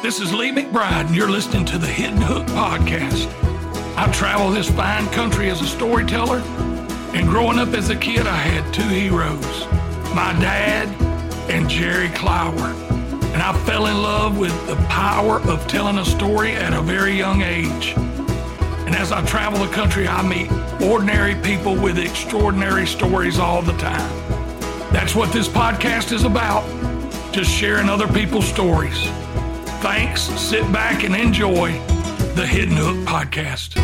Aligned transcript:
This 0.00 0.20
is 0.20 0.32
Lee 0.32 0.52
McBride, 0.52 1.06
and 1.06 1.16
you're 1.16 1.28
listening 1.28 1.64
to 1.66 1.76
the 1.76 1.88
Hidden 1.88 2.20
Hook 2.20 2.46
Podcast. 2.46 3.26
I 3.96 4.08
travel 4.12 4.48
this 4.48 4.70
fine 4.70 5.08
country 5.08 5.50
as 5.50 5.60
a 5.60 5.66
storyteller, 5.66 6.38
and 7.14 7.28
growing 7.28 7.58
up 7.58 7.70
as 7.70 7.90
a 7.90 7.96
kid, 7.96 8.28
I 8.28 8.36
had 8.36 8.72
two 8.72 8.82
heroes 8.84 9.66
my 10.14 10.32
dad 10.40 10.88
and 11.50 11.68
Jerry 11.68 12.10
Clower. 12.10 12.54
And 13.34 13.42
I 13.42 13.52
fell 13.66 13.86
in 13.86 14.00
love 14.00 14.38
with 14.38 14.54
the 14.68 14.76
power 14.86 15.40
of 15.40 15.66
telling 15.66 15.98
a 15.98 16.04
story 16.04 16.52
at 16.52 16.72
a 16.72 16.80
very 16.80 17.14
young 17.14 17.42
age. 17.42 17.94
And 18.86 18.94
as 18.94 19.10
I 19.10 19.26
travel 19.26 19.58
the 19.58 19.72
country, 19.72 20.06
I 20.06 20.22
meet 20.22 20.48
ordinary 20.80 21.34
people 21.34 21.74
with 21.74 21.98
extraordinary 21.98 22.86
stories 22.86 23.40
all 23.40 23.62
the 23.62 23.76
time. 23.78 24.08
That's 24.92 25.16
what 25.16 25.32
this 25.32 25.48
podcast 25.48 26.12
is 26.12 26.22
about 26.22 26.64
just 27.32 27.50
sharing 27.50 27.88
other 27.88 28.06
people's 28.06 28.48
stories. 28.48 29.08
Thanks. 29.80 30.22
Sit 30.22 30.72
back 30.72 31.04
and 31.04 31.14
enjoy 31.14 31.70
the 32.34 32.44
Hidden 32.44 32.76
Hook 32.76 32.96
Podcast. 33.06 33.74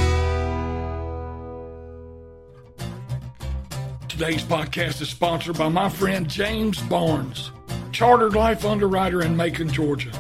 Today's 4.08 4.42
podcast 4.42 5.00
is 5.00 5.08
sponsored 5.08 5.56
by 5.56 5.68
my 5.68 5.88
friend 5.88 6.28
James 6.28 6.82
Barnes, 6.82 7.52
chartered 7.92 8.34
life 8.34 8.64
underwriter 8.64 9.22
in 9.22 9.36
Macon, 9.36 9.68
Georgia. 9.68 10.10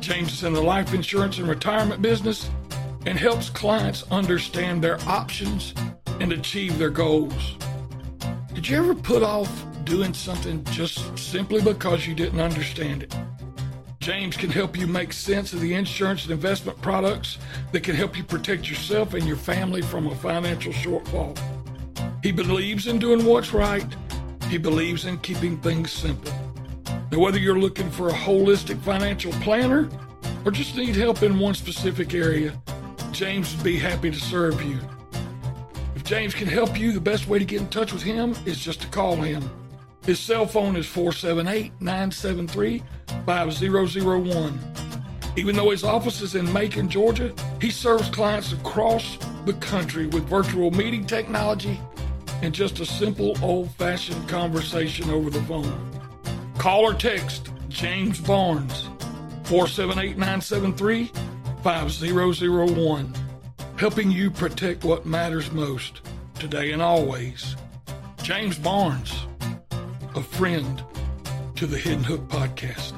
James 0.00 0.32
is 0.32 0.42
in 0.42 0.52
the 0.52 0.60
life 0.60 0.92
insurance 0.92 1.38
and 1.38 1.46
retirement 1.46 2.02
business 2.02 2.50
and 3.06 3.16
helps 3.16 3.48
clients 3.50 4.02
understand 4.10 4.82
their 4.82 5.00
options 5.02 5.74
and 6.18 6.32
achieve 6.32 6.76
their 6.76 6.90
goals. 6.90 7.56
Did 8.52 8.68
you 8.68 8.78
ever 8.78 8.96
put 8.96 9.22
off 9.22 9.64
doing 9.84 10.12
something 10.12 10.64
just 10.64 11.16
simply 11.16 11.62
because 11.62 12.04
you 12.04 12.16
didn't 12.16 12.40
understand 12.40 13.04
it? 13.04 13.14
James 14.04 14.36
can 14.36 14.50
help 14.50 14.78
you 14.78 14.86
make 14.86 15.14
sense 15.14 15.54
of 15.54 15.62
the 15.62 15.72
insurance 15.72 16.24
and 16.24 16.32
investment 16.32 16.78
products 16.82 17.38
that 17.72 17.82
can 17.82 17.96
help 17.96 18.18
you 18.18 18.22
protect 18.22 18.68
yourself 18.68 19.14
and 19.14 19.26
your 19.26 19.38
family 19.38 19.80
from 19.80 20.08
a 20.08 20.14
financial 20.16 20.74
shortfall. 20.74 21.34
He 22.22 22.30
believes 22.30 22.86
in 22.86 22.98
doing 22.98 23.24
what's 23.24 23.54
right. 23.54 23.86
He 24.50 24.58
believes 24.58 25.06
in 25.06 25.16
keeping 25.20 25.56
things 25.56 25.90
simple. 25.90 26.34
Now, 27.10 27.18
whether 27.18 27.38
you're 27.38 27.58
looking 27.58 27.90
for 27.90 28.10
a 28.10 28.12
holistic 28.12 28.78
financial 28.82 29.32
planner 29.40 29.88
or 30.44 30.50
just 30.50 30.76
need 30.76 30.96
help 30.96 31.22
in 31.22 31.38
one 31.38 31.54
specific 31.54 32.12
area, 32.12 32.60
James 33.10 33.56
would 33.56 33.64
be 33.64 33.78
happy 33.78 34.10
to 34.10 34.20
serve 34.20 34.60
you. 34.62 34.78
If 35.96 36.04
James 36.04 36.34
can 36.34 36.46
help 36.46 36.78
you, 36.78 36.92
the 36.92 37.00
best 37.00 37.26
way 37.26 37.38
to 37.38 37.44
get 37.46 37.62
in 37.62 37.68
touch 37.68 37.94
with 37.94 38.02
him 38.02 38.34
is 38.44 38.58
just 38.58 38.82
to 38.82 38.86
call 38.88 39.16
him. 39.16 39.42
His 40.04 40.20
cell 40.20 40.44
phone 40.44 40.76
is 40.76 40.84
478 40.84 41.72
973 41.80 42.82
5001. 43.26 44.58
Even 45.36 45.56
though 45.56 45.70
his 45.70 45.84
office 45.84 46.20
is 46.20 46.34
in 46.34 46.50
Macon, 46.52 46.88
Georgia, 46.88 47.34
he 47.60 47.70
serves 47.70 48.08
clients 48.08 48.52
across 48.52 49.18
the 49.46 49.52
country 49.54 50.06
with 50.06 50.28
virtual 50.28 50.70
meeting 50.70 51.04
technology 51.04 51.80
and 52.42 52.54
just 52.54 52.80
a 52.80 52.86
simple 52.86 53.36
old 53.42 53.70
fashioned 53.72 54.28
conversation 54.28 55.10
over 55.10 55.30
the 55.30 55.42
phone. 55.42 55.90
Call 56.58 56.82
or 56.82 56.94
text 56.94 57.50
James 57.68 58.20
Barnes 58.20 58.88
478 59.44 60.16
973 60.16 61.10
5001, 61.62 63.14
helping 63.76 64.10
you 64.10 64.30
protect 64.30 64.84
what 64.84 65.06
matters 65.06 65.50
most 65.50 66.02
today 66.38 66.72
and 66.72 66.82
always. 66.82 67.56
James 68.22 68.58
Barnes 68.58 69.26
a 70.16 70.22
friend 70.22 70.82
to 71.56 71.66
the 71.66 71.76
Hidden 71.76 72.04
Hook 72.04 72.28
podcast. 72.28 72.93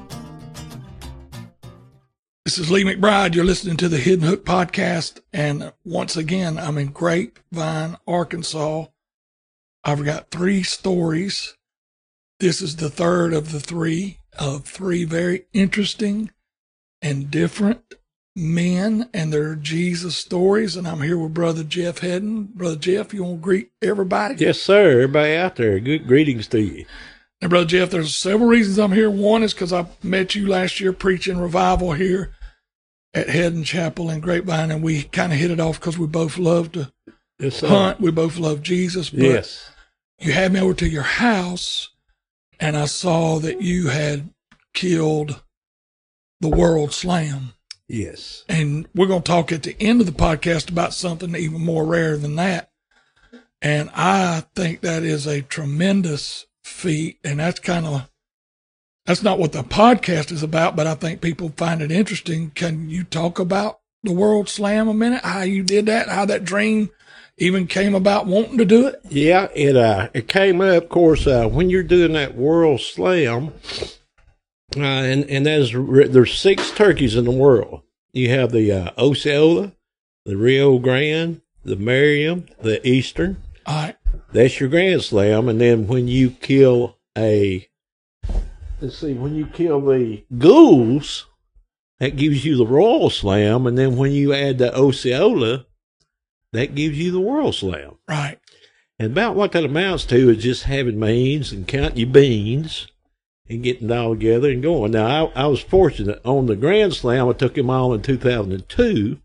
This 2.56 2.64
is 2.64 2.72
Lee 2.72 2.84
McBride. 2.84 3.34
You're 3.34 3.44
listening 3.44 3.76
to 3.76 3.88
the 3.90 3.98
Hidden 3.98 4.26
Hook 4.26 4.46
podcast. 4.46 5.20
And 5.30 5.74
once 5.84 6.16
again, 6.16 6.56
I'm 6.56 6.78
in 6.78 6.86
Grapevine, 6.86 7.98
Arkansas. 8.06 8.86
I've 9.84 10.02
got 10.06 10.30
three 10.30 10.62
stories. 10.62 11.54
This 12.40 12.62
is 12.62 12.76
the 12.76 12.88
third 12.88 13.34
of 13.34 13.52
the 13.52 13.60
three 13.60 14.20
of 14.38 14.64
three 14.64 15.04
very 15.04 15.44
interesting 15.52 16.30
and 17.02 17.30
different 17.30 17.92
men 18.34 19.10
and 19.12 19.34
their 19.34 19.54
Jesus 19.54 20.16
stories. 20.16 20.76
And 20.76 20.88
I'm 20.88 21.02
here 21.02 21.18
with 21.18 21.34
Brother 21.34 21.62
Jeff 21.62 21.98
Hedden. 21.98 22.44
Brother 22.54 22.76
Jeff, 22.76 23.12
you 23.12 23.22
want 23.22 23.42
to 23.42 23.44
greet 23.44 23.70
everybody? 23.82 24.36
Yes, 24.36 24.62
sir. 24.62 24.92
Everybody 24.92 25.34
out 25.34 25.56
there, 25.56 25.78
good 25.78 26.06
greetings 26.06 26.46
to 26.48 26.62
you. 26.62 26.86
Now, 27.42 27.48
Brother 27.48 27.66
Jeff, 27.66 27.90
there's 27.90 28.16
several 28.16 28.48
reasons 28.48 28.78
I'm 28.78 28.92
here. 28.92 29.10
One 29.10 29.42
is 29.42 29.52
because 29.52 29.74
I 29.74 29.84
met 30.02 30.34
you 30.34 30.46
last 30.46 30.80
year 30.80 30.94
preaching 30.94 31.36
revival 31.36 31.92
here 31.92 32.32
at 33.14 33.28
Hedden 33.28 33.64
Chapel 33.64 34.10
in 34.10 34.20
Grapevine, 34.20 34.70
and 34.70 34.82
we 34.82 35.04
kind 35.04 35.32
of 35.32 35.38
hit 35.38 35.50
it 35.50 35.60
off 35.60 35.80
because 35.80 35.98
we 35.98 36.06
both 36.06 36.38
love 36.38 36.72
to 36.72 36.92
yes, 37.38 37.60
hunt. 37.60 38.00
We 38.00 38.10
both 38.10 38.38
love 38.38 38.62
Jesus. 38.62 39.10
But 39.10 39.20
yes. 39.20 39.70
You 40.18 40.32
had 40.32 40.52
me 40.52 40.60
over 40.60 40.74
to 40.74 40.88
your 40.88 41.02
house, 41.02 41.90
and 42.58 42.76
I 42.76 42.86
saw 42.86 43.38
that 43.40 43.60
you 43.60 43.88
had 43.88 44.30
killed 44.72 45.42
the 46.40 46.48
World 46.48 46.92
Slam. 46.92 47.52
Yes. 47.88 48.44
And 48.48 48.88
we're 48.94 49.06
going 49.06 49.22
to 49.22 49.30
talk 49.30 49.52
at 49.52 49.62
the 49.62 49.76
end 49.80 50.00
of 50.00 50.06
the 50.06 50.12
podcast 50.12 50.70
about 50.70 50.94
something 50.94 51.34
even 51.34 51.60
more 51.60 51.84
rare 51.84 52.16
than 52.16 52.36
that. 52.36 52.70
And 53.62 53.90
I 53.94 54.44
think 54.54 54.80
that 54.80 55.02
is 55.02 55.26
a 55.26 55.42
tremendous 55.42 56.46
feat. 56.64 57.18
And 57.22 57.38
that's 57.40 57.60
kind 57.60 57.86
of, 57.86 58.10
that's 59.06 59.22
not 59.22 59.38
what 59.38 59.52
the 59.52 59.62
podcast 59.62 60.32
is 60.32 60.42
about, 60.42 60.76
but 60.76 60.86
I 60.86 60.94
think 60.94 61.20
people 61.20 61.52
find 61.56 61.80
it 61.80 61.92
interesting. 61.92 62.50
Can 62.50 62.90
you 62.90 63.04
talk 63.04 63.38
about 63.38 63.80
the 64.02 64.12
World 64.12 64.48
Slam 64.48 64.88
a 64.88 64.94
minute? 64.94 65.24
How 65.24 65.42
you 65.42 65.62
did 65.62 65.86
that? 65.86 66.08
How 66.08 66.24
that 66.26 66.44
dream 66.44 66.90
even 67.38 67.66
came 67.66 67.94
about 67.94 68.26
wanting 68.26 68.58
to 68.58 68.64
do 68.64 68.86
it? 68.86 69.00
Yeah, 69.08 69.48
it 69.54 69.76
uh, 69.76 70.08
it 70.12 70.28
came 70.28 70.60
up, 70.60 70.84
of 70.84 70.88
course, 70.88 71.26
uh, 71.26 71.48
when 71.48 71.70
you're 71.70 71.82
doing 71.82 72.12
that 72.12 72.34
World 72.34 72.80
Slam, 72.80 73.52
uh, 74.76 74.80
and 74.80 75.24
and 75.30 75.46
there's 75.46 75.72
there's 75.72 76.38
six 76.38 76.70
turkeys 76.72 77.16
in 77.16 77.24
the 77.24 77.30
world. 77.30 77.82
You 78.12 78.30
have 78.30 78.50
the 78.50 78.72
uh, 78.72 78.90
Osceola, 78.98 79.72
the 80.24 80.36
Rio 80.36 80.78
Grande, 80.78 81.42
the 81.64 81.76
Merriam, 81.76 82.46
the 82.60 82.86
Eastern. 82.86 83.42
All 83.66 83.74
right. 83.74 83.96
That's 84.32 84.58
your 84.58 84.68
Grand 84.68 85.02
Slam, 85.02 85.48
and 85.48 85.60
then 85.60 85.86
when 85.86 86.08
you 86.08 86.30
kill 86.30 86.96
a, 87.16 87.68
let's 88.80 88.98
see, 88.98 89.14
when 89.14 89.34
you 89.34 89.46
kill 89.46 89.80
the 89.80 90.24
Gould's, 90.36 91.26
that 91.98 92.16
gives 92.16 92.44
you 92.44 92.56
the 92.56 92.66
Royal 92.66 93.10
Slam, 93.10 93.66
and 93.66 93.78
then 93.78 93.96
when 93.96 94.12
you 94.12 94.32
add 94.32 94.58
the 94.58 94.76
Osceola, 94.76 95.66
that 96.52 96.74
gives 96.74 96.98
you 96.98 97.10
the 97.10 97.20
World 97.20 97.54
Slam. 97.54 97.98
Right. 98.08 98.38
And 98.98 99.12
about 99.12 99.34
what 99.34 99.52
that 99.52 99.64
amounts 99.64 100.04
to 100.06 100.30
is 100.30 100.42
just 100.42 100.64
having 100.64 100.98
means 100.98 101.52
and 101.52 101.68
counting 101.68 101.98
your 101.98 102.08
beans 102.08 102.86
and 103.48 103.62
getting 103.62 103.90
it 103.90 103.94
all 103.94 104.14
together 104.14 104.50
and 104.50 104.62
going. 104.62 104.92
Now, 104.92 105.26
I, 105.34 105.44
I 105.44 105.46
was 105.46 105.60
fortunate 105.60 106.20
on 106.24 106.46
the 106.46 106.56
Grand 106.56 106.94
Slam. 106.94 107.28
I 107.28 107.32
took 107.32 107.56
him 107.56 107.70
all 107.70 107.92
in 107.94 108.02
2002. 108.02 109.18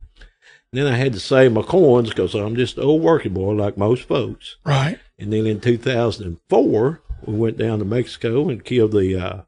Then 0.73 0.87
I 0.87 0.95
had 0.95 1.13
to 1.13 1.19
save 1.19 1.51
my 1.51 1.63
coins 1.63 2.09
because 2.09 2.33
I'm 2.33 2.55
just 2.55 2.77
an 2.77 2.83
old 2.83 3.01
working 3.01 3.33
boy 3.33 3.51
like 3.51 3.77
most 3.77 4.07
folks. 4.07 4.55
Right. 4.65 4.99
And 5.19 5.31
then 5.33 5.45
in 5.45 5.59
2004, 5.59 7.00
we 7.25 7.35
went 7.35 7.57
down 7.57 7.79
to 7.79 7.85
Mexico 7.85 8.49
and 8.49 8.63
killed 8.63 8.91
the 8.91 9.17
uh, 9.17 9.41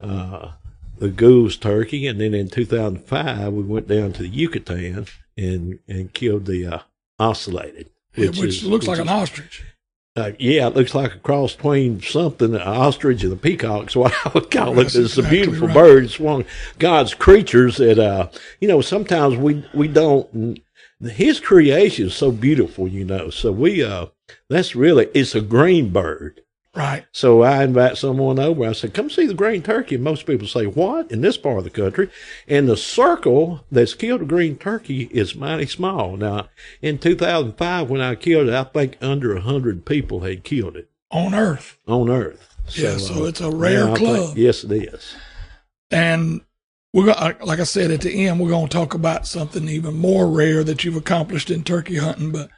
uh, 0.00 0.52
the 0.98 1.08
Gould's 1.08 1.56
turkey. 1.56 2.06
And 2.06 2.20
then 2.20 2.34
in 2.34 2.48
2005, 2.48 3.52
we 3.52 3.62
went 3.62 3.88
down 3.88 4.12
to 4.12 4.22
the 4.22 4.28
Yucatan 4.28 5.06
and 5.36 5.78
and 5.88 6.12
killed 6.12 6.46
the 6.46 6.66
uh, 6.66 6.78
ocellated, 7.18 7.86
which, 8.14 8.38
which 8.38 8.48
is, 8.48 8.64
looks 8.64 8.86
which 8.86 8.88
like 8.88 8.98
is, 8.98 9.02
an 9.02 9.08
ostrich. 9.08 9.64
Uh, 10.14 10.32
yeah, 10.38 10.66
it 10.66 10.76
looks 10.76 10.94
like 10.94 11.14
a 11.14 11.18
cross 11.18 11.56
between 11.56 12.02
something, 12.02 12.54
an 12.54 12.60
ostrich 12.60 13.24
and 13.24 13.32
a 13.32 13.36
peacock. 13.36 13.88
So 13.88 14.04
I 14.24 14.30
would 14.34 14.50
call 14.50 14.78
it. 14.78 14.86
It's 14.86 14.94
exactly 14.94 15.26
a 15.26 15.30
beautiful 15.30 15.68
right. 15.68 15.74
bird. 15.74 16.04
It's 16.04 16.20
one 16.20 16.42
of 16.42 16.46
God's 16.78 17.14
creatures 17.14 17.78
that, 17.78 17.98
uh, 17.98 18.28
you 18.60 18.68
know, 18.68 18.82
sometimes 18.82 19.36
we, 19.36 19.64
we 19.72 19.88
don't, 19.88 20.60
his 21.00 21.40
creation 21.40 22.08
is 22.08 22.14
so 22.14 22.30
beautiful, 22.30 22.86
you 22.86 23.06
know. 23.06 23.30
So 23.30 23.52
we, 23.52 23.82
uh, 23.82 24.06
that's 24.50 24.76
really, 24.76 25.08
it's 25.14 25.34
a 25.34 25.40
green 25.40 25.90
bird. 25.90 26.41
Right. 26.74 27.04
So 27.12 27.42
I 27.42 27.64
invite 27.64 27.98
someone 27.98 28.38
over. 28.38 28.64
I 28.64 28.72
said, 28.72 28.94
come 28.94 29.10
see 29.10 29.26
the 29.26 29.34
green 29.34 29.62
turkey. 29.62 29.98
Most 29.98 30.24
people 30.24 30.46
say, 30.46 30.64
what? 30.64 31.10
In 31.10 31.20
this 31.20 31.36
part 31.36 31.58
of 31.58 31.64
the 31.64 31.70
country. 31.70 32.08
And 32.48 32.66
the 32.66 32.78
circle 32.78 33.66
that's 33.70 33.92
killed 33.92 34.22
a 34.22 34.24
green 34.24 34.56
turkey 34.56 35.02
is 35.10 35.34
mighty 35.34 35.66
small. 35.66 36.16
Now, 36.16 36.48
in 36.80 36.98
2005, 36.98 37.90
when 37.90 38.00
I 38.00 38.14
killed 38.14 38.48
it, 38.48 38.54
I 38.54 38.64
think 38.64 38.96
under 39.02 39.36
a 39.36 39.42
hundred 39.42 39.84
people 39.84 40.20
had 40.20 40.44
killed 40.44 40.76
it. 40.76 40.88
On 41.10 41.34
Earth. 41.34 41.76
On 41.86 42.08
Earth. 42.08 42.56
So, 42.66 42.82
yeah. 42.82 42.96
So 42.96 43.24
uh, 43.24 43.28
it's 43.28 43.42
a 43.42 43.50
rare 43.50 43.94
club. 43.94 44.26
Think, 44.28 44.38
yes, 44.38 44.64
it 44.64 44.72
is. 44.72 45.14
And 45.90 46.40
we're 46.94 47.12
gonna, 47.12 47.36
like 47.44 47.60
I 47.60 47.64
said 47.64 47.90
at 47.90 48.00
the 48.00 48.26
end, 48.26 48.40
we're 48.40 48.48
going 48.48 48.68
to 48.68 48.72
talk 48.72 48.94
about 48.94 49.26
something 49.26 49.68
even 49.68 49.94
more 49.94 50.26
rare 50.26 50.64
that 50.64 50.84
you've 50.84 50.96
accomplished 50.96 51.50
in 51.50 51.64
turkey 51.64 51.98
hunting, 51.98 52.32
but 52.32 52.48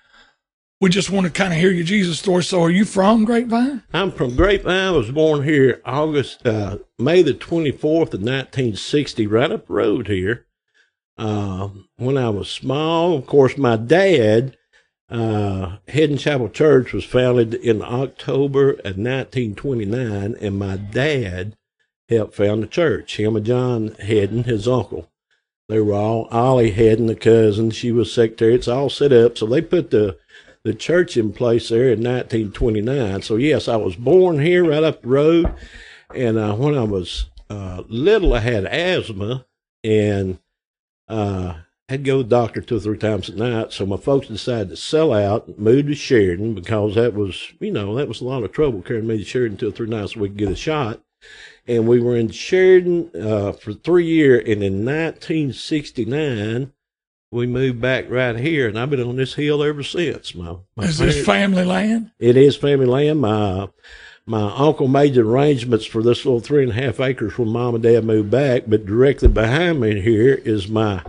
we 0.85 0.91
just 0.91 1.09
want 1.09 1.25
to 1.25 1.33
kind 1.33 1.51
of 1.51 1.59
hear 1.59 1.71
your 1.71 1.83
Jesus 1.83 2.19
story. 2.19 2.45
So, 2.45 2.63
are 2.63 2.71
you 2.71 2.85
from 2.85 3.25
Grapevine? 3.25 3.83
I'm 3.95 4.13
from 4.13 4.37
Grapevine. 4.37 4.89
I 4.89 4.91
was 4.91 5.11
born 5.11 5.43
here 5.43 5.81
August, 5.83 6.47
uh, 6.47 6.77
May 6.99 7.23
the 7.23 7.33
24th 7.33 8.13
of 8.13 8.21
1960, 8.21 9.27
right 9.27 9.51
up 9.51 9.67
the 9.67 9.73
road 9.73 10.09
here. 10.09 10.45
Uh, 11.17 11.71
when 11.97 12.19
I 12.19 12.29
was 12.29 12.51
small, 12.51 13.17
of 13.17 13.25
course, 13.25 13.57
my 13.57 13.77
dad, 13.77 14.59
uh, 15.09 15.77
Hedden 15.89 16.19
Chapel 16.19 16.51
Church 16.51 16.93
was 16.93 17.07
founded 17.07 17.55
in 17.55 17.81
October 17.81 18.73
of 18.73 18.99
1929, 18.99 20.37
and 20.39 20.59
my 20.59 20.77
dad 20.77 21.57
helped 22.11 22.35
found 22.35 22.63
the 22.63 22.67
church. 22.67 23.17
Him 23.17 23.37
and 23.37 23.47
John 23.47 23.95
Hedden, 24.01 24.45
his 24.45 24.69
uncle. 24.69 25.11
They 25.67 25.81
were 25.81 25.95
all 25.95 26.29
Ollie 26.31 26.73
Hedden, 26.73 27.07
the 27.07 27.15
cousin. 27.15 27.71
She 27.71 27.91
was 27.91 28.13
secretary. 28.13 28.55
It's 28.55 28.69
all 28.69 28.91
set 28.91 29.15
up. 29.15 29.39
So 29.39 29.47
they 29.47 29.63
put 29.63 29.91
the 29.91 30.19
the 30.65 30.75
church 30.75 31.17
in 31.17 31.33
place 31.33 31.69
there 31.69 31.93
in 31.93 32.03
1929. 32.03 33.23
So 33.23 33.37
yes, 33.37 33.69
I 33.69 33.77
was 33.77 33.97
born 33.97 34.41
here 34.41 34.65
right 34.69 34.83
up 34.83 35.03
the 35.03 35.09
road, 35.09 35.55
and 36.15 36.39
uh, 36.39 36.55
when 36.55 36.77
I 36.77 36.85
was 36.85 37.27
uh, 37.51 37.83
little, 37.89 38.33
I 38.33 38.41
had 38.41 38.65
asthma 38.65 39.45
and 39.83 40.39
uh, 41.07 41.57
had 41.91 42.05
to 42.05 42.11
go 42.11 42.17
to 42.19 42.23
the 42.23 42.29
doctor 42.31 42.63
two 42.63 42.77
or 42.77 42.81
three 42.81 42.97
times 42.97 43.29
a 43.29 43.37
night. 43.37 43.73
So 43.73 43.85
my 43.85 43.99
folks 43.99 44.29
decided 44.29 44.71
to 44.71 44.77
sell 44.77 45.13
out, 45.13 45.47
and 45.47 45.59
move 45.59 45.87
to 45.87 45.95
Sheridan 45.95 46.55
because 46.55 46.95
that 46.95 47.13
was, 47.13 47.53
you 47.61 47.71
know, 47.71 47.95
that 47.97 48.09
was 48.09 48.23
a 48.23 48.25
lot 48.25 48.43
of 48.43 48.53
trouble 48.53 48.81
carrying 48.81 49.07
me 49.07 49.19
to 49.19 49.25
Sheridan 49.25 49.59
two 49.59 49.69
or 49.69 49.73
three 49.73 49.89
nights 49.89 50.15
so 50.15 50.21
we 50.21 50.29
could 50.29 50.39
get 50.39 50.51
a 50.51 50.57
shot. 50.57 51.03
And 51.67 51.87
we 51.87 52.01
were 52.01 52.17
in 52.17 52.31
Sheridan 52.31 53.11
uh, 53.15 53.53
for 53.53 53.75
three 53.75 54.07
years, 54.07 54.41
and 54.41 54.63
in 54.63 54.85
1969 54.85 56.73
we 57.35 57.47
moved 57.49 57.81
back 57.81 58.09
right 58.09 58.39
here, 58.39 58.69
and 58.69 58.79
I've 58.79 58.91
been 58.91 59.03
on 59.03 59.17
this 59.17 59.35
hill 59.35 59.63
ever 59.63 59.83
since. 59.83 60.35
My, 60.35 60.57
my 60.77 60.85
is 60.85 60.99
this 60.99 61.27
family 61.27 61.65
land? 61.65 62.13
It 62.21 62.37
is 62.37 62.57
family 62.57 62.87
land. 62.87 63.21
My 63.21 63.69
my 64.25 64.55
uncle 64.57 64.89
made 64.89 65.15
the 65.15 65.21
arrangements 65.21 65.85
for 65.85 66.03
this 66.03 66.25
little 66.25 66.41
three 66.41 66.63
and 66.63 66.73
a 66.73 66.75
half 66.75 67.01
acres 67.01 67.37
when 67.37 67.49
mom 67.49 67.75
and 67.75 67.83
dad 67.83 68.05
moved 68.05 68.31
back, 68.31 68.63
but 68.69 68.87
directly 68.87 69.29
behind 69.29 69.81
me 69.81 70.01
here 70.01 70.35
is 70.35 70.69
my 70.69 71.03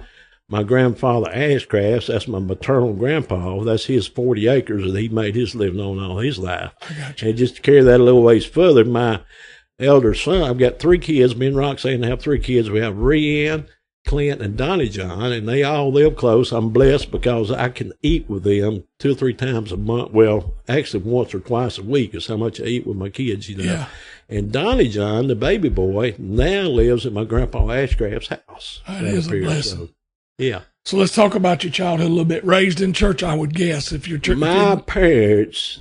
my 0.49 0.63
grandfather 0.63 1.31
Ashcraft. 1.31 2.07
That's 2.07 2.27
my 2.27 2.39
maternal 2.39 2.93
grandpa. 2.93 3.63
That's 3.63 3.85
his 3.85 4.07
forty 4.07 4.47
acres 4.47 4.91
that 4.91 4.99
he 4.99 5.09
made 5.09 5.35
his 5.35 5.53
living 5.53 5.79
on 5.79 5.99
all 5.99 6.17
his 6.17 6.39
life. 6.39 6.71
And 7.21 7.37
just 7.37 7.57
to 7.57 7.61
carry 7.61 7.81
that 7.81 7.99
a 7.99 8.03
little 8.03 8.23
ways 8.23 8.45
further, 8.45 8.83
my 8.83 9.21
elder 9.79 10.15
son, 10.15 10.41
I've 10.41 10.57
got 10.57 10.79
three 10.79 10.99
kids. 10.99 11.35
Me 11.35 11.47
and 11.47 11.55
Roxanne 11.55 12.01
have 12.01 12.19
three 12.19 12.39
kids. 12.39 12.69
We 12.69 12.79
have 12.79 12.95
Rianne, 12.95 13.67
Clint 14.05 14.41
and 14.41 14.55
Donnie 14.55 14.87
John, 14.87 15.31
and 15.31 15.47
they 15.47 15.63
all 15.63 15.91
live 15.91 16.15
close. 16.15 16.51
I'm 16.51 16.69
blessed 16.69 17.11
because 17.11 17.51
I 17.51 17.69
can 17.69 17.91
eat 18.03 18.29
with 18.29 18.43
them 18.43 18.83
two 18.99 19.11
or 19.11 19.15
three 19.15 19.33
times 19.33 19.71
a 19.71 19.77
month. 19.77 20.11
Well, 20.11 20.53
actually 20.67 21.03
once 21.03 21.33
or 21.33 21.39
twice 21.39 21.77
a 21.77 21.83
week 21.83 22.13
is 22.13 22.27
how 22.27 22.37
much 22.37 22.61
I 22.61 22.65
eat 22.65 22.87
with 22.87 22.97
my 22.97 23.09
kids, 23.09 23.49
you 23.49 23.57
know. 23.57 23.63
Yeah. 23.63 23.87
And 24.29 24.51
Donnie 24.51 24.89
John, 24.89 25.27
the 25.27 25.35
baby 25.35 25.69
boy, 25.69 26.15
now 26.17 26.63
lives 26.63 27.05
at 27.05 27.13
my 27.13 27.23
grandpa 27.23 27.67
Ashcraft's 27.67 28.27
house. 28.27 28.81
That 28.87 29.03
is 29.03 29.27
a 29.27 29.39
blessing. 29.39 29.77
So, 29.77 29.89
yeah. 30.37 30.61
So 30.85 30.97
let's 30.97 31.15
talk 31.15 31.33
about 31.33 31.63
your 31.63 31.73
childhood 31.73 32.07
a 32.07 32.09
little 32.09 32.25
bit. 32.25 32.45
Raised 32.45 32.81
in 32.81 32.93
church, 32.93 33.23
I 33.23 33.33
would 33.33 33.55
guess, 33.55 33.91
if 33.91 34.07
your 34.07 34.19
church. 34.19 34.37
My 34.37 34.75
parents, 34.75 35.79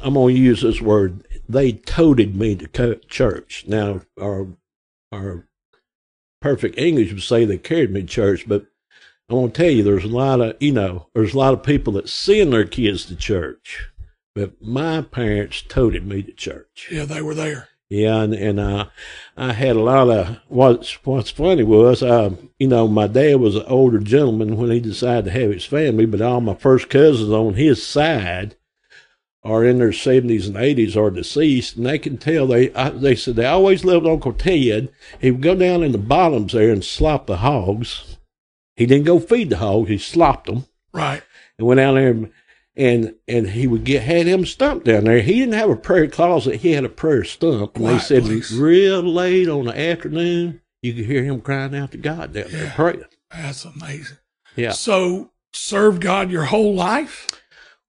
I'm 0.00 0.14
going 0.14 0.34
to 0.34 0.40
use 0.40 0.62
this 0.62 0.80
word, 0.80 1.24
they 1.48 1.72
toted 1.72 2.34
me 2.34 2.56
to 2.56 2.96
church. 3.08 3.64
Now, 3.68 4.00
our, 4.20 4.48
our 5.12 5.46
perfect 6.42 6.78
English 6.78 7.12
would 7.12 7.22
say 7.22 7.44
they 7.44 7.58
carried 7.58 7.92
me 7.92 8.02
to 8.02 8.06
church, 8.06 8.46
but 8.46 8.66
I 9.30 9.34
want 9.34 9.54
to 9.54 9.62
tell 9.62 9.70
you, 9.70 9.82
there's 9.82 10.04
a 10.04 10.08
lot 10.08 10.40
of, 10.40 10.56
you 10.60 10.72
know, 10.72 11.08
there's 11.14 11.32
a 11.32 11.38
lot 11.38 11.54
of 11.54 11.62
people 11.62 11.94
that 11.94 12.08
send 12.08 12.52
their 12.52 12.66
kids 12.66 13.06
to 13.06 13.16
church, 13.16 13.88
but 14.34 14.60
my 14.60 15.00
parents 15.02 15.62
toted 15.62 16.06
me 16.06 16.22
to 16.22 16.32
church. 16.32 16.88
Yeah, 16.90 17.06
they 17.06 17.22
were 17.22 17.34
there. 17.34 17.68
Yeah, 17.88 18.22
and, 18.22 18.34
and 18.34 18.58
uh, 18.58 18.86
I 19.36 19.52
had 19.52 19.76
a 19.76 19.82
lot 19.82 20.08
of 20.08 20.38
what's 20.48 20.92
what's 21.04 21.30
funny 21.30 21.62
was, 21.62 22.02
uh, 22.02 22.30
you 22.58 22.68
know, 22.68 22.88
my 22.88 23.06
dad 23.06 23.36
was 23.36 23.54
an 23.54 23.64
older 23.66 23.98
gentleman 23.98 24.56
when 24.56 24.70
he 24.70 24.80
decided 24.80 25.26
to 25.26 25.30
have 25.30 25.50
his 25.50 25.66
family, 25.66 26.06
but 26.06 26.22
all 26.22 26.40
my 26.40 26.54
first 26.54 26.88
cousins 26.88 27.30
on 27.30 27.54
his 27.54 27.86
side 27.86 28.56
are 29.44 29.64
in 29.64 29.78
their 29.78 29.90
70s 29.90 30.46
and 30.46 30.56
80s 30.56 30.96
are 30.96 31.10
deceased, 31.10 31.76
and 31.76 31.86
they 31.86 31.98
can 31.98 32.16
tell 32.16 32.46
they 32.46 32.72
I, 32.74 32.90
they 32.90 33.16
said 33.16 33.36
they 33.36 33.46
always 33.46 33.84
loved 33.84 34.06
Uncle 34.06 34.32
Ted. 34.32 34.90
He 35.20 35.30
would 35.30 35.42
go 35.42 35.56
down 35.56 35.82
in 35.82 35.92
the 35.92 35.98
bottoms 35.98 36.52
there 36.52 36.70
and 36.70 36.84
slop 36.84 37.26
the 37.26 37.38
hogs. 37.38 38.18
He 38.76 38.86
didn't 38.86 39.06
go 39.06 39.18
feed 39.18 39.50
the 39.50 39.58
hogs; 39.58 39.88
he 39.88 39.98
slopped 39.98 40.46
them. 40.46 40.66
Right. 40.92 41.22
And 41.58 41.66
went 41.66 41.78
down 41.78 41.94
there 41.94 42.10
and 42.10 42.32
and, 42.74 43.14
and 43.28 43.50
he 43.50 43.66
would 43.66 43.84
get 43.84 44.02
had 44.02 44.26
him 44.26 44.46
stumped 44.46 44.86
down 44.86 45.04
there. 45.04 45.20
He 45.20 45.40
didn't 45.40 45.54
have 45.54 45.70
a 45.70 45.76
prayer 45.76 46.08
closet; 46.08 46.60
he 46.60 46.72
had 46.72 46.84
a 46.84 46.88
prayer 46.88 47.24
stump. 47.24 47.76
And 47.76 47.86
they 47.86 47.98
said 47.98 48.22
please. 48.22 48.56
real 48.56 49.02
late 49.02 49.48
on 49.48 49.66
the 49.66 49.78
afternoon, 49.78 50.62
you 50.80 50.94
could 50.94 51.04
hear 51.04 51.24
him 51.24 51.40
crying 51.40 51.74
out 51.74 51.90
to 51.92 51.98
God 51.98 52.32
down 52.32 52.44
yeah, 52.50 52.58
there 52.58 52.72
praying. 52.74 53.04
That's 53.30 53.64
amazing. 53.64 54.18
Yeah. 54.56 54.72
So 54.72 55.32
serve 55.52 56.00
God 56.00 56.30
your 56.30 56.44
whole 56.44 56.74
life. 56.74 57.28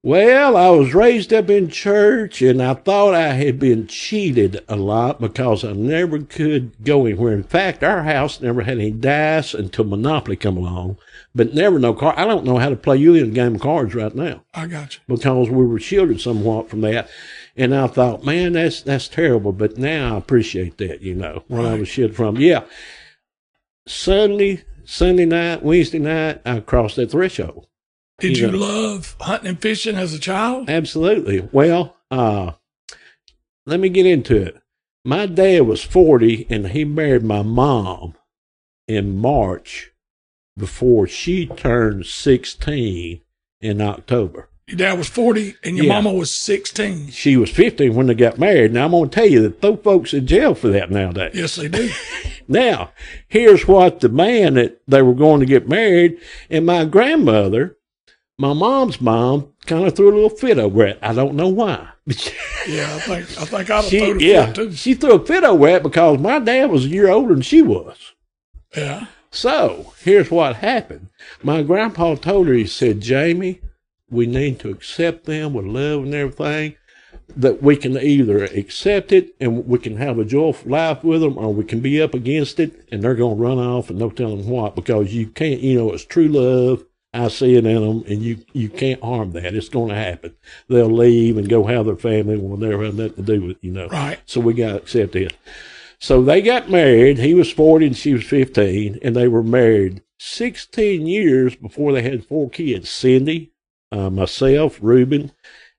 Well, 0.05 0.57
I 0.57 0.69
was 0.71 0.93
raised 0.93 1.31
up 1.31 1.49
in 1.49 1.69
church 1.69 2.41
and 2.41 2.61
I 2.61 2.73
thought 2.73 3.13
I 3.13 3.29
had 3.29 3.57
been 3.57 3.87
cheated 3.87 4.61
a 4.67 4.75
lot 4.75 5.21
because 5.21 5.63
I 5.63 5.71
never 5.71 6.19
could 6.19 6.83
go 6.83 7.05
anywhere. 7.05 7.31
In 7.31 7.43
fact, 7.43 7.85
our 7.85 8.03
house 8.03 8.41
never 8.41 8.63
had 8.63 8.79
any 8.79 8.91
dice 8.91 9.53
until 9.53 9.85
Monopoly 9.85 10.35
come 10.35 10.57
along, 10.57 10.97
but 11.33 11.53
never 11.53 11.79
no 11.79 11.93
car. 11.93 12.13
I 12.17 12.25
don't 12.25 12.43
know 12.43 12.57
how 12.57 12.67
to 12.67 12.75
play 12.75 12.97
you 12.97 13.13
in 13.13 13.29
a 13.29 13.31
game 13.31 13.55
of 13.55 13.61
cards 13.61 13.95
right 13.95 14.13
now. 14.13 14.43
I 14.53 14.67
got 14.67 14.95
you. 14.95 15.01
Because 15.07 15.49
we 15.49 15.65
were 15.65 15.79
shielded 15.79 16.19
somewhat 16.19 16.69
from 16.69 16.81
that. 16.81 17.09
And 17.55 17.73
I 17.73 17.87
thought, 17.87 18.25
man, 18.25 18.51
that's, 18.53 18.81
that's 18.81 19.07
terrible. 19.07 19.53
But 19.53 19.77
now 19.77 20.15
I 20.15 20.17
appreciate 20.17 20.79
that, 20.79 20.99
you 20.99 21.15
know, 21.15 21.45
when 21.47 21.63
right. 21.63 21.75
I 21.75 21.79
was 21.79 21.87
shielded 21.87 22.17
from. 22.17 22.35
Yeah. 22.35 22.65
Sunday, 23.87 24.65
Sunday 24.83 25.25
night, 25.25 25.63
Wednesday 25.63 25.99
night, 25.99 26.41
I 26.45 26.59
crossed 26.59 26.97
that 26.97 27.11
threshold. 27.11 27.67
Did 28.19 28.37
you, 28.37 28.45
you 28.45 28.51
know, 28.51 28.57
love 28.57 29.15
hunting 29.19 29.49
and 29.49 29.61
fishing 29.61 29.95
as 29.95 30.13
a 30.13 30.19
child? 30.19 30.69
Absolutely. 30.69 31.47
Well, 31.51 31.97
uh, 32.11 32.53
let 33.65 33.79
me 33.79 33.89
get 33.89 34.05
into 34.05 34.35
it. 34.35 34.57
My 35.05 35.25
dad 35.25 35.61
was 35.61 35.83
40 35.83 36.47
and 36.49 36.67
he 36.67 36.85
married 36.85 37.23
my 37.23 37.41
mom 37.41 38.15
in 38.87 39.17
March 39.17 39.91
before 40.57 41.07
she 41.07 41.45
turned 41.45 42.05
16 42.05 43.21
in 43.61 43.81
October. 43.81 44.49
Your 44.67 44.77
dad 44.77 44.97
was 44.97 45.09
40 45.09 45.55
and 45.63 45.75
your 45.75 45.87
yeah. 45.87 45.93
mama 45.93 46.13
was 46.13 46.31
16. 46.31 47.09
She 47.09 47.35
was 47.35 47.49
15 47.49 47.95
when 47.95 48.07
they 48.07 48.13
got 48.13 48.39
married. 48.39 48.73
Now, 48.73 48.85
I'm 48.85 48.91
going 48.91 49.09
to 49.09 49.15
tell 49.15 49.27
you 49.27 49.41
that 49.41 49.61
those 49.61 49.79
folks 49.83 50.13
in 50.13 50.25
jail 50.25 50.55
for 50.55 50.69
that 50.69 50.89
nowadays. 50.89 51.33
Yes, 51.35 51.57
they 51.57 51.67
do. 51.67 51.89
now, 52.47 52.91
here's 53.27 53.67
what 53.67 53.99
the 53.99 54.09
man 54.09 54.53
that 54.53 54.81
they 54.87 55.01
were 55.01 55.13
going 55.13 55.41
to 55.41 55.45
get 55.45 55.67
married 55.67 56.17
and 56.49 56.65
my 56.65 56.85
grandmother 56.85 57.77
my 58.43 58.51
mom's 58.51 58.99
mom 58.99 59.53
kind 59.65 59.87
of 59.87 59.95
threw 59.95 60.11
a 60.11 60.15
little 60.15 60.29
fit 60.29 60.59
over 60.59 60.85
it. 60.85 60.99
I 61.01 61.13
don't 61.13 61.35
know 61.35 61.47
why. 61.47 61.87
yeah, 62.67 62.93
I 62.93 62.99
think 62.99 63.41
I 63.41 63.45
think 63.45 63.69
I'd 63.69 63.85
she, 63.85 63.99
threw 63.99 64.19
a 64.19 64.21
yeah, 64.21 64.45
fit 64.47 64.55
too. 64.55 64.73
She 64.73 64.93
threw 64.95 65.13
a 65.13 65.25
fit 65.25 65.45
over 65.45 65.67
it 65.69 65.81
because 65.81 66.19
my 66.19 66.39
dad 66.39 66.69
was 66.69 66.83
a 66.83 66.89
year 66.89 67.09
older 67.09 67.33
than 67.33 67.41
she 67.41 67.61
was. 67.61 68.13
Yeah. 68.75 69.05
So 69.31 69.93
here's 69.99 70.29
what 70.29 70.57
happened. 70.57 71.07
My 71.41 71.63
grandpa 71.63 72.15
told 72.15 72.47
her, 72.47 72.53
he 72.53 72.67
said, 72.67 72.99
Jamie, 72.99 73.61
we 74.09 74.25
need 74.25 74.59
to 74.59 74.69
accept 74.69 75.23
them 75.23 75.53
with 75.53 75.65
love 75.65 76.03
and 76.03 76.13
everything. 76.13 76.75
That 77.37 77.63
we 77.63 77.77
can 77.77 77.97
either 77.97 78.43
accept 78.43 79.13
it 79.13 79.35
and 79.39 79.65
we 79.65 79.79
can 79.79 79.95
have 79.97 80.19
a 80.19 80.25
joyful 80.25 80.69
life 80.69 81.01
with 81.03 81.21
them, 81.21 81.37
or 81.37 81.53
we 81.53 81.63
can 81.63 81.79
be 81.79 82.01
up 82.01 82.13
against 82.13 82.59
it 82.59 82.85
and 82.91 83.01
they're 83.01 83.15
going 83.15 83.37
to 83.37 83.41
run 83.41 83.57
off 83.57 83.89
and 83.89 83.97
no 83.97 84.09
telling 84.09 84.49
what 84.49 84.75
because 84.75 85.13
you 85.13 85.27
can't, 85.27 85.61
you 85.61 85.77
know, 85.77 85.93
it's 85.93 86.03
true 86.03 86.27
love 86.27 86.83
I 87.13 87.27
see 87.27 87.55
it 87.55 87.65
in 87.65 87.81
them, 87.81 88.03
and 88.07 88.21
you 88.23 88.43
you 88.53 88.69
can't 88.69 89.01
harm 89.03 89.31
that. 89.33 89.53
It's 89.53 89.69
going 89.69 89.89
to 89.89 89.95
happen. 89.95 90.35
They'll 90.67 90.89
leave 90.89 91.37
and 91.37 91.47
go 91.47 91.65
have 91.65 91.85
their 91.85 91.95
family 91.95 92.37
when 92.37 92.59
they 92.59 92.69
have 92.69 92.95
nothing 92.95 93.15
to 93.15 93.21
do 93.21 93.45
with 93.45 93.57
you 93.61 93.71
know. 93.71 93.87
Right. 93.87 94.19
So 94.25 94.41
we 94.41 94.53
got 94.53 94.69
to 94.69 94.77
accept 94.77 95.15
it. 95.15 95.33
So 95.99 96.23
they 96.23 96.41
got 96.41 96.71
married. 96.71 97.19
He 97.19 97.33
was 97.33 97.51
forty 97.51 97.87
and 97.87 97.97
she 97.97 98.13
was 98.13 98.23
fifteen, 98.23 98.97
and 99.03 99.15
they 99.15 99.27
were 99.27 99.43
married 99.43 100.01
sixteen 100.17 101.05
years 101.05 101.55
before 101.55 101.91
they 101.91 102.01
had 102.01 102.25
four 102.25 102.49
kids: 102.49 102.89
Cindy, 102.89 103.51
uh, 103.91 104.09
myself, 104.09 104.79
Reuben, 104.81 105.31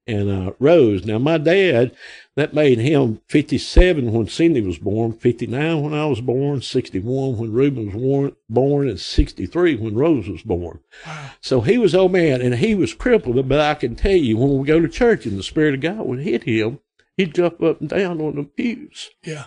and 0.06 0.30
uh, 0.30 0.52
Rose. 0.60 1.04
Now 1.04 1.18
my 1.18 1.38
dad 1.38 1.96
that 2.36 2.54
made 2.54 2.78
him 2.78 3.20
57 3.28 4.12
when 4.12 4.26
Cindy 4.26 4.60
was 4.60 4.78
born, 4.78 5.12
59 5.12 5.82
when 5.82 5.94
I 5.94 6.06
was 6.06 6.20
born, 6.20 6.62
61 6.62 7.38
when 7.38 7.52
Reuben 7.52 7.92
was 7.92 8.32
born, 8.48 8.88
and 8.88 8.98
63 8.98 9.76
when 9.76 9.94
Rose 9.94 10.28
was 10.28 10.42
born. 10.42 10.80
Wow. 11.06 11.30
So 11.40 11.60
he 11.60 11.78
was 11.78 11.94
old 11.94 12.12
man, 12.12 12.42
and 12.42 12.56
he 12.56 12.74
was 12.74 12.92
crippled. 12.92 13.48
But 13.48 13.60
I 13.60 13.74
can 13.74 13.94
tell 13.94 14.12
you, 14.12 14.36
when 14.36 14.58
we 14.58 14.66
go 14.66 14.80
to 14.80 14.88
church 14.88 15.26
and 15.26 15.38
the 15.38 15.44
Spirit 15.44 15.74
of 15.74 15.80
God 15.80 16.06
would 16.06 16.20
hit 16.20 16.42
him, 16.42 16.80
he'd 17.16 17.34
jump 17.34 17.62
up 17.62 17.80
and 17.80 17.88
down 17.88 18.20
on 18.20 18.34
the 18.34 18.44
pews. 18.44 19.10
Yeah. 19.22 19.44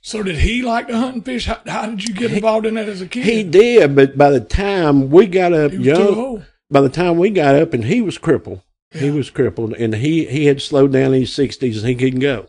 So 0.00 0.22
did 0.22 0.36
he 0.36 0.62
like 0.62 0.88
to 0.88 0.96
hunt 0.96 1.16
and 1.16 1.24
fish? 1.24 1.46
How, 1.46 1.60
how 1.66 1.86
did 1.86 2.08
you 2.08 2.14
get 2.14 2.32
involved 2.32 2.64
in 2.64 2.74
that 2.74 2.88
as 2.88 3.02
a 3.02 3.06
kid? 3.06 3.24
He 3.24 3.42
did, 3.42 3.94
but 3.94 4.16
by 4.16 4.30
the 4.30 4.40
time 4.40 5.10
we 5.10 5.26
got 5.26 5.52
up 5.52 5.72
young, 5.72 6.44
by 6.70 6.80
the 6.80 6.88
time 6.88 7.18
we 7.18 7.28
got 7.28 7.54
up 7.54 7.74
and 7.74 7.84
he 7.84 8.00
was 8.00 8.16
crippled, 8.16 8.62
He 8.90 9.10
was 9.10 9.30
crippled, 9.30 9.74
and 9.74 9.94
he 9.94 10.24
he 10.24 10.46
had 10.46 10.62
slowed 10.62 10.92
down 10.92 11.12
in 11.12 11.20
his 11.20 11.32
sixties, 11.32 11.78
and 11.78 11.88
he 11.88 11.94
couldn't 11.94 12.20
go. 12.20 12.46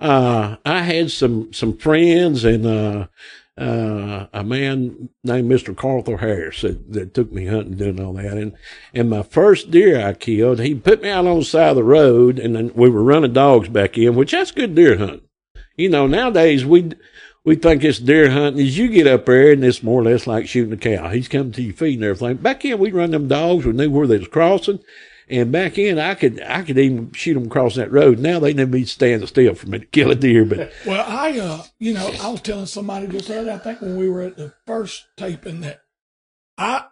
Uh, 0.00 0.56
I 0.64 0.82
had 0.82 1.10
some 1.10 1.52
some 1.52 1.78
friends 1.78 2.44
and 2.44 2.66
uh, 2.66 3.06
uh, 3.56 4.26
a 4.32 4.44
man 4.44 5.08
named 5.24 5.48
Mister 5.48 5.72
Carthel 5.72 6.18
Harris 6.18 6.60
that, 6.60 6.92
that 6.92 7.14
took 7.14 7.32
me 7.32 7.46
hunting, 7.46 7.76
doing 7.76 8.00
all 8.00 8.12
that, 8.14 8.36
and 8.36 8.54
and 8.92 9.08
my 9.08 9.22
first 9.22 9.70
deer 9.70 10.06
I 10.06 10.12
killed, 10.12 10.60
he 10.60 10.74
put 10.74 11.02
me 11.02 11.08
out 11.08 11.26
on 11.26 11.38
the 11.38 11.44
side 11.44 11.70
of 11.70 11.76
the 11.76 11.84
road, 11.84 12.38
and 12.38 12.54
then 12.54 12.70
we 12.74 12.90
were 12.90 13.02
running 13.02 13.32
dogs 13.32 13.68
back 13.68 13.96
in, 13.96 14.14
which 14.14 14.32
that's 14.32 14.50
good 14.50 14.74
deer 14.74 14.98
hunting. 14.98 15.22
You 15.74 15.88
know, 15.88 16.06
nowadays 16.06 16.66
we 16.66 16.92
we 17.44 17.56
think 17.56 17.82
it's 17.82 17.98
deer 17.98 18.30
hunting. 18.30 18.66
As 18.66 18.76
you 18.76 18.88
get 18.88 19.06
up 19.06 19.24
there, 19.24 19.52
and 19.52 19.64
it's 19.64 19.82
more 19.82 20.02
or 20.02 20.04
less 20.04 20.26
like 20.26 20.46
shooting 20.46 20.74
a 20.74 20.76
cow. 20.76 21.08
He's 21.08 21.28
coming 21.28 21.52
to 21.52 21.62
your 21.62 21.74
feet 21.74 21.94
and 21.94 22.04
everything. 22.04 22.36
Back 22.36 22.64
in, 22.64 22.78
we 22.78 22.92
run 22.92 23.12
them 23.12 23.26
dogs. 23.26 23.64
We 23.64 23.72
knew 23.72 23.90
where 23.90 24.06
they 24.06 24.18
was 24.18 24.28
crossing. 24.28 24.80
And 25.30 25.52
back 25.52 25.78
in, 25.78 25.98
I 25.98 26.14
could 26.14 26.40
I 26.42 26.62
could 26.62 26.78
even 26.78 27.12
shoot 27.12 27.34
them 27.34 27.46
across 27.46 27.74
that 27.74 27.92
road. 27.92 28.18
Now 28.18 28.38
they 28.38 28.54
never 28.54 28.70
be 28.70 28.84
standing 28.84 29.26
still 29.26 29.54
for 29.54 29.68
me 29.68 29.80
to 29.80 29.86
kill 29.86 30.10
a 30.10 30.14
deer. 30.14 30.44
But 30.44 30.72
well, 30.86 31.04
I 31.06 31.38
uh, 31.38 31.62
you 31.78 31.92
know, 31.92 32.10
I 32.22 32.30
was 32.30 32.40
telling 32.40 32.66
somebody 32.66 33.06
just 33.08 33.30
other. 33.30 33.52
I 33.52 33.58
think 33.58 33.80
when 33.80 33.96
we 33.96 34.08
were 34.08 34.22
at 34.22 34.36
the 34.36 34.54
first 34.66 35.06
taping 35.16 35.60
that 35.60 35.82
I 36.56 36.86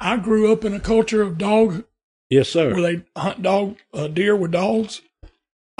I 0.00 0.16
grew 0.16 0.52
up 0.52 0.64
in 0.64 0.74
a 0.74 0.80
culture 0.80 1.22
of 1.22 1.38
dog. 1.38 1.84
Yes, 2.30 2.48
sir. 2.48 2.72
Where 2.72 2.82
they 2.82 3.04
hunt 3.14 3.42
dog 3.42 3.76
uh, 3.92 4.08
deer 4.08 4.34
with 4.34 4.52
dogs. 4.52 5.02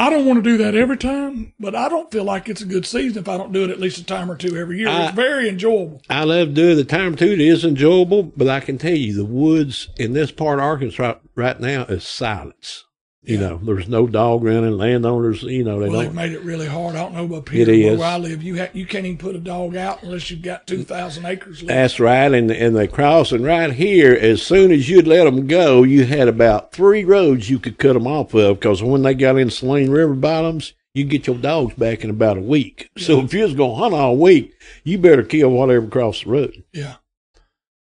I 0.03 0.11
don't 0.11 0.27
want 0.27 0.43
to 0.43 0.51
do 0.51 0.57
that 0.57 0.75
every 0.75 0.97
time, 0.97 1.53
but 1.61 1.77
I 1.77 1.89
don't 1.89 2.11
feel 2.11 2.25
like 2.25 2.49
it's 2.49 2.61
a 2.61 2.67
good 2.67 2.85
season 2.85 3.23
if 3.23 3.29
I 3.29 3.37
don't 3.39 3.53
do 3.53 3.63
it 3.63 3.71
at 3.71 3.79
least 3.79 3.99
a 3.99 4.05
time 4.05 4.33
or 4.33 4.37
two 4.37 4.57
every 4.57 4.81
year. 4.81 4.89
I, 4.89 5.05
it's 5.05 5.15
very 5.15 5.49
enjoyable. 5.49 6.03
I 6.11 6.25
love 6.25 6.55
doing 6.55 6.77
the 6.77 6.83
time 6.83 7.13
or 7.13 7.17
two. 7.17 7.31
It 7.31 7.41
is 7.41 7.65
enjoyable, 7.65 8.25
but 8.25 8.49
I 8.49 8.59
can 8.59 8.79
tell 8.79 8.97
you 8.97 9.15
the 9.15 9.25
woods 9.25 9.91
in 9.97 10.13
this 10.13 10.33
part 10.33 10.59
of 10.59 10.65
Arkansas 10.65 11.01
right, 11.05 11.21
right 11.37 11.61
now 11.61 11.85
is 11.85 12.03
silence. 12.03 12.85
You 13.25 13.39
yeah. 13.39 13.41
know, 13.51 13.61
there's 13.63 13.87
no 13.87 14.09
dog 14.09 14.43
running. 14.43 14.77
Landowners, 14.77 15.45
you 15.45 15.63
know, 15.63 15.79
they 15.79 15.89
well, 15.89 16.03
don't. 16.03 16.07
They've 16.07 16.15
made 16.15 16.33
it 16.33 16.43
really 16.43 16.67
hard. 16.67 16.97
I 16.97 17.05
don't 17.05 17.15
know 17.15 17.25
about 17.25 17.49
here 17.49 17.97
where 17.97 18.09
I 18.09 18.19
live. 18.19 18.43
You 18.43 18.59
ha- 18.59 18.71
you 18.73 18.85
can't 18.85 19.07
even 19.07 19.17
put 19.17 19.37
a 19.37 19.39
dog 19.39 19.77
out 19.77 20.03
unless 20.03 20.29
you've 20.29 20.43
got 20.43 20.67
two 20.67 20.83
thousand 20.83 21.27
acres. 21.27 21.63
Left. 21.63 21.69
That's 21.69 22.01
right, 22.01 22.33
and 22.35 22.51
and 22.51 22.75
they 22.75 22.89
crossing 22.89 23.45
right 23.45 23.73
here. 23.73 24.13
As 24.13 24.43
soon 24.43 24.73
as 24.73 24.89
you'd 24.89 25.07
let 25.07 25.23
them 25.23 25.47
go, 25.47 25.85
you 25.85 26.05
had 26.05 26.27
about 26.27 26.73
three 26.73 27.05
roads 27.05 27.49
you 27.49 27.61
could 27.61 27.79
cut 27.79 27.93
them 27.93 28.09
off 28.09 28.35
of 28.35 28.59
because 28.59 28.83
when 28.83 29.03
they 29.03 29.15
got 29.15 29.39
in 29.39 29.51
Saline 29.51 29.91
River 29.91 30.15
bottoms, 30.15 30.73
you 30.93 31.05
get 31.05 31.29
your 31.29 31.37
dogs 31.37 31.75
back 31.75 32.03
in 32.03 32.11
about 32.11 32.39
a 32.39 32.43
week. 32.43 32.91
Yeah. 32.97 33.07
So 33.07 33.21
if 33.21 33.33
you 33.33 33.45
was 33.45 33.55
gonna 33.55 33.77
hunt 33.77 33.95
all 33.95 34.17
week, 34.17 34.53
you 34.83 34.99
better 34.99 35.23
kill 35.23 35.51
whatever 35.51 35.87
crossed 35.87 36.25
the 36.25 36.31
road. 36.31 36.65
Yeah. 36.73 36.97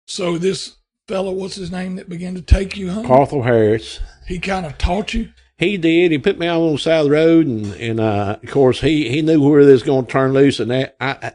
So 0.06 0.38
this 0.38 0.76
fellow, 1.08 1.32
what's 1.32 1.56
his 1.56 1.72
name, 1.72 1.96
that 1.96 2.10
began 2.10 2.36
to 2.36 2.44
take 2.44 2.78
you 2.78 2.92
home? 2.92 3.08
Carthel 3.08 3.42
Harris 3.42 4.00
he 4.28 4.40
kind 4.40 4.66
of 4.66 4.78
taught 4.78 5.14
you? 5.14 5.32
He 5.58 5.78
did. 5.78 6.12
He 6.12 6.18
put 6.18 6.40
me 6.40 6.48
out 6.48 6.62
on 6.62 6.74
the 6.74 6.80
side 6.80 7.02
of 7.02 7.06
the 7.06 7.12
road, 7.12 7.48
and 7.48 7.74
and 7.76 8.00
uh, 8.00 8.38
of 8.42 8.50
course 8.50 8.82
he 8.82 9.10
he 9.10 9.22
knew 9.22 9.42
where 9.42 9.64
this 9.64 9.74
was 9.74 9.84
going 9.84 10.06
to 10.06 10.12
turn 10.12 10.34
loose, 10.34 10.60
and 10.60 10.72
that, 10.72 10.96
I, 11.00 11.18
I 11.22 11.34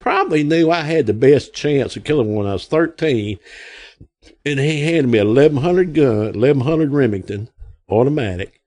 probably 0.00 0.44
knew 0.44 0.70
I 0.70 0.82
had 0.82 1.06
the 1.06 1.14
best 1.14 1.54
chance 1.54 1.96
of 1.96 2.04
killing 2.04 2.28
one 2.28 2.44
when 2.44 2.46
I 2.46 2.52
was 2.52 2.66
thirteen. 2.66 3.38
And 4.46 4.60
he 4.60 4.82
handed 4.82 5.08
me 5.08 5.18
a 5.18 5.22
eleven 5.22 5.58
hundred 5.58 5.94
gun, 5.94 6.34
eleven 6.34 6.62
hundred 6.62 6.92
Remington 6.92 7.48
automatic 7.88 8.60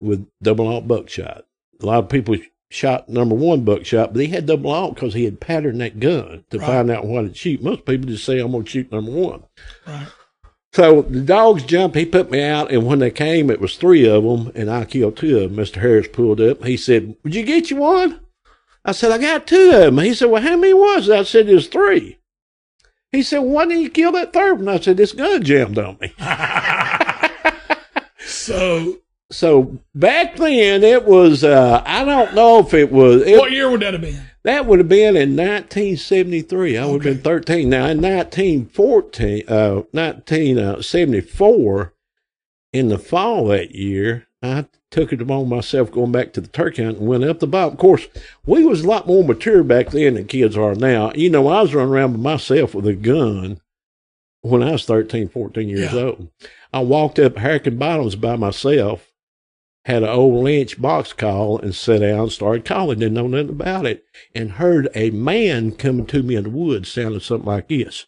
with 0.00 0.26
double 0.42 0.66
aught 0.68 0.88
buckshot. 0.88 1.44
A 1.80 1.86
lot 1.86 2.04
of 2.04 2.08
people 2.08 2.36
shot 2.70 3.08
number 3.08 3.34
one 3.34 3.64
buckshot, 3.64 4.12
but 4.12 4.22
he 4.22 4.28
had 4.28 4.46
double 4.46 4.70
aught 4.70 4.94
because 4.94 5.14
he 5.14 5.24
had 5.24 5.40
patterned 5.40 5.80
that 5.80 6.00
gun 6.00 6.44
to 6.50 6.58
right. 6.58 6.66
find 6.66 6.90
out 6.90 7.06
what 7.06 7.22
to 7.22 7.34
shoot. 7.34 7.62
Most 7.62 7.84
people 7.84 8.08
just 8.08 8.24
say 8.24 8.38
I'm 8.38 8.52
going 8.52 8.64
to 8.64 8.70
shoot 8.70 8.90
number 8.90 9.10
one. 9.10 9.44
Right. 9.86 10.06
So 10.76 11.00
the 11.00 11.22
dogs 11.22 11.62
jumped. 11.62 11.96
He 11.96 12.04
put 12.04 12.30
me 12.30 12.42
out, 12.42 12.70
and 12.70 12.84
when 12.84 12.98
they 12.98 13.10
came, 13.10 13.50
it 13.50 13.62
was 13.62 13.78
three 13.78 14.06
of 14.06 14.24
them, 14.24 14.52
and 14.54 14.70
I 14.70 14.84
killed 14.84 15.16
two 15.16 15.38
of 15.38 15.56
them. 15.56 15.64
Mr. 15.64 15.80
Harris 15.80 16.06
pulled 16.06 16.38
up. 16.38 16.62
He 16.64 16.76
said, 16.76 17.16
"Would 17.24 17.34
you 17.34 17.44
get 17.44 17.70
you 17.70 17.76
one?" 17.76 18.20
I 18.84 18.92
said, 18.92 19.10
"I 19.10 19.16
got 19.16 19.46
two 19.46 19.70
of 19.70 19.80
them." 19.80 19.96
He 19.96 20.12
said, 20.12 20.28
"Well, 20.28 20.42
how 20.42 20.54
many 20.54 20.74
was 20.74 21.08
it?" 21.08 21.14
I 21.14 21.22
said, 21.22 21.46
"There's 21.46 21.68
three." 21.68 22.18
He 23.10 23.22
said, 23.22 23.38
"Why 23.38 23.64
didn't 23.64 23.84
you 23.84 23.88
kill 23.88 24.12
that 24.12 24.34
third 24.34 24.58
one?" 24.58 24.68
I 24.68 24.78
said, 24.78 24.98
"This 24.98 25.12
gun 25.12 25.42
jammed 25.42 25.78
on 25.78 25.96
me." 25.98 26.12
so, 28.18 28.98
so 29.30 29.78
back 29.94 30.36
then 30.36 30.84
it 30.84 31.06
was. 31.06 31.42
Uh, 31.42 31.82
I 31.86 32.04
don't 32.04 32.34
know 32.34 32.58
if 32.58 32.74
it 32.74 32.92
was. 32.92 33.22
It, 33.22 33.38
what 33.38 33.50
year 33.50 33.70
would 33.70 33.80
that 33.80 33.94
have 33.94 34.02
been? 34.02 34.25
That 34.46 34.66
would 34.66 34.78
have 34.78 34.88
been 34.88 35.16
in 35.16 35.36
1973. 35.36 36.78
I 36.78 36.86
would 36.86 37.04
have 37.04 37.16
been 37.16 37.22
13. 37.24 37.68
Now, 37.68 37.86
in 37.86 38.00
1914, 38.00 39.42
uh, 39.48 39.82
1974, 39.90 41.82
uh, 41.82 41.86
in 42.72 42.86
the 42.86 42.96
fall 42.96 43.48
that 43.48 43.74
year, 43.74 44.28
I 44.40 44.66
took 44.92 45.12
it 45.12 45.20
upon 45.20 45.48
myself 45.48 45.90
going 45.90 46.12
back 46.12 46.32
to 46.34 46.40
the 46.40 46.46
turkey 46.46 46.84
hunt 46.84 46.98
and 46.98 47.08
went 47.08 47.24
up 47.24 47.40
the 47.40 47.48
bottom. 47.48 47.72
Of 47.72 47.80
course, 47.80 48.06
we 48.44 48.64
was 48.64 48.84
a 48.84 48.88
lot 48.88 49.08
more 49.08 49.24
mature 49.24 49.64
back 49.64 49.90
then 49.90 50.14
than 50.14 50.28
kids 50.28 50.56
are 50.56 50.76
now. 50.76 51.10
You 51.16 51.28
know, 51.28 51.48
I 51.48 51.62
was 51.62 51.74
running 51.74 51.92
around 51.92 52.12
by 52.12 52.18
myself 52.20 52.72
with 52.72 52.86
a 52.86 52.94
gun 52.94 53.60
when 54.42 54.62
I 54.62 54.70
was 54.70 54.84
13, 54.84 55.28
14 55.28 55.68
years 55.68 55.92
yeah. 55.92 56.00
old. 56.00 56.28
I 56.72 56.82
walked 56.82 57.18
up 57.18 57.38
Harkin 57.38 57.78
Bottoms 57.78 58.14
by 58.14 58.36
myself 58.36 59.05
had 59.86 60.02
an 60.02 60.08
old 60.08 60.42
Lynch 60.42 60.80
box 60.82 61.12
call 61.12 61.60
and 61.60 61.72
sat 61.72 62.00
down, 62.00 62.22
and 62.22 62.32
started 62.32 62.64
calling, 62.64 62.98
didn't 62.98 63.14
know 63.14 63.28
nothing 63.28 63.50
about 63.50 63.86
it, 63.86 64.04
and 64.34 64.50
heard 64.52 64.88
a 64.96 65.10
man 65.10 65.70
coming 65.70 66.06
to 66.06 66.24
me 66.24 66.34
in 66.34 66.42
the 66.42 66.50
woods 66.50 66.90
sounding 66.90 67.20
something 67.20 67.46
like 67.46 67.68
this. 67.68 68.04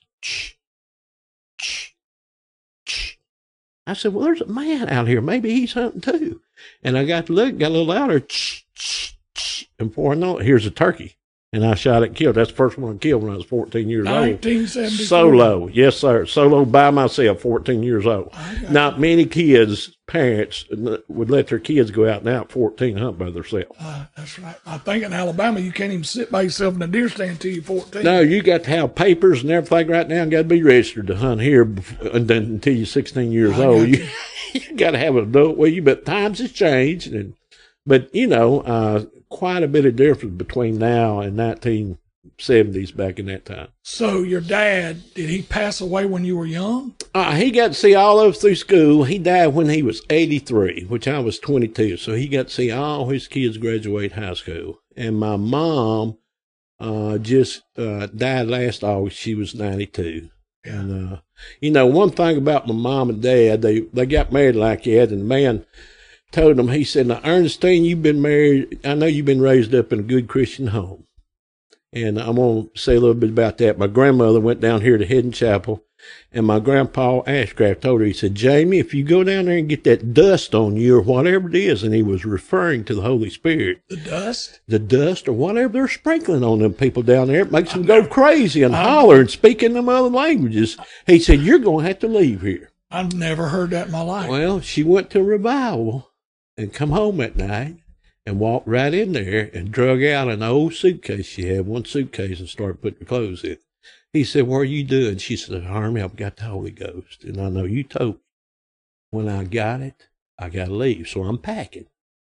I 3.87 3.92
said, 3.92 4.12
Well, 4.12 4.25
there's 4.25 4.40
a 4.40 4.47
man 4.47 4.88
out 4.88 5.06
here. 5.06 5.20
Maybe 5.20 5.52
he's 5.52 5.75
hunting 5.75 6.00
too. 6.00 6.40
And 6.82 6.99
I 6.99 7.04
got 7.04 7.26
to 7.26 7.32
look, 7.32 7.56
got 7.58 7.68
a 7.68 7.70
little 7.70 7.87
louder, 7.87 8.26
and 9.78 9.90
before 9.90 10.14
I 10.14 10.16
know 10.16 10.38
it, 10.38 10.47
here's 10.47 10.66
a 10.66 10.73
turkey 10.73 11.17
and 11.52 11.64
I 11.64 11.74
shot 11.74 12.02
it 12.02 12.14
killed. 12.14 12.34
That's 12.34 12.50
the 12.50 12.56
first 12.56 12.76
one 12.76 12.94
I 12.94 12.98
killed 12.98 13.22
when 13.22 13.32
I 13.32 13.36
was 13.36 13.46
14 13.46 13.88
years 13.88 14.04
1974. 14.04 15.18
old. 15.18 15.32
Solo, 15.32 15.66
yes, 15.68 15.96
sir. 15.96 16.26
Solo 16.26 16.64
by 16.66 16.90
myself, 16.90 17.40
14 17.40 17.82
years 17.82 18.06
old. 18.06 18.34
Not 18.70 18.96
you. 18.96 19.00
many 19.00 19.24
kids, 19.24 19.96
parents, 20.06 20.66
would 21.08 21.30
let 21.30 21.46
their 21.46 21.58
kids 21.58 21.90
go 21.90 22.06
out 22.06 22.20
and 22.20 22.28
out 22.28 22.52
14 22.52 22.98
hunt 22.98 23.18
by 23.18 23.30
themselves. 23.30 23.66
Uh, 23.80 24.04
that's 24.14 24.38
right. 24.38 24.56
I 24.66 24.76
think 24.78 25.04
in 25.04 25.12
Alabama, 25.14 25.60
you 25.60 25.72
can't 25.72 25.92
even 25.92 26.04
sit 26.04 26.30
by 26.30 26.42
yourself 26.42 26.74
in 26.74 26.82
a 26.82 26.86
deer 26.86 27.08
stand 27.08 27.30
until 27.32 27.52
you're 27.52 27.62
14. 27.62 28.02
No, 28.02 28.20
you 28.20 28.42
got 28.42 28.64
to 28.64 28.70
have 28.70 28.94
papers 28.94 29.42
and 29.42 29.50
everything 29.50 29.88
right 29.88 30.06
now 30.06 30.22
and 30.22 30.30
got 30.30 30.38
to 30.38 30.44
be 30.44 30.62
registered 30.62 31.06
to 31.06 31.16
hunt 31.16 31.40
here 31.40 31.62
and 31.62 32.28
then 32.28 32.42
until 32.44 32.74
you're 32.76 32.84
16 32.86 33.32
years 33.32 33.58
I 33.58 33.64
old. 33.64 33.88
You, 33.88 34.06
you 34.52 34.74
got 34.76 34.90
to 34.90 34.98
have 34.98 35.16
an 35.16 35.24
adult 35.24 35.56
with 35.56 35.72
you, 35.72 35.80
but 35.80 36.04
times 36.04 36.40
has 36.40 36.52
changed. 36.52 37.10
and 37.14 37.32
But, 37.88 38.14
you 38.14 38.26
know, 38.26 38.61
uh, 38.61 39.07
quite 39.30 39.62
a 39.62 39.68
bit 39.68 39.87
of 39.87 39.97
difference 39.97 40.37
between 40.37 40.76
now 40.76 41.21
and 41.21 41.38
1970s 41.38 42.95
back 42.95 43.18
in 43.18 43.25
that 43.26 43.47
time. 43.47 43.68
So 43.83 44.23
your 44.23 44.42
dad, 44.42 45.14
did 45.14 45.30
he 45.30 45.40
pass 45.40 45.80
away 45.80 46.04
when 46.04 46.23
you 46.23 46.37
were 46.37 46.45
young? 46.45 46.95
Uh, 47.14 47.35
he 47.35 47.50
got 47.50 47.68
to 47.68 47.75
see 47.75 47.95
all 47.95 48.21
of 48.21 48.35
us 48.35 48.40
through 48.42 48.57
school. 48.57 49.04
He 49.04 49.18
died 49.18 49.49
when 49.49 49.71
he 49.71 49.83
was 49.83 50.02
83, 50.11 50.85
which 50.85 51.09
I 51.09 51.18
was 51.21 51.38
22. 51.38 51.97
So 51.97 52.12
he 52.12 52.28
got 52.28 52.49
to 52.49 52.54
see 52.54 52.71
all 52.71 53.09
his 53.09 53.26
kids 53.26 53.57
graduate 53.57 54.12
high 54.12 54.35
school. 54.35 54.80
And 54.95 55.18
my 55.18 55.37
mom 55.37 56.18
uh, 56.78 57.16
just 57.16 57.62
uh, 57.78 58.07
died 58.09 58.49
last 58.49 58.85
August. 58.85 59.16
She 59.16 59.35
was 59.35 59.54
92. 59.54 60.28
Yeah. 60.64 60.73
And, 60.73 61.14
uh, 61.14 61.21
you 61.62 61.71
know, 61.71 61.87
one 61.87 62.11
thing 62.11 62.37
about 62.37 62.66
my 62.66 62.75
mom 62.75 63.09
and 63.09 63.23
dad, 63.23 63.62
they, 63.62 63.80
they 63.80 64.04
got 64.04 64.30
married 64.30 64.57
like 64.57 64.85
that, 64.85 65.11
and 65.11 65.26
man, 65.26 65.64
told 66.32 66.58
him, 66.58 66.68
he 66.68 66.85
said, 66.85 67.06
Now, 67.06 67.20
Ernestine, 67.25 67.85
you've 67.85 68.02
been 68.02 68.23
married. 68.23 68.80
I 68.85 68.94
know 68.94 69.06
you've 69.06 69.26
been 69.26 69.40
raised 69.40 69.75
up 69.75 69.92
in 69.92 70.00
a 70.00 70.02
good 70.04 70.28
Christian 70.28 70.68
home. 70.68 71.04
And 71.92 72.18
I'm 72.18 72.37
going 72.37 72.68
to 72.68 72.78
say 72.78 72.97
a 72.97 73.00
little 73.00 73.14
bit 73.14 73.30
about 73.30 73.58
that. 73.58 73.78
My 73.78 73.87
grandmother 73.87 74.40
went 74.40 74.61
down 74.61 74.82
here 74.82 74.99
to 74.99 75.06
Hedden 75.06 75.32
Chapel, 75.32 75.82
and 76.30 76.44
my 76.44 76.61
grandpa 76.61 77.23
Ashcraft 77.23 77.80
told 77.80 78.00
her, 78.00 78.06
he 78.06 78.12
said, 78.12 78.35
Jamie, 78.35 78.78
if 78.78 78.92
you 78.92 79.02
go 79.02 79.25
down 79.25 79.47
there 79.47 79.56
and 79.56 79.70
get 79.70 79.85
that 79.85 80.12
dust 80.12 80.54
on 80.54 80.76
you 80.76 80.99
or 80.99 81.00
whatever 81.00 81.49
it 81.49 81.54
is, 81.54 81.82
and 81.82 81.94
he 81.94 82.02
was 82.02 82.26
referring 82.26 82.85
to 82.85 82.94
the 82.94 83.00
Holy 83.00 83.30
Spirit. 83.30 83.80
The 83.88 83.97
dust? 83.97 84.61
The 84.68 84.78
dust 84.78 85.28
or 85.28 85.32
whatever 85.32 85.73
they're 85.73 85.88
sprinkling 85.88 86.44
on 86.44 86.58
them 86.58 86.75
people 86.75 87.02
down 87.02 87.28
there, 87.28 87.40
it 87.40 87.52
makes 87.52 87.73
them 87.73 87.85
go 87.85 88.06
crazy 88.06 88.62
and 88.62 88.75
holler 88.75 89.20
and 89.20 89.30
speak 89.30 89.62
in 89.62 89.73
them 89.73 89.88
other 89.88 90.11
languages. 90.11 90.76
He 91.06 91.18
said, 91.18 91.40
You're 91.40 91.58
going 91.58 91.85
to 91.85 91.88
have 91.88 92.00
to 92.00 92.08
leave 92.08 92.42
here. 92.42 92.70
I've 92.90 93.14
never 93.14 93.49
heard 93.49 93.70
that 93.70 93.87
in 93.87 93.92
my 93.92 94.02
life. 94.02 94.30
Well, 94.30 94.61
she 94.61 94.82
went 94.82 95.11
to 95.11 95.23
revival 95.23 96.07
and 96.58 96.74
come 96.74 96.90
home 96.90 97.20
at 97.20 97.36
night 97.36 97.76
and 98.26 98.40
walked 98.40 98.66
right 98.66 98.92
in 98.92 99.12
there 99.12 99.48
and 99.54 99.70
drug 99.70 100.02
out 100.02 100.28
an 100.28 100.42
old 100.42 100.74
suitcase 100.74 101.24
she 101.24 101.46
had, 101.46 101.64
one 101.64 101.84
suitcase, 101.84 102.40
and 102.40 102.48
started 102.48 102.82
putting 102.82 103.06
clothes 103.06 103.44
in. 103.44 103.56
He 104.12 104.24
said, 104.24 104.46
What 104.46 104.58
are 104.58 104.64
you 104.64 104.84
doing? 104.84 105.18
She 105.18 105.36
said, 105.36 105.64
Harmony, 105.64 106.02
I've 106.02 106.16
got 106.16 106.36
the 106.36 106.44
Holy 106.44 106.72
Ghost. 106.72 107.24
And 107.24 107.40
I 107.40 107.48
know 107.48 107.64
you 107.64 107.84
told 107.84 108.16
me. 108.16 108.20
When 109.10 109.28
I 109.28 109.44
got 109.44 109.80
it, 109.80 110.08
I 110.38 110.50
got 110.50 110.66
to 110.66 110.74
leave. 110.74 111.08
So 111.08 111.22
I'm 111.22 111.38
packing. 111.38 111.86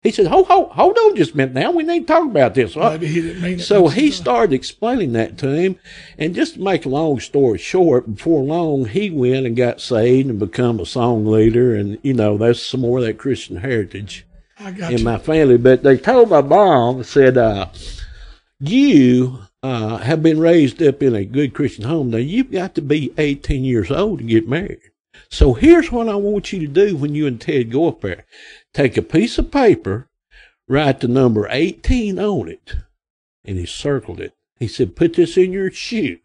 He 0.02 0.12
said, 0.12 0.28
hold, 0.28 0.47
hold, 0.47 0.71
hold 0.71 0.97
on 0.97 1.17
just 1.17 1.35
a 1.35 1.37
minute 1.37 1.55
now. 1.55 1.73
We 1.73 1.83
need 1.83 2.07
to 2.07 2.07
talk 2.07 2.25
about 2.25 2.55
this. 2.55 2.76
Maybe 2.76 3.09
he 3.09 3.21
didn't 3.21 3.43
mean 3.43 3.59
it. 3.59 3.62
So 3.62 3.88
he 3.88 4.12
started 4.12 4.55
explaining 4.55 5.12
that 5.14 5.37
to 5.38 5.49
him. 5.49 5.76
And 6.17 6.37
just 6.37 6.55
to 6.55 6.61
make 6.61 6.85
a 6.85 6.88
long 6.88 7.19
story 7.19 7.59
short, 7.59 8.14
before 8.14 8.45
long, 8.45 8.85
he 8.85 9.11
went 9.11 9.45
and 9.45 9.57
got 9.57 9.81
saved 9.81 10.31
and 10.31 10.38
become 10.38 10.78
a 10.78 10.87
song 10.87 11.26
leader. 11.26 11.75
And, 11.75 11.99
you 12.02 12.14
know, 12.14 12.38
that's 12.38 12.64
some 12.64 12.83
more 12.83 12.99
of 12.99 13.07
that 13.07 13.19
Christian 13.19 13.57
heritage 13.57 14.25
I 14.57 14.71
got 14.71 14.93
in 14.93 14.99
you. 14.99 15.05
my 15.05 15.19
family. 15.19 15.57
But 15.57 15.83
they 15.83 15.97
told 15.97 16.31
my 16.31 16.43
mom, 16.43 17.02
said, 17.02 17.37
uh, 17.37 17.67
you 18.61 19.40
uh, 19.64 19.97
have 19.97 20.23
been 20.23 20.38
raised 20.38 20.81
up 20.81 21.02
in 21.02 21.17
a 21.17 21.25
good 21.25 21.55
Christian 21.55 21.85
home. 21.85 22.11
Now, 22.11 22.19
you've 22.19 22.52
got 22.52 22.76
to 22.76 22.83
be 22.83 23.12
18 23.19 23.64
years 23.64 23.90
old 23.90 24.21
to 24.21 24.25
get 24.25 24.49
married. 24.49 24.81
So 25.31 25.55
here's 25.55 25.93
what 25.93 26.09
I 26.09 26.14
want 26.14 26.52
you 26.52 26.61
to 26.61 26.67
do 26.67 26.97
when 26.97 27.14
you 27.14 27.26
and 27.26 27.40
Ted 27.40 27.71
go 27.71 27.88
up 27.88 28.00
there. 28.00 28.25
Take 28.78 28.97
a 28.97 29.02
piece 29.02 29.38
of 29.38 29.50
paper, 29.50 30.08
write 30.68 31.00
the 31.00 31.08
number 31.08 31.49
18 31.50 32.16
on 32.16 32.49
it, 32.49 32.76
and 33.44 33.58
he 33.58 33.66
circled 33.66 34.20
it. 34.20 34.35
He 34.61 34.68
said, 34.68 34.94
put 34.94 35.14
this 35.14 35.37
in 35.37 35.52
your 35.52 35.73
shoe. 35.73 36.20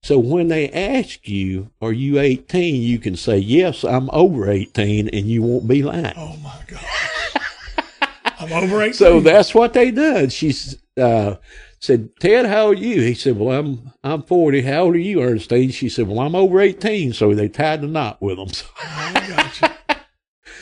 So 0.00 0.16
when 0.16 0.46
they 0.46 0.70
ask 0.70 1.26
you, 1.26 1.72
are 1.82 1.92
you 1.92 2.20
18, 2.20 2.80
you 2.80 3.00
can 3.00 3.16
say, 3.16 3.38
yes, 3.38 3.82
I'm 3.82 4.10
over 4.12 4.48
18, 4.48 5.08
and 5.08 5.26
you 5.26 5.42
won't 5.42 5.66
be 5.66 5.82
lying. 5.82 6.14
Oh 6.16 6.36
my 6.36 6.56
God. 6.68 8.10
I'm 8.38 8.52
over 8.52 8.80
18. 8.82 8.94
So 8.94 9.18
that's 9.18 9.52
what 9.56 9.72
they 9.72 9.90
done. 9.90 10.28
She 10.28 10.54
uh, 10.96 11.34
said, 11.80 12.10
Ted, 12.20 12.46
how 12.46 12.66
old 12.66 12.76
are 12.76 12.80
you? 12.80 13.00
He 13.00 13.14
said, 13.14 13.36
well, 13.36 13.58
I'm, 13.58 13.92
I'm 14.04 14.22
40. 14.22 14.62
How 14.62 14.82
old 14.82 14.94
are 14.94 14.98
you, 14.98 15.20
Ernestine? 15.20 15.72
She 15.72 15.88
said, 15.88 16.06
well, 16.06 16.20
I'm 16.20 16.36
over 16.36 16.60
18. 16.60 17.12
So 17.12 17.34
they 17.34 17.48
tied 17.48 17.80
the 17.80 17.88
knot 17.88 18.22
with 18.22 18.36
them. 18.36 18.50
So, 18.50 18.66
I 18.78 19.26
got 19.26 19.60
you. 19.60 19.73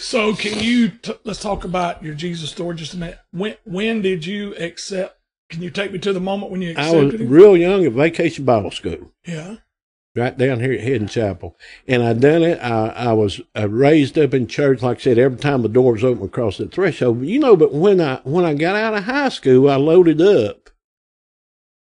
So 0.03 0.35
can 0.35 0.59
you 0.59 0.89
t- 0.89 1.15
let's 1.25 1.41
talk 1.41 1.65
about 1.65 2.03
your 2.03 2.15
Jesus 2.15 2.51
story 2.51 2.75
just 2.75 2.93
a 2.93 2.97
minute. 2.97 3.19
When 3.31 3.57
when 3.65 4.03
did 4.03 4.27
you 4.27 4.53
accept? 4.57 5.19
Can 5.49 5.63
you 5.63 5.71
take 5.71 5.93
me 5.93 5.99
to 6.01 6.13
the 6.13 6.21
moment 6.21 6.51
when 6.51 6.61
you 6.61 6.75
I 6.77 6.91
was 6.91 7.15
him? 7.15 7.29
real 7.29 7.57
young 7.57 7.85
at 7.87 7.93
Vacation 7.93 8.45
Bible 8.45 8.73
School. 8.73 9.13
yeah. 9.25 9.57
right 10.17 10.37
down 10.37 10.61
here 10.61 10.73
at 10.73 10.81
Hedden 10.81 11.07
Chapel. 11.09 11.57
And 11.87 12.03
I 12.03 12.15
done 12.15 12.43
it. 12.43 12.59
I, 12.59 12.89
I 12.89 13.13
was 13.13 13.41
uh, 13.57 13.69
raised 13.69 14.19
up 14.19 14.35
in 14.35 14.47
church, 14.49 14.83
like 14.83 14.99
I 14.99 15.01
said, 15.01 15.19
every 15.19 15.39
time 15.39 15.63
the 15.63 15.69
door 15.69 15.93
was 15.93 16.05
open 16.05 16.25
across 16.25 16.59
the 16.59 16.67
threshold. 16.67 17.23
You 17.23 17.39
know, 17.39 17.57
but 17.57 17.73
when 17.73 18.01
I 18.01 18.21
when 18.25 18.45
I 18.45 18.55
got 18.55 18.75
out 18.75 18.95
of 18.95 19.05
high 19.05 19.29
school, 19.29 19.71
I 19.71 19.77
loaded 19.77 20.21
up 20.21 20.71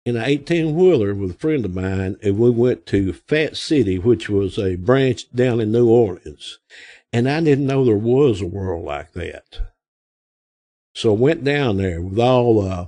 in 0.06 0.16
an 0.16 0.24
eighteen 0.24 0.76
wheeler 0.76 1.16
with 1.16 1.32
a 1.32 1.40
friend 1.40 1.66
of 1.66 1.74
mine, 1.74 2.18
and 2.22 2.38
we 2.38 2.52
went 2.52 2.86
to 2.88 3.14
Fat 3.14 3.58
City, 3.58 3.98
which 3.98 4.30
was 4.30 4.60
a 4.60 4.76
branch 4.76 5.32
down 5.34 5.60
in 5.60 5.72
New 5.72 5.90
Orleans. 5.90 6.60
And 7.16 7.30
I 7.30 7.40
didn't 7.40 7.68
know 7.68 7.86
there 7.86 7.96
was 7.96 8.42
a 8.42 8.46
world 8.46 8.84
like 8.84 9.14
that. 9.14 9.72
So 10.94 11.14
I 11.14 11.18
went 11.18 11.46
down 11.46 11.78
there 11.78 12.02
with 12.02 12.20
all 12.20 12.68
uh, 12.70 12.88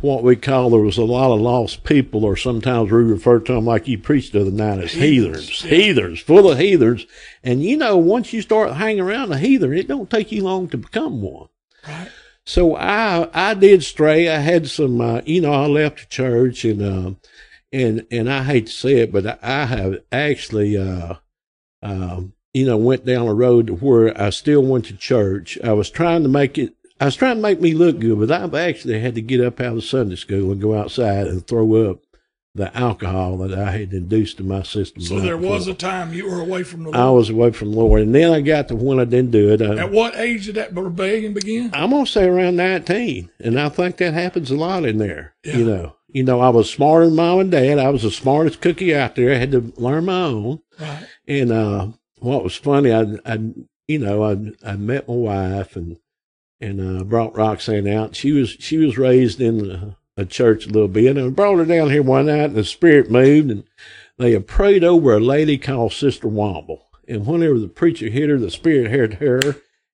what 0.00 0.24
we 0.24 0.34
call 0.34 0.70
there 0.70 0.80
was 0.80 0.98
a 0.98 1.04
lot 1.04 1.32
of 1.32 1.40
lost 1.40 1.84
people, 1.84 2.24
or 2.24 2.36
sometimes 2.36 2.90
we 2.90 2.98
refer 2.98 3.38
to 3.38 3.52
them 3.52 3.66
like 3.66 3.86
you 3.86 3.96
preached 3.96 4.32
the 4.32 4.40
other 4.40 4.50
night 4.50 4.80
as 4.80 4.94
Heathens, 4.94 5.62
heathens, 5.62 6.18
full 6.18 6.50
of 6.50 6.58
heathens. 6.58 7.06
And 7.44 7.62
you 7.62 7.76
know, 7.76 7.96
once 7.96 8.32
you 8.32 8.42
start 8.42 8.72
hanging 8.72 8.98
around 8.98 9.30
a 9.30 9.38
heathen, 9.38 9.72
it 9.72 9.86
don't 9.86 10.10
take 10.10 10.32
you 10.32 10.42
long 10.42 10.66
to 10.70 10.76
become 10.76 11.22
one. 11.22 11.48
Right. 11.86 12.10
So 12.44 12.74
I 12.74 13.28
I 13.32 13.54
did 13.54 13.84
stray. 13.84 14.28
I 14.28 14.40
had 14.40 14.68
some, 14.68 15.00
uh, 15.00 15.20
you 15.24 15.40
know, 15.40 15.52
I 15.52 15.66
left 15.66 16.00
the 16.00 16.06
church 16.06 16.64
and 16.64 16.82
uh, 16.82 17.14
and 17.72 18.04
and 18.10 18.28
I 18.28 18.42
hate 18.42 18.66
to 18.66 18.72
say 18.72 18.96
it, 18.96 19.12
but 19.12 19.24
I, 19.24 19.38
I 19.40 19.64
have 19.66 19.98
actually, 20.10 20.76
uh, 20.76 21.14
um, 21.80 22.32
you 22.58 22.66
know, 22.66 22.76
went 22.76 23.06
down 23.06 23.28
a 23.28 23.34
road 23.34 23.68
to 23.68 23.74
where 23.74 24.20
I 24.20 24.30
still 24.30 24.62
went 24.62 24.86
to 24.86 24.96
church. 24.96 25.56
I 25.62 25.72
was 25.74 25.90
trying 25.90 26.24
to 26.24 26.28
make 26.28 26.58
it. 26.58 26.74
I 27.00 27.04
was 27.04 27.14
trying 27.14 27.36
to 27.36 27.42
make 27.42 27.60
me 27.60 27.72
look 27.72 28.00
good, 28.00 28.18
but 28.18 28.32
I've 28.32 28.52
actually 28.52 28.98
had 28.98 29.14
to 29.14 29.22
get 29.22 29.40
up 29.40 29.60
out 29.60 29.76
of 29.76 29.84
Sunday 29.84 30.16
school 30.16 30.50
and 30.50 30.60
go 30.60 30.76
outside 30.76 31.28
and 31.28 31.46
throw 31.46 31.88
up 31.88 32.00
the 32.56 32.76
alcohol 32.76 33.38
that 33.38 33.56
I 33.56 33.70
had 33.70 33.92
induced 33.92 34.40
in 34.40 34.48
my 34.48 34.64
system. 34.64 35.02
So 35.02 35.20
there 35.20 35.36
was 35.36 35.68
a 35.68 35.74
time 35.74 36.12
you 36.12 36.28
were 36.28 36.40
away 36.40 36.64
from 36.64 36.82
the 36.82 36.90
I 36.90 37.08
was 37.10 37.30
away 37.30 37.52
from 37.52 37.70
the 37.70 37.78
Lord, 37.78 38.02
and 38.02 38.12
then 38.12 38.32
I 38.32 38.40
got 38.40 38.66
to 38.68 38.74
when 38.74 38.98
I 38.98 39.04
didn't 39.04 39.30
do 39.30 39.52
it. 39.52 39.62
I, 39.62 39.78
At 39.78 39.92
what 39.92 40.16
age 40.16 40.46
did 40.46 40.56
that 40.56 40.74
rebellion 40.74 41.34
begin? 41.34 41.70
I'm 41.72 41.90
gonna 41.90 42.06
say 42.06 42.26
around 42.26 42.56
19, 42.56 43.30
and 43.38 43.60
I 43.60 43.68
think 43.68 43.98
that 43.98 44.14
happens 44.14 44.50
a 44.50 44.56
lot 44.56 44.84
in 44.84 44.98
there. 44.98 45.34
Yeah. 45.44 45.58
You 45.58 45.64
know, 45.64 45.96
you 46.08 46.24
know, 46.24 46.40
I 46.40 46.48
was 46.48 46.68
smarter 46.68 47.06
than 47.06 47.14
mom 47.14 47.38
and 47.38 47.50
dad. 47.52 47.78
I 47.78 47.90
was 47.90 48.02
the 48.02 48.10
smartest 48.10 48.60
cookie 48.60 48.92
out 48.96 49.14
there. 49.14 49.30
I 49.30 49.36
had 49.36 49.52
to 49.52 49.72
learn 49.76 50.06
my 50.06 50.22
own. 50.22 50.60
Right. 50.80 51.06
And 51.28 51.52
uh, 51.52 51.88
what 52.20 52.44
was 52.44 52.56
funny, 52.56 52.92
I, 52.92 53.16
I, 53.24 53.38
you 53.86 53.98
know, 53.98 54.24
I, 54.24 54.70
I 54.72 54.76
met 54.76 55.08
my 55.08 55.14
wife 55.14 55.76
and 55.76 55.98
and 56.60 57.00
uh, 57.00 57.04
brought 57.04 57.36
Roxanne 57.36 57.86
out. 57.88 58.16
She 58.16 58.32
was 58.32 58.50
she 58.50 58.78
was 58.78 58.98
raised 58.98 59.40
in 59.40 59.70
a, 59.70 59.96
a 60.16 60.24
church 60.24 60.66
a 60.66 60.70
little 60.70 60.88
bit, 60.88 61.16
and 61.16 61.26
I 61.26 61.28
brought 61.30 61.58
her 61.58 61.64
down 61.64 61.90
here 61.90 62.02
one 62.02 62.26
night, 62.26 62.46
and 62.46 62.56
the 62.56 62.64
spirit 62.64 63.10
moved, 63.10 63.50
and 63.50 63.64
they 64.18 64.32
had 64.32 64.46
prayed 64.46 64.84
over 64.84 65.14
a 65.14 65.20
lady 65.20 65.58
called 65.58 65.92
Sister 65.92 66.28
Womble. 66.28 66.82
And 67.06 67.26
whenever 67.26 67.58
the 67.58 67.68
preacher 67.68 68.10
hit 68.10 68.28
her, 68.28 68.36
the 68.38 68.50
spirit 68.50 68.90
hit 68.90 69.14
her, 69.14 69.40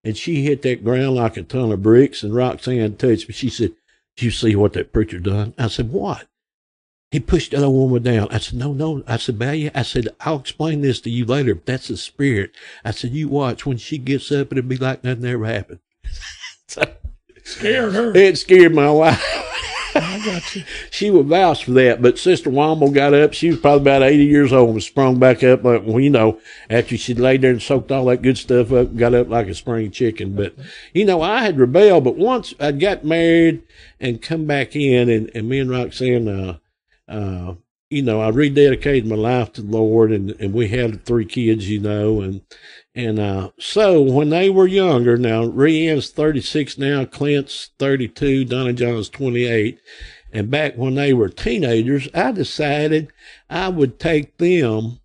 and 0.03 0.17
she 0.17 0.43
hit 0.43 0.63
that 0.63 0.83
ground 0.83 1.15
like 1.15 1.37
a 1.37 1.43
ton 1.43 1.71
of 1.71 1.83
bricks. 1.83 2.23
And 2.23 2.35
Roxanne 2.35 2.97
touched 2.97 3.29
me. 3.29 3.35
She 3.35 3.51
said, 3.51 3.73
"Do 4.17 4.25
you 4.25 4.31
see 4.31 4.57
what 4.57 4.73
that 4.73 4.93
preacher 4.93 5.19
done?" 5.21 5.55
I 5.59 5.69
said, 5.69 5.93
"What?" 5.93 6.27
He 7.15 7.21
pushed 7.21 7.53
that 7.53 7.63
old 7.63 7.77
woman 7.77 8.03
down. 8.03 8.27
I 8.33 8.39
said, 8.39 8.59
no, 8.59 8.73
no. 8.73 9.05
I 9.07 9.19
said, 9.19 9.39
Balia, 9.39 9.71
I 9.73 9.83
said, 9.83 10.09
I'll 10.23 10.41
explain 10.41 10.81
this 10.81 11.01
to 11.03 11.11
you 11.11 11.25
later, 11.25 11.55
but 11.55 11.65
that's 11.65 11.87
the 11.87 11.97
spirit. 11.97 12.51
I 12.85 12.91
said, 12.91 13.13
you 13.13 13.29
watch. 13.29 13.65
When 13.65 13.77
she 13.77 13.99
gets 13.99 14.33
up, 14.33 14.51
it'll 14.51 14.65
be 14.65 14.77
like 14.77 15.05
nothing 15.05 15.25
ever 15.25 15.45
happened. 15.45 15.79
so 16.67 16.83
Scared 17.45 17.93
her. 17.93 18.17
it 18.17 18.37
scared 18.37 18.75
my 18.75 18.91
wife. 18.91 19.25
I 19.95 20.21
got 20.25 20.57
you. 20.57 20.65
she 20.91 21.13
would 21.13 21.27
vouch 21.27 21.67
for 21.67 21.71
that. 21.71 22.03
But 22.03 22.19
Sister 22.19 22.51
Womble 22.51 22.93
got 22.93 23.15
up. 23.15 23.33
She 23.33 23.51
was 23.51 23.61
probably 23.61 23.83
about 23.83 24.03
80 24.03 24.25
years 24.25 24.53
old 24.53 24.71
and 24.71 24.83
sprung 24.83 25.21
back 25.21 25.45
up. 25.45 25.63
Like, 25.63 25.85
well, 25.85 26.01
you 26.01 26.11
know, 26.11 26.41
after 26.69 26.97
she'd 26.97 27.21
laid 27.21 27.43
there 27.43 27.53
and 27.53 27.63
soaked 27.63 27.93
all 27.93 28.07
that 28.07 28.23
good 28.23 28.39
stuff 28.39 28.73
up, 28.73 28.97
got 28.97 29.15
up 29.15 29.29
like 29.29 29.47
a 29.47 29.55
spring 29.55 29.93
chicken. 29.93 30.35
But, 30.35 30.57
you 30.93 31.05
know, 31.05 31.23
I 31.23 31.43
had 31.43 31.61
rebelled. 31.61 32.03
But 32.03 32.17
once 32.17 32.55
I 32.59 32.73
got 32.73 33.05
married 33.05 33.63
and 34.01 34.21
come 34.21 34.47
back 34.47 34.75
in, 34.75 35.09
and, 35.09 35.31
and 35.33 35.49
me 35.49 35.61
and 35.61 35.71
Roxanne, 35.71 36.27
uh, 36.27 36.59
uh, 37.09 37.55
you 37.91 38.03
know, 38.03 38.21
I 38.21 38.31
rededicated 38.31 39.07
my 39.07 39.17
life 39.17 39.53
to 39.53 39.63
the 39.63 39.71
Lord, 39.71 40.11
and, 40.11 40.31
and 40.41 40.53
we 40.53 40.69
had 40.69 41.05
three 41.05 41.25
kids, 41.25 41.69
you 41.69 41.81
know, 41.81 42.21
and 42.21 42.41
and 42.95 43.19
uh, 43.19 43.51
so 43.59 44.01
when 44.03 44.31
they 44.31 44.51
were 44.51 44.67
younger, 44.67 45.17
now 45.17 45.45
Rianne's 45.45 46.11
36 46.11 46.79
now, 46.79 47.05
Clint's 47.05 47.71
32, 47.79 48.45
Donnie 48.47 48.73
John's 48.73 49.09
28, 49.09 49.79
and 50.33 50.51
back 50.51 50.77
when 50.77 50.95
they 50.95 51.13
were 51.13 51.29
teenagers, 51.29 52.09
I 52.15 52.33
decided 52.33 53.13
I 53.49 53.69
would 53.69 54.01
take 54.01 54.39
them 54.39 55.01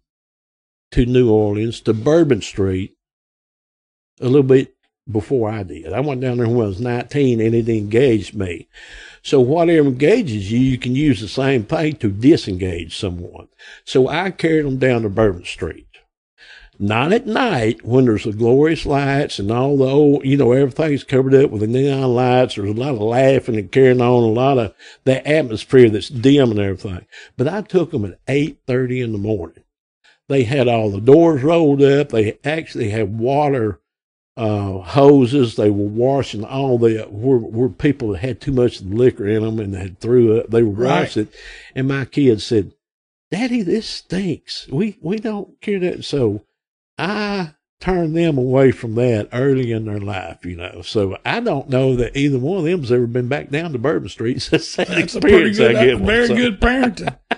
to 0.91 1.05
New 1.05 1.31
Orleans 1.31 1.81
to 1.81 1.93
Bourbon 1.93 2.41
Street 2.41 2.95
a 4.19 4.25
little 4.25 4.43
bit 4.43 4.75
before 5.09 5.49
I 5.49 5.63
did. 5.63 5.93
I 5.93 5.99
went 5.99 6.21
down 6.21 6.37
there 6.37 6.47
when 6.47 6.65
I 6.65 6.69
was 6.69 6.79
19 6.79 7.41
and 7.41 7.55
it 7.55 7.69
engaged 7.69 8.35
me. 8.35 8.67
So 9.21 9.39
whatever 9.39 9.87
engages 9.87 10.51
you, 10.51 10.59
you 10.59 10.77
can 10.77 10.95
use 10.95 11.21
the 11.21 11.27
same 11.27 11.63
thing 11.63 11.95
to 11.97 12.09
disengage 12.09 12.97
someone. 12.97 13.49
So 13.85 14.07
I 14.07 14.31
carried 14.31 14.65
them 14.65 14.77
down 14.77 15.03
to 15.03 15.09
Bourbon 15.09 15.45
Street. 15.45 15.85
Not 16.81 17.11
at 17.11 17.27
night 17.27 17.83
when 17.83 18.05
there's 18.05 18.23
the 18.23 18.31
glorious 18.31 18.85
lights 18.85 19.37
and 19.37 19.51
all 19.51 19.75
the 19.75 19.85
old, 19.85 20.23
you 20.23 20.37
know, 20.37 20.53
everything's 20.53 21.03
covered 21.03 21.35
up 21.35 21.51
with 21.51 21.59
the 21.59 21.67
neon 21.67 22.15
lights. 22.15 22.55
There's 22.55 22.69
a 22.69 22.73
lot 22.73 22.95
of 22.95 23.01
laughing 23.01 23.57
and 23.57 23.69
carrying 23.69 23.99
on, 23.99 24.23
a 24.23 24.27
lot 24.27 24.57
of 24.57 24.73
the 25.03 25.27
atmosphere 25.27 25.89
that's 25.89 26.07
dim 26.07 26.51
and 26.51 26.59
everything. 26.59 27.05
But 27.35 27.49
I 27.49 27.63
took 27.63 27.91
them 27.91 28.05
at 28.05 28.25
8.30 28.27 29.03
in 29.03 29.11
the 29.11 29.17
morning. 29.17 29.65
They 30.29 30.43
had 30.43 30.69
all 30.69 30.89
the 30.89 31.01
doors 31.01 31.43
rolled 31.43 31.81
up. 31.81 32.09
They 32.09 32.39
actually 32.45 32.91
had 32.91 33.19
water 33.19 33.81
uh, 34.39 34.79
hoses. 34.81 35.55
They 35.55 35.69
were 35.69 35.87
washing 35.87 36.43
all 36.43 36.77
the 36.77 37.07
were, 37.09 37.37
where 37.37 37.69
people 37.69 38.09
that 38.13 38.19
had 38.19 38.39
too 38.41 38.51
much 38.53 38.81
liquor 38.81 39.27
in 39.27 39.43
them 39.43 39.59
and 39.59 39.75
had 39.75 39.99
threw 39.99 40.39
up. 40.39 40.49
They 40.49 40.63
were 40.63 40.71
Right. 40.71 41.01
washing 41.01 41.23
it. 41.23 41.35
And 41.75 41.87
my 41.87 42.05
kids 42.05 42.43
said, 42.45 42.71
"Daddy, 43.31 43.61
this 43.61 43.85
stinks. 43.87 44.67
We 44.69 44.97
we 45.01 45.17
don't 45.17 45.59
care 45.61 45.79
that." 45.79 46.05
So 46.05 46.43
I 46.97 47.51
turned 47.81 48.15
them 48.15 48.37
away 48.37 48.71
from 48.71 48.95
that 48.95 49.29
early 49.31 49.71
in 49.71 49.85
their 49.85 49.99
life, 49.99 50.45
you 50.45 50.55
know. 50.55 50.81
So 50.83 51.17
I 51.25 51.39
don't 51.39 51.69
know 51.69 51.95
that 51.95 52.15
either 52.17 52.37
one 52.39 52.57
of 52.59 52.63
them's 52.65 52.91
ever 52.91 53.07
been 53.07 53.27
back 53.29 53.49
down 53.51 53.71
to 53.73 53.77
Bourbon 53.79 54.09
Street 54.09 54.45
That's 54.51 54.77
a 54.77 54.85
pretty 54.85 55.01
experience 55.03 55.57
good, 55.57 55.75
I 55.75 55.85
get. 55.85 55.99
very 55.99 56.27
So, 56.27 56.35
good 56.35 56.59
parenting. 56.59 57.17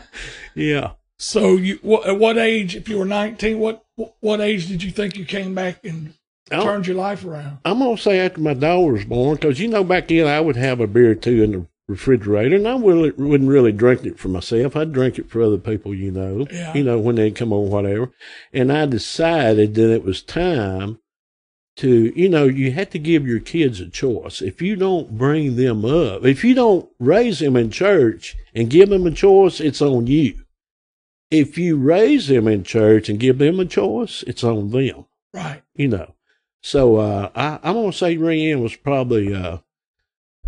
Yeah. 0.56 0.92
So 1.18 1.56
you, 1.56 1.80
what, 1.82 2.08
at 2.08 2.20
what 2.20 2.38
age, 2.38 2.76
if 2.76 2.90
you 2.90 2.98
were 2.98 3.06
19, 3.06 3.58
what, 3.60 3.86
what 4.20 4.42
age 4.42 4.68
did 4.68 4.84
you 4.84 4.92
think 4.92 5.16
you 5.16 5.24
came 5.24 5.54
back 5.56 5.86
and 5.86 6.14
Oh. 6.52 6.64
turned 6.64 6.88
your 6.88 6.96
life 6.98 7.24
around? 7.26 7.60
I'm 7.66 7.80
gonna 7.80 7.98
say 7.98 8.20
after 8.20 8.42
my 8.42 8.54
daughter 8.54 8.94
was 8.94 9.06
born, 9.06 9.36
because 9.36 9.60
you 9.60 9.68
know 9.68 9.84
back 9.84 10.08
then 10.08 10.28
I 10.28 10.40
would 10.42 10.56
have 10.56 10.80
a 10.80 10.88
beer 10.88 11.12
or 11.12 11.16
two 11.16 11.44
in 11.44 11.52
the 11.52 11.68
refrigerator, 11.88 12.56
and 12.56 12.68
I 12.68 12.78
really, 12.78 13.12
wouldn't 13.12 13.50
really 13.50 13.72
drink 13.72 14.06
it 14.06 14.18
for 14.18 14.30
myself. 14.30 14.76
I'd 14.76 14.94
drink 14.94 15.20
it 15.20 15.30
for 15.30 15.42
other 15.42 15.58
people, 15.58 15.94
you 15.94 16.12
know, 16.12 16.48
Yeah. 16.52 16.74
you 16.74 16.84
know 16.84 17.00
when 17.00 17.16
they'd 17.16 17.36
come 17.36 17.52
over, 17.52 17.70
whatever. 17.70 18.12
And 18.54 18.72
I 18.72 18.86
decided 18.86 19.76
that 19.76 19.94
it 19.94 20.04
was 20.04 20.22
time 20.22 21.00
to, 21.78 22.14
you 22.16 22.30
know, 22.30 22.46
you 22.46 22.72
have 22.72 22.90
to 22.92 23.00
give 23.00 23.26
your 23.28 23.40
kids 23.40 23.80
a 23.80 23.90
choice. 23.90 24.42
If 24.42 24.62
you 24.62 24.76
don't 24.76 25.18
bring 25.18 25.56
them 25.56 25.84
up, 25.86 26.26
if 26.26 26.44
you 26.44 26.54
don't 26.54 26.90
raise 27.00 27.40
them 27.40 27.56
in 27.56 27.72
church 27.72 28.36
and 28.54 28.70
give 28.70 28.90
them 28.90 29.08
a 29.08 29.12
choice, 29.12 29.60
it's 29.60 29.82
on 29.82 30.08
you. 30.08 30.36
If 31.30 31.58
you 31.58 31.78
raise 31.78 32.28
them 32.28 32.48
in 32.48 32.64
church 32.64 33.08
and 33.10 33.20
give 33.20 33.38
them 33.38 33.60
a 33.60 33.66
choice, 33.66 34.22
it's 34.28 34.44
on 34.44 34.70
them. 34.72 35.06
Right. 35.34 35.62
You 35.76 35.88
know. 35.88 36.14
So 36.62 36.98
uh, 36.98 37.30
I, 37.36 37.60
I'm 37.64 37.74
gonna 37.74 37.92
say 37.92 38.16
Rianne 38.18 38.62
was 38.62 38.76
probably 38.76 39.34
uh, 39.34 39.58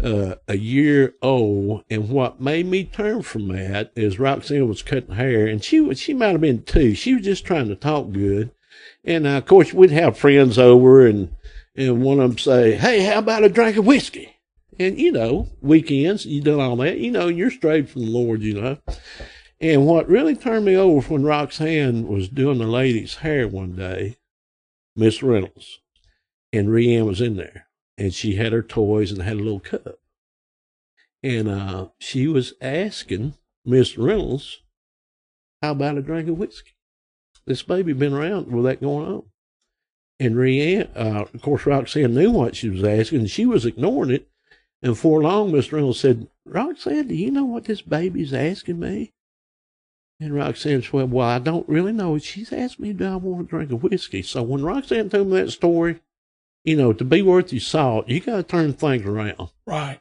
uh, 0.01 0.35
a 0.47 0.57
year 0.57 1.15
old, 1.21 1.83
and 1.89 2.09
what 2.09 2.39
made 2.39 2.67
me 2.67 2.83
turn 2.83 3.23
from 3.23 3.47
that 3.49 3.91
is 3.95 4.19
Roxanne 4.19 4.67
was 4.67 4.83
cutting 4.83 5.15
hair, 5.15 5.47
and 5.47 5.63
she 5.63 5.79
was 5.79 5.99
she 5.99 6.13
might 6.13 6.31
have 6.31 6.41
been 6.41 6.63
two. 6.63 6.93
She 6.93 7.15
was 7.15 7.25
just 7.25 7.45
trying 7.45 7.67
to 7.67 7.75
talk 7.75 8.11
good, 8.11 8.51
and 9.03 9.25
uh, 9.25 9.37
of 9.37 9.45
course 9.45 9.73
we'd 9.73 9.91
have 9.91 10.17
friends 10.17 10.59
over, 10.59 11.05
and 11.07 11.35
and 11.75 12.03
one 12.03 12.19
of 12.19 12.29
them 12.29 12.37
say, 12.37 12.73
"Hey, 12.73 13.03
how 13.03 13.19
about 13.19 13.43
a 13.43 13.49
drink 13.49 13.77
of 13.77 13.85
whiskey?" 13.85 14.35
And 14.79 14.99
you 14.99 15.11
know, 15.11 15.49
weekends 15.61 16.25
you 16.25 16.41
done 16.41 16.59
all 16.59 16.75
that, 16.77 16.99
you 16.99 17.11
know, 17.11 17.27
you're 17.27 17.51
straight 17.51 17.89
from 17.89 18.05
the 18.05 18.11
Lord, 18.11 18.41
you 18.41 18.59
know. 18.59 18.77
And 19.59 19.85
what 19.85 20.09
really 20.09 20.35
turned 20.35 20.65
me 20.65 20.75
over 20.75 21.13
when 21.13 21.23
Roxanne 21.23 22.07
was 22.07 22.27
doing 22.27 22.57
the 22.57 22.67
lady's 22.67 23.17
hair 23.17 23.47
one 23.47 23.75
day, 23.75 24.17
Miss 24.95 25.23
Reynolds 25.23 25.79
and 26.53 26.69
Rianne 26.69 27.07
was 27.07 27.19
in 27.19 27.35
there, 27.35 27.67
and 27.97 28.13
she 28.13 28.35
had 28.35 28.53
her 28.53 28.61
toys 28.61 29.11
and 29.11 29.23
had 29.23 29.33
a 29.33 29.43
little 29.43 29.59
cup, 29.59 29.99
and 31.23 31.49
uh, 31.49 31.87
she 31.99 32.27
was 32.27 32.53
asking 32.61 33.33
Miss 33.65 33.97
Reynolds, 33.97 34.61
"How 35.61 35.71
about 35.71 35.97
a 35.97 36.01
drink 36.01 36.29
of 36.29 36.37
whiskey?" 36.37 36.71
This 37.45 37.63
baby 37.63 37.91
been 37.91 38.13
around 38.13 38.51
with 38.51 38.65
that 38.65 38.81
going 38.81 39.07
on, 39.07 39.23
and 40.19 40.35
Rianne, 40.35 40.95
uh, 40.95 41.25
of 41.33 41.41
course, 41.41 41.65
Roxanne 41.65 42.13
knew 42.13 42.31
what 42.31 42.55
she 42.55 42.69
was 42.69 42.83
asking, 42.83 43.21
and 43.21 43.29
she 43.29 43.45
was 43.45 43.65
ignoring 43.65 44.11
it. 44.11 44.29
And 44.83 44.97
for 44.97 45.21
long, 45.21 45.51
Miss 45.51 45.71
Reynolds 45.73 45.99
said, 45.99 46.27
"Roxanne, 46.45 47.07
do 47.07 47.15
you 47.15 47.31
know 47.31 47.45
what 47.45 47.65
this 47.65 47.81
baby's 47.81 48.33
asking 48.33 48.79
me?" 48.79 49.13
And 50.19 50.35
Roxanne 50.35 50.83
said, 50.83 51.11
Well, 51.11 51.27
I 51.27 51.39
don't 51.39 51.67
really 51.67 51.91
know. 51.91 52.17
She's 52.17 52.53
asked 52.53 52.79
me, 52.79 52.93
Do 52.93 53.05
I 53.05 53.15
want 53.15 53.47
to 53.47 53.49
drink 53.49 53.71
a 53.71 53.75
whiskey? 53.75 54.21
So 54.21 54.41
when 54.43 54.63
Roxanne 54.63 55.09
told 55.09 55.27
me 55.27 55.41
that 55.41 55.51
story, 55.51 55.99
you 56.63 56.75
know, 56.75 56.93
to 56.93 57.03
be 57.03 57.21
worth 57.21 57.51
your 57.51 57.59
salt, 57.59 58.07
you 58.07 58.19
got 58.19 58.37
to 58.37 58.43
turn 58.43 58.73
things 58.73 59.05
around. 59.05 59.49
Right. 59.65 59.99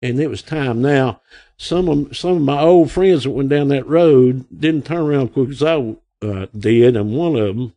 And 0.00 0.20
it 0.20 0.28
was 0.28 0.42
time. 0.42 0.80
Now, 0.80 1.20
some 1.56 1.88
of 1.88 2.16
some 2.16 2.36
of 2.36 2.42
my 2.42 2.60
old 2.60 2.90
friends 2.92 3.24
that 3.24 3.30
went 3.30 3.48
down 3.48 3.68
that 3.68 3.86
road 3.86 4.46
didn't 4.56 4.86
turn 4.86 4.98
around 4.98 5.32
quick 5.32 5.50
as 5.50 5.62
I 5.62 5.96
uh, 6.22 6.46
did, 6.56 6.96
and 6.96 7.12
one 7.16 7.34
of 7.36 7.56
them, 7.56 7.74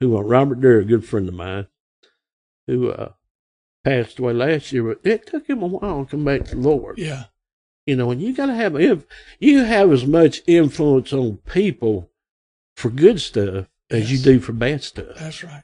who 0.00 0.16
uh, 0.16 0.22
Robert 0.22 0.60
Durr, 0.60 0.80
a 0.80 0.84
good 0.84 1.04
friend 1.04 1.28
of 1.28 1.34
mine, 1.34 1.66
who 2.66 2.90
uh, 2.90 3.12
passed 3.84 4.18
away 4.18 4.32
last 4.32 4.72
year, 4.72 4.82
but 4.82 5.00
it 5.04 5.26
took 5.26 5.46
him 5.48 5.62
a 5.62 5.66
while 5.66 6.04
to 6.04 6.10
come 6.10 6.24
back 6.24 6.44
to 6.46 6.54
the 6.56 6.60
Lord. 6.68 6.98
Yeah. 6.98 7.24
You 7.86 7.96
know, 7.96 8.10
and 8.10 8.20
you 8.20 8.34
got 8.34 8.46
to 8.46 8.54
have 8.54 8.74
if 8.76 9.04
you 9.38 9.64
have 9.64 9.92
as 9.92 10.06
much 10.06 10.42
influence 10.46 11.12
on 11.12 11.38
people 11.50 12.10
for 12.76 12.90
good 12.90 13.20
stuff 13.20 13.66
as 13.90 14.10
Yes. 14.10 14.10
you 14.10 14.18
do 14.18 14.40
for 14.40 14.52
bad 14.52 14.82
stuff. 14.82 15.16
That's 15.18 15.42
right. 15.44 15.62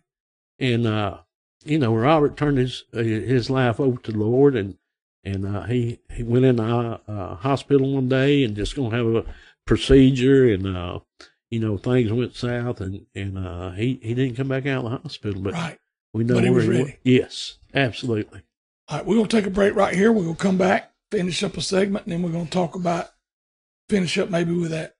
And 0.58 0.86
uh, 0.86 1.18
you 1.64 1.78
know, 1.78 1.94
Robert 1.94 2.36
turned 2.36 2.58
his 2.58 2.84
uh, 2.94 2.98
his 3.02 3.50
life 3.50 3.80
over 3.80 3.98
to 4.02 4.12
the 4.12 4.18
Lord, 4.18 4.56
and 4.56 4.76
and 5.24 5.46
uh, 5.46 5.62
he 5.64 6.00
he 6.12 6.22
went 6.22 6.44
in 6.44 6.56
the 6.56 7.00
uh, 7.08 7.34
hospital 7.36 7.94
one 7.94 8.08
day 8.08 8.44
and 8.44 8.54
just 8.56 8.76
gonna 8.76 8.96
have 8.96 9.06
a 9.06 9.24
procedure, 9.66 10.52
and 10.52 10.66
uh, 10.76 11.00
you 11.50 11.60
know, 11.60 11.76
things 11.76 12.12
went 12.12 12.34
south, 12.36 12.80
and 12.80 13.06
and 13.14 13.38
uh, 13.38 13.70
he 13.72 13.98
he 14.02 14.14
didn't 14.14 14.36
come 14.36 14.48
back 14.48 14.66
out 14.66 14.84
of 14.84 14.90
the 14.90 14.98
hospital, 14.98 15.40
but 15.40 15.54
right. 15.54 15.78
we 16.12 16.24
know 16.24 16.34
But 16.34 16.44
he 16.44 16.50
where 16.50 16.56
was 16.56 16.64
he 16.64 16.70
ready. 16.70 16.82
went. 16.84 16.98
Yes, 17.04 17.58
absolutely. 17.74 18.42
All 18.88 18.98
right. 18.98 19.06
We're 19.06 19.16
going 19.16 19.28
to 19.28 19.36
take 19.36 19.46
a 19.46 19.50
break 19.50 19.74
right 19.74 19.94
here. 19.94 20.12
We're 20.12 20.24
going 20.24 20.36
to 20.36 20.42
come 20.42 20.58
back, 20.58 20.92
finish 21.10 21.42
up 21.42 21.56
a 21.56 21.62
segment, 21.62 22.04
and 22.04 22.12
then 22.12 22.22
we're 22.22 22.32
going 22.32 22.44
to 22.46 22.50
talk 22.50 22.74
about, 22.74 23.08
finish 23.88 24.18
up 24.18 24.28
maybe 24.30 24.52
with 24.52 24.72
that 24.72 24.93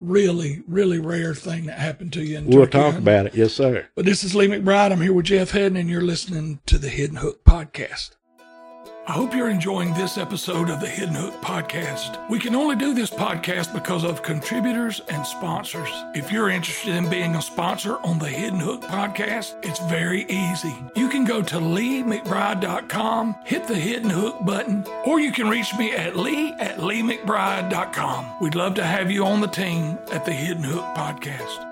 really, 0.00 0.62
really 0.66 0.98
rare 0.98 1.34
thing 1.34 1.66
that 1.66 1.78
happened 1.78 2.12
to 2.14 2.22
you 2.22 2.38
in 2.38 2.46
We'll 2.46 2.66
talk 2.66 2.96
about 2.96 3.26
it. 3.26 3.34
Yes, 3.34 3.52
sir. 3.52 3.86
But 3.94 4.04
this 4.04 4.24
is 4.24 4.34
Lee 4.34 4.48
McBride. 4.48 4.92
I'm 4.92 5.00
here 5.00 5.12
with 5.12 5.26
Jeff 5.26 5.52
Hedden, 5.52 5.76
and 5.76 5.88
you're 5.88 6.00
listening 6.00 6.60
to 6.66 6.78
the 6.78 6.88
Hidden 6.88 7.16
Hook 7.16 7.44
Podcast. 7.44 8.10
I 9.06 9.12
hope 9.12 9.34
you're 9.34 9.50
enjoying 9.50 9.92
this 9.92 10.16
episode 10.16 10.70
of 10.70 10.80
the 10.80 10.88
Hidden 10.88 11.14
Hook 11.14 11.34
Podcast. 11.42 12.26
We 12.30 12.38
can 12.38 12.54
only 12.54 12.74
do 12.74 12.94
this 12.94 13.10
podcast 13.10 13.74
because 13.74 14.02
of 14.02 14.22
contributors 14.22 15.02
and 15.10 15.26
sponsors. 15.26 15.90
If 16.14 16.32
you're 16.32 16.48
interested 16.48 16.94
in 16.94 17.10
being 17.10 17.36
a 17.36 17.42
sponsor 17.42 17.98
on 17.98 18.18
the 18.18 18.30
Hidden 18.30 18.60
Hook 18.60 18.80
Podcast, 18.80 19.56
it's 19.62 19.78
very 19.80 20.22
easy. 20.30 20.74
You 20.96 21.10
can 21.10 21.26
go 21.26 21.42
to 21.42 21.56
leemcbride.com, 21.56 23.34
hit 23.44 23.66
the 23.68 23.74
Hidden 23.74 24.08
Hook 24.08 24.36
button, 24.46 24.86
or 25.04 25.20
you 25.20 25.32
can 25.32 25.50
reach 25.50 25.76
me 25.76 25.92
at 25.92 26.16
lee 26.16 26.54
at 26.54 26.78
leemcbride.com. 26.78 28.38
We'd 28.40 28.54
love 28.54 28.72
to 28.76 28.84
have 28.84 29.10
you 29.10 29.26
on 29.26 29.42
the 29.42 29.48
team 29.48 29.98
at 30.12 30.24
the 30.24 30.32
Hidden 30.32 30.64
Hook 30.64 30.84
Podcast. 30.96 31.70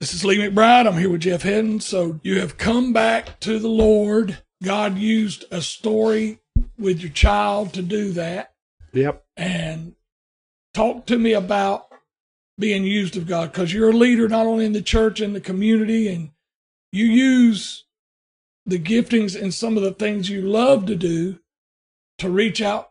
This 0.00 0.12
is 0.12 0.24
Lee 0.24 0.38
McBride. 0.38 0.88
I'm 0.88 0.98
here 0.98 1.10
with 1.10 1.20
Jeff 1.20 1.42
Hedden. 1.42 1.78
So 1.78 2.18
you 2.24 2.40
have 2.40 2.58
come 2.58 2.92
back 2.92 3.38
to 3.40 3.60
the 3.60 3.68
Lord. 3.68 4.38
God 4.62 4.98
used 4.98 5.44
a 5.50 5.62
story 5.62 6.40
with 6.78 7.00
your 7.00 7.10
child 7.10 7.72
to 7.74 7.82
do 7.82 8.12
that. 8.12 8.54
Yep. 8.92 9.24
And 9.36 9.94
talk 10.74 11.06
to 11.06 11.18
me 11.18 11.32
about 11.32 11.86
being 12.58 12.84
used 12.84 13.16
of 13.16 13.26
God 13.26 13.52
because 13.52 13.72
you're 13.72 13.90
a 13.90 13.96
leader 13.96 14.28
not 14.28 14.46
only 14.46 14.64
in 14.64 14.72
the 14.72 14.82
church 14.82 15.20
and 15.20 15.34
the 15.34 15.40
community, 15.40 16.08
and 16.08 16.30
you 16.90 17.04
use 17.04 17.84
the 18.66 18.78
giftings 18.78 19.40
and 19.40 19.54
some 19.54 19.76
of 19.76 19.82
the 19.82 19.92
things 19.92 20.28
you 20.28 20.42
love 20.42 20.86
to 20.86 20.96
do 20.96 21.38
to 22.18 22.28
reach 22.28 22.60
out 22.60 22.90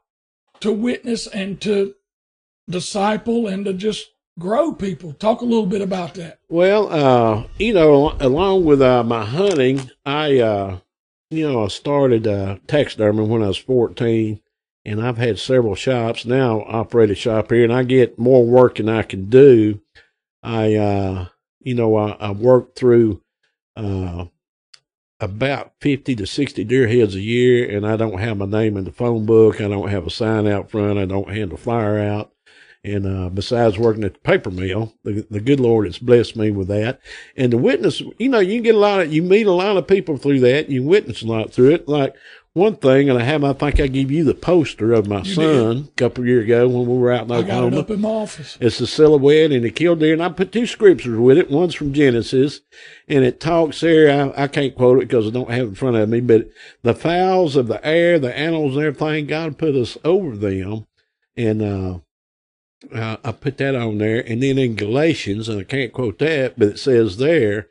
to 0.61 0.71
witness 0.71 1.27
and 1.27 1.61
to 1.61 1.95
disciple 2.69 3.47
and 3.47 3.65
to 3.65 3.73
just 3.73 4.09
grow 4.39 4.73
people. 4.73 5.13
Talk 5.13 5.41
a 5.41 5.45
little 5.45 5.65
bit 5.65 5.81
about 5.81 6.15
that. 6.15 6.39
Well, 6.49 6.91
uh, 6.91 7.43
you 7.59 7.73
know, 7.73 8.15
along 8.19 8.65
with 8.65 8.81
uh, 8.81 9.03
my 9.03 9.25
hunting, 9.25 9.91
I, 10.05 10.39
uh, 10.39 10.79
you 11.29 11.47
know, 11.47 11.63
I 11.63 11.67
started 11.67 12.27
uh, 12.27 12.57
taxidermy 12.67 13.25
when 13.25 13.43
I 13.43 13.47
was 13.47 13.57
14, 13.57 14.39
and 14.85 15.01
I've 15.01 15.17
had 15.17 15.39
several 15.39 15.75
shops. 15.75 16.25
Now 16.25 16.61
I 16.61 16.79
operate 16.79 17.11
a 17.11 17.15
shop 17.15 17.51
here, 17.51 17.63
and 17.63 17.73
I 17.73 17.83
get 17.83 18.17
more 18.17 18.45
work 18.45 18.77
than 18.77 18.89
I 18.89 19.03
can 19.03 19.29
do. 19.29 19.81
I, 20.41 20.75
uh, 20.75 21.27
you 21.59 21.75
know, 21.75 21.95
I, 21.95 22.11
I 22.11 22.31
work 22.31 22.75
through 22.75 23.21
uh, 23.75 24.25
about 25.19 25.73
50 25.81 26.15
to 26.15 26.25
60 26.25 26.63
deer 26.63 26.87
heads 26.87 27.15
a 27.15 27.21
year, 27.21 27.75
and 27.75 27.85
I 27.85 27.97
don't 27.97 28.19
have 28.19 28.37
my 28.37 28.45
name 28.45 28.77
in 28.77 28.85
the 28.85 28.91
phone 28.91 29.25
book. 29.25 29.59
I 29.59 29.67
don't 29.67 29.89
have 29.89 30.07
a 30.07 30.11
sign 30.11 30.47
out 30.47 30.71
front. 30.71 30.99
I 30.99 31.05
don't 31.05 31.29
hand 31.29 31.51
a 31.51 31.57
flyer 31.57 31.99
out. 31.99 32.31
And 32.87 33.05
uh, 33.05 33.29
besides 33.29 33.77
working 33.77 34.05
at 34.05 34.13
the 34.13 34.19
paper 34.19 34.49
mill, 34.49 34.93
the, 35.03 35.27
the 35.29 35.41
good 35.41 35.59
Lord 35.59 35.87
has 35.87 35.99
blessed 35.99 36.37
me 36.37 36.51
with 36.51 36.69
that. 36.69 37.01
And 37.35 37.51
the 37.51 37.57
witness, 37.57 38.01
you 38.17 38.29
know, 38.29 38.39
you 38.39 38.55
can 38.55 38.63
get 38.63 38.75
a 38.75 38.79
lot 38.79 39.01
of, 39.01 39.11
you 39.11 39.21
meet 39.21 39.45
a 39.45 39.51
lot 39.51 39.75
of 39.75 39.87
people 39.87 40.15
through 40.15 40.39
that. 40.41 40.69
You 40.69 40.83
witness 40.83 41.21
a 41.21 41.27
lot 41.27 41.51
through 41.51 41.71
it. 41.71 41.89
Like 41.89 42.15
one 42.53 42.77
thing, 42.77 43.09
and 43.09 43.19
I 43.19 43.23
have, 43.23 43.43
I 43.43 43.51
think 43.51 43.81
I 43.81 43.87
gave 43.87 44.09
you 44.09 44.23
the 44.23 44.33
poster 44.33 44.93
of 44.93 45.05
my 45.05 45.19
You 45.21 45.33
son 45.33 45.77
a 45.89 45.91
couple 45.97 46.23
of 46.23 46.27
years 46.29 46.45
ago 46.45 46.67
when 46.69 46.87
we 46.87 46.97
were 46.97 47.11
out 47.11 47.25
in 47.25 47.31
I 47.33 47.41
got 47.41 47.63
it 47.63 47.67
Oklahoma. 47.67 47.79
up 47.79 47.91
in 47.91 48.01
my 48.01 48.09
office. 48.09 48.57
It's 48.61 48.79
a 48.79 48.87
silhouette 48.87 49.51
and 49.51 49.65
a 49.65 49.69
killed 49.69 49.99
deer, 49.99 50.13
and 50.13 50.23
I 50.23 50.29
put 50.29 50.53
two 50.53 50.65
scriptures 50.65 51.19
with 51.19 51.37
it. 51.37 51.51
One's 51.51 51.75
from 51.75 51.91
Genesis, 51.93 52.61
and 53.09 53.25
it 53.25 53.41
talks 53.41 53.81
there. 53.81 54.33
I, 54.33 54.43
I 54.43 54.47
can't 54.47 54.75
quote 54.75 54.99
it 54.99 55.07
because 55.09 55.27
I 55.27 55.31
don't 55.31 55.51
have 55.51 55.65
it 55.65 55.69
in 55.69 55.75
front 55.75 55.97
of 55.97 56.07
me, 56.07 56.21
but 56.21 56.49
the 56.83 56.95
fowls 56.95 57.57
of 57.57 57.67
the 57.67 57.85
air, 57.85 58.17
the 58.17 58.35
animals, 58.35 58.75
and 58.77 58.85
everything, 58.85 59.27
God 59.27 59.57
put 59.57 59.75
us 59.75 59.97
over 60.05 60.35
them, 60.37 60.87
and 61.35 61.61
uh, 61.61 61.99
uh, 62.93 63.17
I 63.23 63.31
put 63.31 63.57
that 63.57 63.75
on 63.75 63.97
there. 63.97 64.19
And 64.19 64.41
then 64.43 64.57
in 64.57 64.75
Galatians, 64.75 65.49
and 65.49 65.59
I 65.59 65.63
can't 65.63 65.93
quote 65.93 66.19
that, 66.19 66.57
but 66.57 66.67
it 66.69 66.79
says 66.79 67.17
there, 67.17 67.67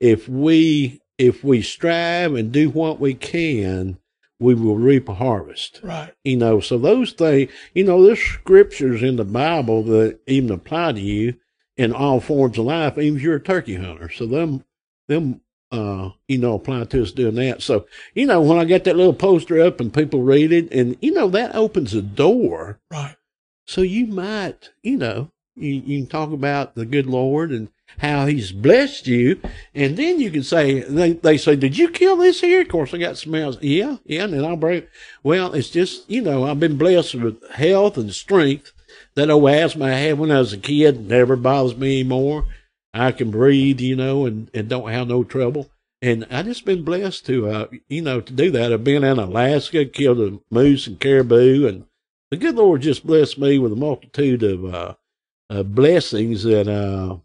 if 0.00 0.28
we 0.28 1.00
if 1.16 1.42
we 1.42 1.62
strive 1.62 2.34
and 2.34 2.52
do 2.52 2.70
what 2.70 3.00
we 3.00 3.12
can, 3.14 3.98
we 4.40 4.54
will 4.54 4.76
reap 4.76 5.08
a 5.08 5.14
harvest 5.14 5.80
Right. 5.82 6.12
you 6.24 6.36
know 6.36 6.60
so 6.60 6.78
those 6.78 7.12
things 7.12 7.50
you 7.74 7.84
know 7.84 8.04
there's 8.04 8.20
scriptures 8.20 9.02
in 9.02 9.16
the 9.16 9.24
bible 9.24 9.82
that 9.84 10.20
even 10.26 10.50
apply 10.50 10.92
to 10.92 11.00
you 11.00 11.34
in 11.76 11.92
all 11.92 12.20
forms 12.20 12.58
of 12.58 12.66
life 12.66 12.96
even 12.98 13.16
if 13.16 13.22
you're 13.22 13.36
a 13.36 13.40
turkey 13.42 13.74
hunter 13.76 14.08
so 14.10 14.26
them 14.26 14.64
them 15.08 15.40
uh 15.72 16.10
you 16.28 16.38
know 16.38 16.54
apply 16.54 16.84
to 16.84 17.02
us 17.02 17.10
doing 17.12 17.34
that 17.34 17.62
so 17.62 17.86
you 18.14 18.26
know 18.26 18.40
when 18.40 18.58
i 18.58 18.64
get 18.64 18.84
that 18.84 18.96
little 18.96 19.12
poster 19.12 19.60
up 19.60 19.80
and 19.80 19.92
people 19.92 20.22
read 20.22 20.52
it 20.52 20.70
and 20.72 20.96
you 21.02 21.10
know 21.12 21.28
that 21.28 21.54
opens 21.54 21.92
a 21.94 22.02
door 22.02 22.78
Right. 22.92 23.16
So 23.68 23.82
you 23.82 24.06
might 24.06 24.70
you 24.82 24.96
know 24.96 25.30
you, 25.54 25.74
you 25.74 26.00
can 26.00 26.08
talk 26.08 26.32
about 26.32 26.74
the 26.74 26.86
good 26.86 27.06
lord 27.06 27.50
and 27.50 27.68
how 27.98 28.26
he's 28.26 28.50
blessed 28.50 29.06
you 29.06 29.40
and 29.74 29.96
then 29.96 30.18
you 30.18 30.30
can 30.30 30.42
say 30.42 30.80
they, 30.80 31.12
they 31.12 31.36
say 31.36 31.54
did 31.54 31.76
you 31.76 31.88
kill 31.88 32.16
this 32.16 32.40
here? 32.40 32.62
Of 32.62 32.68
course 32.68 32.94
i 32.94 32.98
got 32.98 33.18
smells 33.18 33.58
yeah 33.60 33.98
yeah 34.04 34.24
and 34.24 34.46
i'll 34.46 34.56
bring 34.56 34.84
well 35.22 35.52
it's 35.52 35.70
just 35.70 36.08
you 36.10 36.22
know 36.22 36.44
i've 36.44 36.60
been 36.60 36.78
blessed 36.78 37.16
with 37.16 37.46
health 37.50 37.98
and 37.98 38.12
strength 38.12 38.72
that 39.14 39.30
old 39.30 39.50
asthma 39.50 39.86
i 39.86 39.90
had 39.90 40.18
when 40.18 40.30
i 40.30 40.38
was 40.38 40.52
a 40.52 40.58
kid. 40.58 41.06
Never 41.06 41.36
bothers 41.36 41.76
me 41.76 42.00
anymore. 42.00 42.46
I 42.94 43.12
can 43.12 43.30
breathe 43.30 43.80
you 43.80 43.96
know 43.96 44.24
and, 44.24 44.50
and 44.54 44.68
don't 44.68 44.90
have 44.90 45.08
no 45.08 45.24
trouble. 45.24 45.70
And 46.00 46.26
I 46.30 46.44
just 46.44 46.64
been 46.64 46.84
blessed 46.84 47.26
to, 47.26 47.48
uh, 47.48 47.66
you 47.88 48.02
know, 48.02 48.20
to 48.20 48.32
do 48.32 48.52
that. 48.52 48.72
I've 48.72 48.84
been 48.84 49.02
in 49.02 49.18
Alaska, 49.18 49.84
killed 49.84 50.20
a 50.20 50.38
moose 50.48 50.86
and 50.86 51.00
caribou, 51.00 51.66
and 51.66 51.87
the 52.30 52.36
good 52.36 52.54
Lord 52.54 52.82
just 52.82 53.06
blessed 53.06 53.38
me 53.38 53.58
with 53.58 53.72
a 53.72 53.76
multitude 53.76 54.42
of 54.42 54.64
uh, 54.74 54.94
uh, 55.50 55.62
blessings 55.62 56.44
and 56.44 56.68
uh, 56.68 57.16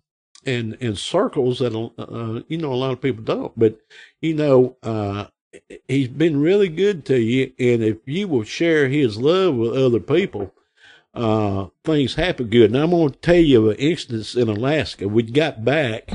and 0.46 0.78
and 0.82 0.98
circles 0.98 1.60
that 1.60 1.76
uh, 1.76 2.42
you 2.48 2.58
know 2.58 2.74
a 2.74 2.76
lot 2.76 2.92
of 2.92 3.02
people 3.02 3.24
don't. 3.24 3.58
But 3.58 3.80
you 4.22 4.34
know, 4.34 4.78
uh, 4.84 5.28
He's 5.88 6.08
been 6.08 6.42
really 6.42 6.70
good 6.70 7.06
to 7.06 7.20
you, 7.20 7.54
and 7.60 7.84
if 7.84 7.98
you 8.06 8.28
will 8.28 8.44
share 8.44 8.90
His 8.90 9.18
love 9.18 9.56
with 9.56 9.76
other 9.76 10.00
people, 10.00 10.52
uh, 11.14 11.68
things 11.84 12.16
happen 12.16 12.48
good. 12.48 12.72
And 12.72 12.82
I'm 12.82 12.90
going 12.90 13.12
to 13.12 13.20
tell 13.20 13.36
you 13.36 13.70
an 13.70 13.78
instance 13.78 14.36
in 14.36 14.50
Alaska. 14.50 15.08
We 15.08 15.24
got 15.24 15.64
back 15.64 16.10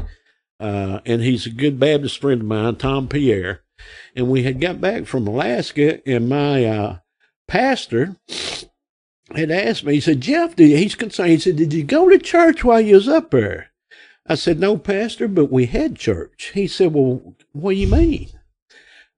uh, 0.61 1.01
and 1.07 1.23
he's 1.23 1.47
a 1.47 1.51
good 1.51 1.79
Baptist 1.79 2.21
friend 2.21 2.41
of 2.41 2.47
mine, 2.47 2.77
Tom 2.77 3.09
Pierre. 3.09 3.63
And 4.17 4.29
we 4.29 4.43
had 4.43 4.61
got 4.61 4.81
back 4.81 5.07
from 5.07 5.27
Alaska, 5.27 6.01
and 6.09 6.29
my 6.29 6.65
uh, 6.65 6.99
pastor 7.47 8.17
had 9.35 9.51
asked 9.51 9.85
me, 9.85 9.95
he 9.95 10.01
said, 10.01 10.21
Jeff, 10.21 10.57
he's 10.57 10.95
concerned. 10.95 11.31
He 11.31 11.39
said, 11.39 11.57
Did 11.57 11.73
you 11.73 11.85
go 11.85 12.09
to 12.09 12.19
church 12.19 12.65
while 12.65 12.81
you 12.81 12.95
was 12.95 13.09
up 13.09 13.31
there? 13.31 13.71
I 14.27 14.35
said, 14.35 14.59
No, 14.59 14.77
Pastor, 14.77 15.29
but 15.29 15.51
we 15.51 15.67
had 15.67 15.97
church. 15.97 16.53
He 16.55 16.67
said, 16.67 16.95
Well, 16.95 17.35
what 17.53 17.73
do 17.73 17.77
you 17.77 17.87
mean? 17.87 18.29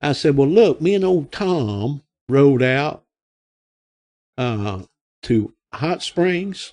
I 0.01 0.13
said, 0.13 0.37
Well, 0.37 0.49
look, 0.49 0.81
me 0.81 0.95
and 0.95 1.05
old 1.05 1.31
Tom 1.31 2.03
rode 2.29 2.63
out 2.63 3.05
uh, 4.37 4.83
to 5.23 5.55
Hot 5.75 6.03
Springs, 6.03 6.73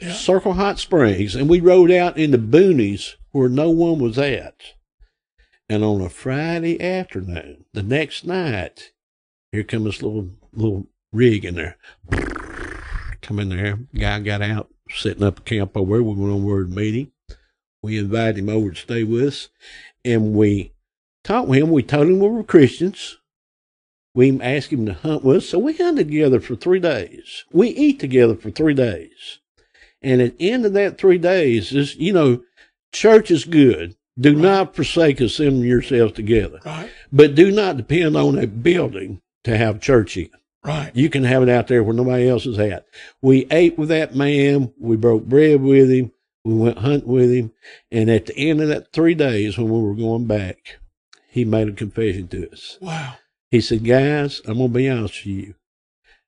yeah. 0.00 0.12
Circle 0.12 0.54
Hot 0.54 0.78
Springs, 0.78 1.34
and 1.34 1.48
we 1.48 1.60
rode 1.60 1.90
out 1.90 2.16
in 2.16 2.30
the 2.30 2.38
boonies 2.38 3.14
where 3.30 3.48
no 3.48 3.70
one 3.70 3.98
was 3.98 4.18
at. 4.18 4.74
And 5.68 5.84
on 5.84 6.00
a 6.00 6.08
Friday 6.08 6.80
afternoon, 6.80 7.64
the 7.72 7.82
next 7.82 8.24
night, 8.24 8.92
here 9.52 9.64
comes 9.64 9.84
this 9.84 10.02
little 10.02 10.30
little 10.52 10.86
rig 11.12 11.44
in 11.44 11.54
there. 11.54 11.76
Come 13.26 13.40
in 13.40 13.48
there. 13.48 13.80
Guy 13.92 14.20
got 14.20 14.40
out, 14.40 14.70
setting 14.88 15.24
up 15.24 15.40
a 15.40 15.42
camp 15.42 15.76
over 15.76 15.94
there. 15.94 16.02
We 16.02 16.14
went 16.14 16.32
over 16.32 16.64
to 16.64 16.70
meeting. 16.70 17.10
We 17.82 17.98
invited 17.98 18.38
him 18.38 18.48
over 18.48 18.70
to 18.70 18.76
stay 18.76 19.02
with 19.02 19.24
us. 19.24 19.48
And 20.04 20.32
we 20.32 20.72
talked 21.24 21.48
with 21.48 21.58
him. 21.58 21.70
We 21.70 21.82
told 21.82 22.06
him 22.06 22.20
we 22.20 22.28
were 22.28 22.44
Christians. 22.44 23.18
We 24.14 24.40
asked 24.40 24.72
him 24.72 24.86
to 24.86 24.94
hunt 24.94 25.24
with 25.24 25.38
us. 25.38 25.48
So 25.48 25.58
we 25.58 25.76
hunted 25.76 26.06
together 26.06 26.40
for 26.40 26.54
three 26.54 26.78
days. 26.78 27.44
We 27.52 27.68
eat 27.70 27.98
together 27.98 28.36
for 28.36 28.50
three 28.50 28.74
days. 28.74 29.40
And 30.00 30.22
at 30.22 30.38
the 30.38 30.50
end 30.50 30.64
of 30.64 30.72
that 30.74 30.96
three 30.96 31.18
days, 31.18 31.72
is 31.72 31.96
you 31.96 32.12
know, 32.12 32.42
Church 32.92 33.30
is 33.30 33.44
good. 33.44 33.96
Do 34.18 34.32
right. 34.32 34.40
not 34.40 34.76
forsake 34.76 35.20
assembling 35.20 35.68
yourselves 35.68 36.14
together. 36.14 36.60
Right. 36.64 36.90
But 37.12 37.34
do 37.34 37.50
not 37.50 37.76
depend 37.76 38.16
on 38.16 38.38
a 38.38 38.46
building 38.46 39.20
to 39.44 39.56
have 39.58 39.80
church 39.80 40.16
in. 40.16 40.30
Right. 40.66 40.90
You 40.94 41.08
can 41.08 41.24
have 41.24 41.42
it 41.42 41.48
out 41.48 41.68
there 41.68 41.82
where 41.82 41.94
nobody 41.94 42.28
else 42.28 42.44
is 42.46 42.58
at. 42.58 42.86
We 43.22 43.46
ate 43.50 43.78
with 43.78 43.88
that 43.90 44.14
man. 44.14 44.72
We 44.78 44.96
broke 44.96 45.24
bread 45.24 45.60
with 45.60 45.90
him. 45.90 46.12
We 46.44 46.54
went 46.54 46.78
hunting 46.78 47.08
with 47.08 47.32
him. 47.32 47.52
And 47.90 48.10
at 48.10 48.26
the 48.26 48.36
end 48.36 48.60
of 48.60 48.68
that 48.68 48.92
three 48.92 49.14
days 49.14 49.56
when 49.56 49.70
we 49.70 49.80
were 49.80 49.94
going 49.94 50.26
back, 50.26 50.78
he 51.28 51.44
made 51.44 51.68
a 51.68 51.72
confession 51.72 52.28
to 52.28 52.50
us. 52.50 52.78
Wow. 52.80 53.14
He 53.50 53.60
said, 53.60 53.84
guys, 53.84 54.40
I'm 54.46 54.58
going 54.58 54.72
to 54.72 54.74
be 54.74 54.88
honest 54.88 55.24
with 55.24 55.26
you. 55.26 55.54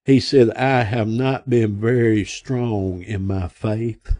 He 0.04 0.20
said, 0.20 0.50
I 0.52 0.84
have 0.84 1.08
not 1.08 1.50
been 1.50 1.80
very 1.80 2.24
strong 2.24 3.02
in 3.02 3.26
my 3.26 3.48
faith 3.48 4.18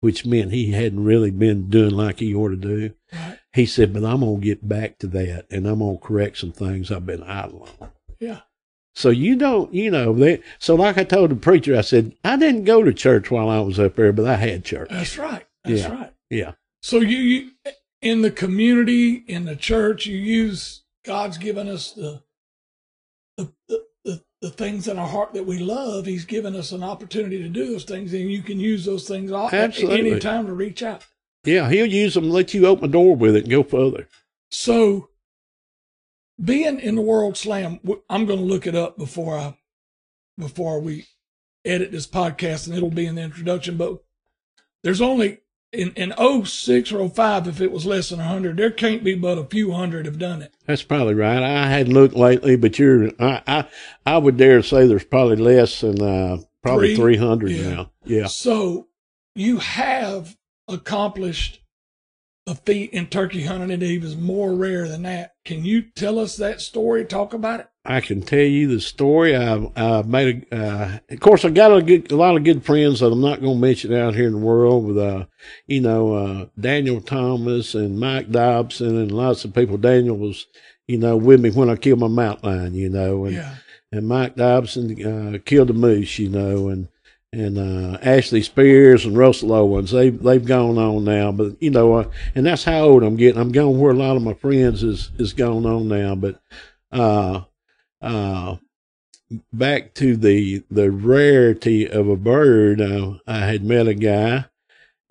which 0.00 0.26
meant 0.26 0.52
he 0.52 0.70
hadn't 0.70 1.02
really 1.02 1.32
been 1.32 1.68
doing 1.68 1.90
like 1.90 2.20
he 2.20 2.34
ought 2.34 2.50
to 2.50 2.56
do. 2.56 2.92
Right. 3.12 3.38
He 3.52 3.66
said, 3.66 3.92
but 3.92 4.04
I'm 4.04 4.20
going 4.20 4.40
to 4.40 4.46
get 4.46 4.68
back 4.68 4.98
to 4.98 5.06
that 5.08 5.46
and 5.50 5.66
I'm 5.66 5.80
going 5.80 5.98
to 5.98 6.04
correct 6.04 6.38
some 6.38 6.52
things 6.52 6.92
I've 6.92 7.06
been 7.06 7.22
idle 7.24 7.68
on. 7.80 7.88
Yeah. 8.20 8.40
So 8.96 9.10
you 9.10 9.36
don't, 9.36 9.72
you 9.74 9.90
know, 9.90 10.14
they, 10.14 10.40
so 10.58 10.74
like 10.74 10.96
I 10.96 11.04
told 11.04 11.30
the 11.30 11.36
preacher, 11.36 11.76
I 11.76 11.82
said, 11.82 12.14
I 12.24 12.38
didn't 12.38 12.64
go 12.64 12.82
to 12.82 12.94
church 12.94 13.30
while 13.30 13.50
I 13.50 13.60
was 13.60 13.78
up 13.78 13.96
there, 13.96 14.10
but 14.10 14.24
I 14.24 14.36
had 14.36 14.64
church. 14.64 14.88
That's 14.90 15.18
right. 15.18 15.44
That's 15.64 15.82
yeah. 15.82 15.92
right. 15.92 16.12
Yeah. 16.30 16.52
So 16.80 17.00
you, 17.00 17.18
you, 17.18 17.50
in 18.00 18.22
the 18.22 18.30
community, 18.30 19.22
in 19.28 19.44
the 19.44 19.54
church, 19.54 20.06
you 20.06 20.16
use, 20.16 20.82
God's 21.04 21.36
given 21.36 21.68
us 21.68 21.92
the, 21.92 22.22
the, 23.36 23.52
the, 23.68 24.22
the 24.40 24.50
things 24.50 24.88
in 24.88 24.98
our 24.98 25.06
heart 25.06 25.34
that 25.34 25.44
we 25.44 25.58
love, 25.58 26.06
He's 26.06 26.24
given 26.24 26.56
us 26.56 26.72
an 26.72 26.82
opportunity 26.82 27.42
to 27.42 27.50
do 27.50 27.72
those 27.72 27.84
things, 27.84 28.14
and 28.14 28.30
you 28.30 28.40
can 28.40 28.58
use 28.58 28.86
those 28.86 29.06
things 29.06 29.30
all, 29.30 29.50
Absolutely. 29.52 30.00
at 30.00 30.06
any 30.06 30.20
time 30.20 30.46
to 30.46 30.54
reach 30.54 30.82
out. 30.82 31.04
Yeah, 31.44 31.68
He'll 31.68 31.84
use 31.84 32.14
them, 32.14 32.30
let 32.30 32.54
you 32.54 32.66
open 32.66 32.90
the 32.90 32.96
door 32.96 33.14
with 33.14 33.36
it 33.36 33.42
and 33.42 33.50
go 33.50 33.62
further. 33.62 34.08
So, 34.50 35.10
being 36.42 36.80
in 36.80 36.94
the 36.96 37.02
World 37.02 37.36
Slam, 37.36 37.80
I'm 38.08 38.26
going 38.26 38.38
to 38.38 38.44
look 38.44 38.66
it 38.66 38.74
up 38.74 38.98
before 38.98 39.38
I 39.38 39.56
before 40.38 40.80
we 40.80 41.06
edit 41.64 41.92
this 41.92 42.06
podcast, 42.06 42.66
and 42.66 42.76
it'll 42.76 42.90
be 42.90 43.06
in 43.06 43.14
the 43.14 43.22
introduction. 43.22 43.76
But 43.76 44.02
there's 44.82 45.00
only 45.00 45.40
in, 45.72 45.92
in 45.92 46.44
06 46.44 46.92
or 46.92 47.08
05, 47.08 47.48
if 47.48 47.60
it 47.60 47.72
was 47.72 47.86
less 47.86 48.10
than 48.10 48.18
100, 48.18 48.56
there 48.56 48.70
can't 48.70 49.04
be 49.04 49.14
but 49.14 49.38
a 49.38 49.44
few 49.44 49.72
hundred 49.72 50.06
have 50.06 50.18
done 50.18 50.42
it. 50.42 50.54
That's 50.66 50.82
probably 50.82 51.14
right. 51.14 51.42
I 51.42 51.68
hadn't 51.68 51.92
looked 51.92 52.14
lately, 52.14 52.56
but 52.56 52.78
you're, 52.78 53.10
I, 53.18 53.42
I, 53.46 53.68
I 54.04 54.18
would 54.18 54.36
dare 54.36 54.62
say 54.62 54.86
there's 54.86 55.04
probably 55.04 55.36
less 55.36 55.80
than, 55.80 56.00
uh, 56.00 56.38
probably 56.62 56.96
Three, 56.96 57.16
300 57.16 57.50
yeah. 57.50 57.70
now. 57.70 57.90
Yeah. 58.04 58.26
So 58.26 58.88
you 59.34 59.58
have 59.58 60.36
accomplished 60.68 61.60
a 62.46 62.54
feat 62.54 62.90
in 62.90 63.06
turkey 63.06 63.42
hunting 63.42 63.72
and 63.72 63.82
even 63.82 64.06
is 64.06 64.16
more 64.16 64.54
rare 64.54 64.86
than 64.86 65.02
that. 65.02 65.34
Can 65.44 65.64
you 65.64 65.82
tell 65.82 66.18
us 66.18 66.36
that 66.36 66.60
story? 66.60 67.04
Talk 67.04 67.34
about 67.34 67.60
it. 67.60 67.68
I 67.84 68.00
can 68.00 68.22
tell 68.22 68.38
you 68.38 68.68
the 68.68 68.80
story. 68.80 69.34
I've, 69.34 69.76
I've 69.76 70.06
made 70.06 70.46
a, 70.52 70.56
uh, 70.56 70.98
of 71.10 71.20
course, 71.20 71.44
I 71.44 71.50
got 71.50 71.76
a 71.76 71.82
good, 71.82 72.10
a 72.12 72.16
lot 72.16 72.36
of 72.36 72.44
good 72.44 72.64
friends 72.64 73.00
that 73.00 73.12
I'm 73.12 73.20
not 73.20 73.40
going 73.40 73.56
to 73.56 73.60
mention 73.60 73.92
out 73.94 74.14
here 74.14 74.26
in 74.26 74.32
the 74.32 74.38
world 74.38 74.86
with, 74.86 74.98
uh, 74.98 75.26
you 75.66 75.80
know, 75.80 76.14
uh, 76.14 76.46
Daniel 76.58 77.00
Thomas 77.00 77.74
and 77.74 77.98
Mike 77.98 78.30
Dobson 78.30 78.96
and 78.96 79.10
lots 79.10 79.44
of 79.44 79.54
people. 79.54 79.76
Daniel 79.76 80.16
was, 80.16 80.46
you 80.86 80.98
know, 80.98 81.16
with 81.16 81.40
me 81.40 81.50
when 81.50 81.70
I 81.70 81.76
killed 81.76 82.00
my 82.00 82.08
mountain 82.08 82.48
lion, 82.48 82.74
you 82.74 82.88
know, 82.88 83.24
and, 83.24 83.36
yeah. 83.36 83.54
and 83.90 84.06
Mike 84.06 84.36
Dobson, 84.36 85.34
uh, 85.34 85.38
killed 85.44 85.70
a 85.70 85.74
moose, 85.74 86.18
you 86.18 86.28
know, 86.28 86.68
and, 86.68 86.88
and 87.32 87.58
uh, 87.58 87.98
Ashley 88.02 88.42
Spears 88.42 89.04
and 89.04 89.16
Russell 89.16 89.52
Owens. 89.52 89.90
They 89.90 90.10
they've 90.10 90.44
gone 90.44 90.78
on 90.78 91.04
now, 91.04 91.32
but 91.32 91.60
you 91.60 91.70
know, 91.70 91.94
uh, 91.94 92.10
and 92.34 92.46
that's 92.46 92.64
how 92.64 92.80
old 92.80 93.02
I'm 93.02 93.16
getting. 93.16 93.40
I'm 93.40 93.52
going 93.52 93.78
where 93.78 93.92
a 93.92 93.96
lot 93.96 94.16
of 94.16 94.22
my 94.22 94.34
friends 94.34 94.82
is 94.82 95.10
is 95.18 95.32
going 95.32 95.66
on 95.66 95.88
now. 95.88 96.14
But 96.14 96.40
uh, 96.92 97.42
uh, 98.00 98.56
back 99.52 99.94
to 99.94 100.16
the 100.16 100.64
the 100.70 100.90
rarity 100.90 101.88
of 101.88 102.08
a 102.08 102.16
bird, 102.16 102.80
uh, 102.80 103.14
I 103.26 103.40
had 103.40 103.64
met 103.64 103.88
a 103.88 103.94
guy, 103.94 104.46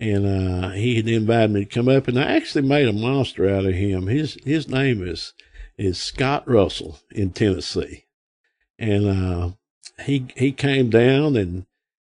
and 0.00 0.26
uh, 0.26 0.70
he 0.70 0.96
had 0.96 1.08
invited 1.08 1.50
me 1.50 1.64
to 1.64 1.70
come 1.70 1.88
up, 1.88 2.08
and 2.08 2.18
I 2.18 2.36
actually 2.36 2.66
made 2.66 2.88
a 2.88 2.92
monster 2.92 3.48
out 3.48 3.66
of 3.66 3.74
him. 3.74 4.06
His 4.06 4.36
his 4.44 4.68
name 4.68 5.06
is 5.06 5.32
is 5.78 5.98
Scott 5.98 6.48
Russell 6.48 6.98
in 7.10 7.30
Tennessee, 7.30 8.06
and 8.78 9.06
uh, 9.06 9.50
he 10.04 10.26
he 10.36 10.52
came 10.52 10.90
down 10.90 11.36
and 11.36 11.66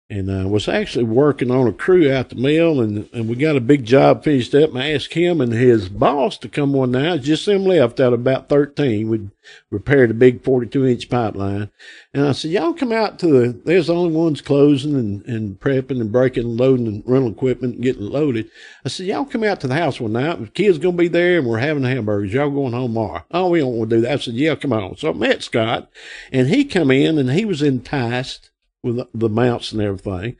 and 0.09 0.31
I 0.31 0.42
uh, 0.42 0.47
was 0.47 0.69
actually 0.69 1.05
working 1.05 1.51
on 1.51 1.66
a 1.66 1.73
crew 1.73 2.12
out 2.12 2.29
the 2.29 2.37
mill, 2.37 2.81
and, 2.81 3.09
and 3.12 3.29
we 3.29 3.35
got 3.35 3.57
a 3.57 3.61
big 3.61 3.85
job 3.85 4.23
finished 4.23 4.55
up. 4.55 4.71
And 4.71 4.79
I 4.79 4.92
asked 4.92 5.12
him 5.14 5.40
and 5.40 5.53
his 5.53 5.88
boss 5.88 6.38
to 6.38 6.49
come 6.49 6.73
one 6.73 6.92
night. 6.92 7.23
Just 7.23 7.45
them 7.45 7.64
left 7.64 7.99
out 7.99 8.12
about 8.12 8.49
13. 8.49 9.09
We'd 9.09 9.31
repaired 9.69 10.12
a 10.12 10.14
big 10.14 10.45
42 10.45 10.87
inch 10.87 11.11
pipeline. 11.11 11.71
And 12.14 12.25
I 12.25 12.33
said, 12.33 12.53
Y'all 12.53 12.73
come 12.73 12.92
out 12.92 13.19
to 13.19 13.27
the, 13.27 13.61
there's 13.64 13.88
the 13.88 13.97
only 13.97 14.14
ones 14.14 14.40
closing 14.40 14.95
and, 14.95 15.25
and 15.25 15.59
prepping 15.59 16.01
and 16.01 16.12
breaking 16.12 16.45
and 16.45 16.57
loading 16.57 16.87
and 16.87 17.03
rental 17.05 17.33
equipment 17.33 17.75
and 17.75 17.83
getting 17.83 18.03
loaded. 18.03 18.49
I 18.85 18.88
said, 18.90 19.07
Y'all 19.07 19.25
come 19.25 19.42
out 19.42 19.59
to 19.62 19.66
the 19.66 19.75
house 19.75 20.01
one 20.01 20.12
night. 20.12 20.38
The 20.38 20.47
kids 20.47 20.79
going 20.79 20.97
to 20.97 21.03
be 21.03 21.09
there 21.09 21.38
and 21.38 21.49
we're 21.49 21.59
having 21.59 21.83
hamburgers. 21.83 22.33
Y'all 22.33 22.51
going 22.51 22.75
home 22.75 22.92
tomorrow. 22.92 23.25
Oh, 23.33 23.51
we 23.51 23.59
don't 23.59 23.75
want 23.75 23.90
to 23.90 23.97
do 23.97 24.03
that. 24.03 24.12
I 24.12 24.16
said, 24.19 24.35
Yeah, 24.35 24.55
come 24.55 24.73
on. 24.73 24.97
So 24.99 25.11
I 25.11 25.14
met 25.14 25.42
Scott 25.42 25.90
and 26.31 26.47
he 26.47 26.64
come 26.64 26.92
in 26.92 27.19
and 27.19 27.33
he 27.33 27.45
was 27.45 27.61
enticed 27.61 28.51
with 28.87 29.07
the 29.12 29.29
mounts 29.29 29.72
and 29.72 29.83
everything. 29.83 30.37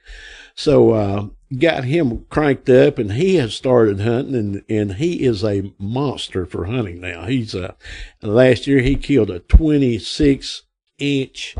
So 0.55 0.93
uh, 0.93 1.27
got 1.59 1.85
him 1.85 2.25
cranked 2.31 2.71
up, 2.71 2.99
and 2.99 3.13
he 3.13 3.37
has 3.37 3.55
started 3.55 4.01
hunting, 4.01 4.35
and, 4.35 4.65
and 4.69 4.95
he 4.95 5.25
is 5.25 5.45
a 5.45 5.73
monster 5.79 6.47
for 6.47 6.65
hunting 6.65 7.01
now. 7.01 7.27
He's 7.27 7.55
uh, 7.55 7.75
last 8.23 8.67
year 8.67 8.81
he 8.81 8.97
killed 8.97 9.31
a 9.31 9.41
26 9.41 10.63
inch 10.99 11.57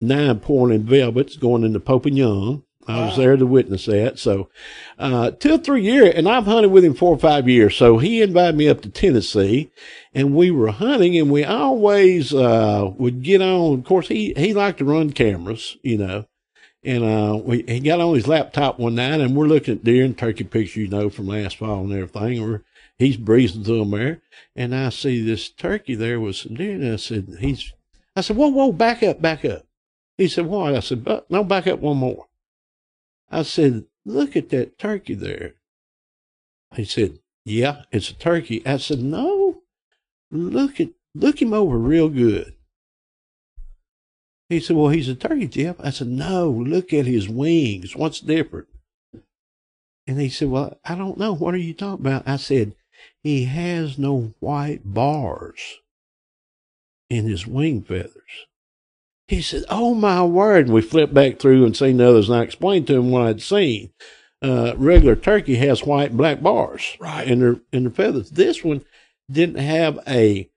nine 0.00 0.40
pointed 0.40 0.84
velvet 0.84 1.38
going 1.40 1.62
into 1.62 2.10
Young. 2.10 2.63
I 2.86 3.06
was 3.06 3.16
there 3.16 3.36
to 3.36 3.46
witness 3.46 3.86
that. 3.86 4.18
So, 4.18 4.48
uh, 4.98 5.30
two 5.30 5.54
or 5.54 5.58
three 5.58 5.82
years, 5.82 6.14
and 6.14 6.28
I've 6.28 6.44
hunted 6.44 6.68
with 6.68 6.84
him 6.84 6.94
four 6.94 7.14
or 7.14 7.18
five 7.18 7.48
years. 7.48 7.76
So 7.76 7.98
he 7.98 8.22
invited 8.22 8.56
me 8.56 8.68
up 8.68 8.82
to 8.82 8.90
Tennessee 8.90 9.70
and 10.14 10.34
we 10.34 10.50
were 10.50 10.70
hunting 10.70 11.16
and 11.16 11.30
we 11.30 11.44
always, 11.44 12.34
uh, 12.34 12.90
would 12.96 13.22
get 13.22 13.40
on. 13.40 13.78
Of 13.78 13.84
course, 13.84 14.08
he, 14.08 14.34
he 14.36 14.52
liked 14.52 14.78
to 14.78 14.84
run 14.84 15.12
cameras, 15.12 15.76
you 15.82 15.98
know, 15.98 16.26
and, 16.82 17.04
uh, 17.04 17.36
we, 17.36 17.64
he 17.66 17.80
got 17.80 18.00
on 18.00 18.14
his 18.14 18.28
laptop 18.28 18.78
one 18.78 18.96
night 18.96 19.20
and 19.20 19.34
we're 19.34 19.46
looking 19.46 19.76
at 19.76 19.84
deer 19.84 20.04
and 20.04 20.16
turkey 20.16 20.44
pictures, 20.44 20.76
you 20.76 20.88
know, 20.88 21.08
from 21.08 21.26
last 21.26 21.56
fall 21.56 21.84
and 21.84 21.92
everything. 21.92 22.42
We're, 22.42 22.62
he's 22.98 23.16
breezing 23.16 23.64
through 23.64 23.80
them 23.80 23.90
there, 23.90 24.22
and 24.54 24.74
I 24.74 24.90
see 24.90 25.24
this 25.24 25.48
turkey 25.48 25.94
there 25.94 26.20
with 26.20 26.36
some 26.36 26.54
deer, 26.54 26.74
and 26.74 26.92
I 26.92 26.96
said, 26.96 27.38
he's, 27.40 27.72
I 28.14 28.20
said, 28.20 28.36
whoa, 28.36 28.48
whoa, 28.48 28.72
back 28.72 29.02
up, 29.02 29.20
back 29.20 29.44
up. 29.44 29.66
He 30.16 30.28
said, 30.28 30.46
what? 30.46 30.76
I 30.76 30.80
said, 30.80 31.02
but 31.02 31.28
no, 31.30 31.42
back 31.42 31.66
up 31.66 31.80
one 31.80 31.96
more. 31.96 32.26
I 33.30 33.42
said, 33.42 33.84
look 34.04 34.36
at 34.36 34.50
that 34.50 34.78
turkey 34.78 35.14
there. 35.14 35.54
He 36.74 36.84
said, 36.84 37.18
yeah, 37.44 37.82
it's 37.90 38.10
a 38.10 38.14
turkey. 38.14 38.66
I 38.66 38.78
said, 38.78 39.00
no, 39.00 39.62
look 40.30 40.80
at, 40.80 40.88
look 41.14 41.40
him 41.40 41.52
over 41.52 41.76
real 41.76 42.08
good. 42.08 42.54
He 44.48 44.60
said, 44.60 44.76
well, 44.76 44.88
he's 44.88 45.08
a 45.08 45.14
turkey, 45.14 45.48
Jeff. 45.48 45.76
I 45.80 45.90
said, 45.90 46.08
no, 46.08 46.50
look 46.50 46.92
at 46.92 47.06
his 47.06 47.28
wings. 47.28 47.96
What's 47.96 48.20
different? 48.20 48.68
And 50.06 50.20
he 50.20 50.28
said, 50.28 50.48
well, 50.48 50.78
I 50.84 50.94
don't 50.94 51.18
know. 51.18 51.34
What 51.34 51.54
are 51.54 51.58
you 51.58 51.72
talking 51.72 52.04
about? 52.06 52.28
I 52.28 52.36
said, 52.36 52.74
he 53.22 53.46
has 53.46 53.98
no 53.98 54.34
white 54.40 54.82
bars 54.84 55.78
in 57.08 57.26
his 57.26 57.46
wing 57.46 57.82
feathers. 57.82 58.46
He 59.28 59.40
said, 59.40 59.64
Oh 59.68 59.94
my 59.94 60.22
word. 60.24 60.66
And 60.66 60.74
we 60.74 60.82
flipped 60.82 61.14
back 61.14 61.38
through 61.38 61.64
and 61.64 61.76
seen 61.76 61.96
the 61.96 62.08
others, 62.08 62.28
and 62.28 62.38
I 62.38 62.42
explained 62.42 62.86
to 62.88 62.96
him 62.96 63.10
what 63.10 63.22
I'd 63.26 63.42
seen. 63.42 63.90
Uh, 64.42 64.74
regular 64.76 65.16
turkey 65.16 65.54
has 65.56 65.84
white 65.84 66.10
and 66.10 66.18
black 66.18 66.42
bars 66.42 66.96
Right. 67.00 67.26
in 67.26 67.40
their 67.40 67.56
in 67.72 67.84
their 67.84 67.92
feathers. 67.92 68.30
This 68.30 68.62
one 68.62 68.84
didn't 69.30 69.58
have 69.58 69.98
a 70.06 70.50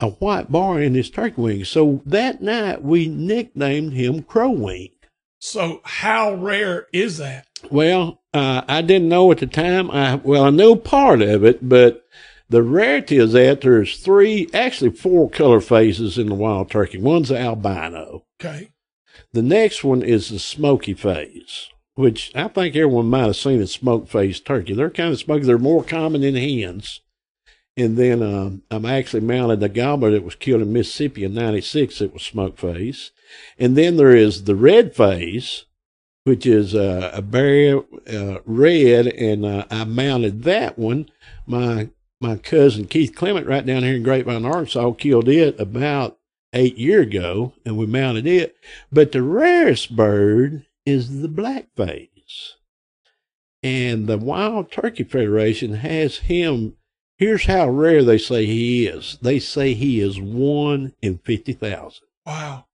a 0.00 0.08
white 0.08 0.50
bar 0.50 0.80
in 0.80 0.94
his 0.94 1.10
turkey 1.10 1.40
wing. 1.40 1.64
So 1.64 2.00
that 2.06 2.40
night 2.40 2.82
we 2.82 3.06
nicknamed 3.08 3.92
him 3.92 4.22
Crow 4.22 4.50
Wing. 4.50 4.88
So 5.38 5.82
how 5.84 6.32
rare 6.34 6.86
is 6.94 7.18
that? 7.18 7.46
Well, 7.70 8.22
uh, 8.32 8.62
I 8.66 8.80
didn't 8.80 9.10
know 9.10 9.30
at 9.32 9.38
the 9.38 9.46
time. 9.46 9.90
I 9.90 10.14
well, 10.14 10.44
I 10.44 10.50
knew 10.50 10.76
part 10.76 11.20
of 11.20 11.44
it, 11.44 11.68
but 11.68 12.06
the 12.50 12.64
rarity 12.64 13.16
is 13.16 13.32
that 13.32 13.60
there's 13.60 13.96
three, 13.96 14.48
actually 14.52 14.90
four 14.90 15.30
color 15.30 15.60
phases 15.60 16.18
in 16.18 16.26
the 16.26 16.34
wild 16.34 16.70
turkey. 16.70 16.98
One's 16.98 17.28
the 17.28 17.38
albino. 17.38 18.24
Okay. 18.40 18.72
The 19.32 19.42
next 19.42 19.84
one 19.84 20.02
is 20.02 20.28
the 20.28 20.40
smoky 20.40 20.94
phase, 20.94 21.68
which 21.94 22.32
I 22.34 22.48
think 22.48 22.74
everyone 22.74 23.06
might 23.06 23.26
have 23.26 23.36
seen 23.36 23.62
a 23.62 23.68
smoke 23.68 24.08
phase 24.08 24.40
turkey. 24.40 24.74
They're 24.74 24.90
kind 24.90 25.12
of 25.12 25.20
smoky. 25.20 25.44
They're 25.44 25.58
more 25.58 25.84
common 25.84 26.24
in 26.24 26.34
hens. 26.34 27.00
And 27.76 27.96
then 27.96 28.20
um, 28.20 28.62
I'm 28.68 28.84
actually 28.84 29.20
mounted 29.20 29.62
a 29.62 29.68
gobbler 29.68 30.10
that 30.10 30.24
was 30.24 30.34
killed 30.34 30.62
in 30.62 30.72
Mississippi 30.72 31.22
in 31.22 31.34
'96. 31.34 32.00
It 32.00 32.12
was 32.12 32.22
smoke 32.22 32.58
phase. 32.58 33.12
And 33.58 33.76
then 33.76 33.96
there 33.96 34.14
is 34.14 34.44
the 34.44 34.56
red 34.56 34.96
phase, 34.96 35.66
which 36.24 36.46
is 36.46 36.74
uh, 36.74 37.12
a 37.14 37.22
very 37.22 37.72
uh, 37.72 38.38
red, 38.44 39.06
and 39.06 39.44
uh, 39.46 39.66
I 39.70 39.84
mounted 39.84 40.42
that 40.42 40.76
one. 40.76 41.08
My 41.46 41.90
my 42.20 42.36
cousin 42.36 42.86
Keith 42.86 43.14
Clement, 43.14 43.46
right 43.46 43.64
down 43.64 43.82
here 43.82 43.94
in 43.94 44.02
Grapevine, 44.02 44.44
Arkansas, 44.44 44.92
killed 44.92 45.28
it 45.28 45.58
about 45.58 46.18
eight 46.52 46.76
year 46.76 47.00
ago, 47.00 47.54
and 47.64 47.76
we 47.76 47.86
mounted 47.86 48.26
it. 48.26 48.56
But 48.92 49.12
the 49.12 49.22
rarest 49.22 49.96
bird 49.96 50.66
is 50.84 51.22
the 51.22 51.28
black 51.28 51.68
phase, 51.76 52.56
and 53.62 54.06
the 54.06 54.18
Wild 54.18 54.70
Turkey 54.70 55.04
Federation 55.04 55.74
has 55.74 56.18
him. 56.18 56.76
Here's 57.16 57.46
how 57.46 57.68
rare 57.68 58.02
they 58.02 58.18
say 58.18 58.46
he 58.46 58.86
is. 58.86 59.18
They 59.20 59.38
say 59.38 59.74
he 59.74 60.00
is 60.00 60.20
one 60.20 60.94
in 61.02 61.18
fifty 61.18 61.52
thousand. 61.52 62.06
Wow. 62.26 62.66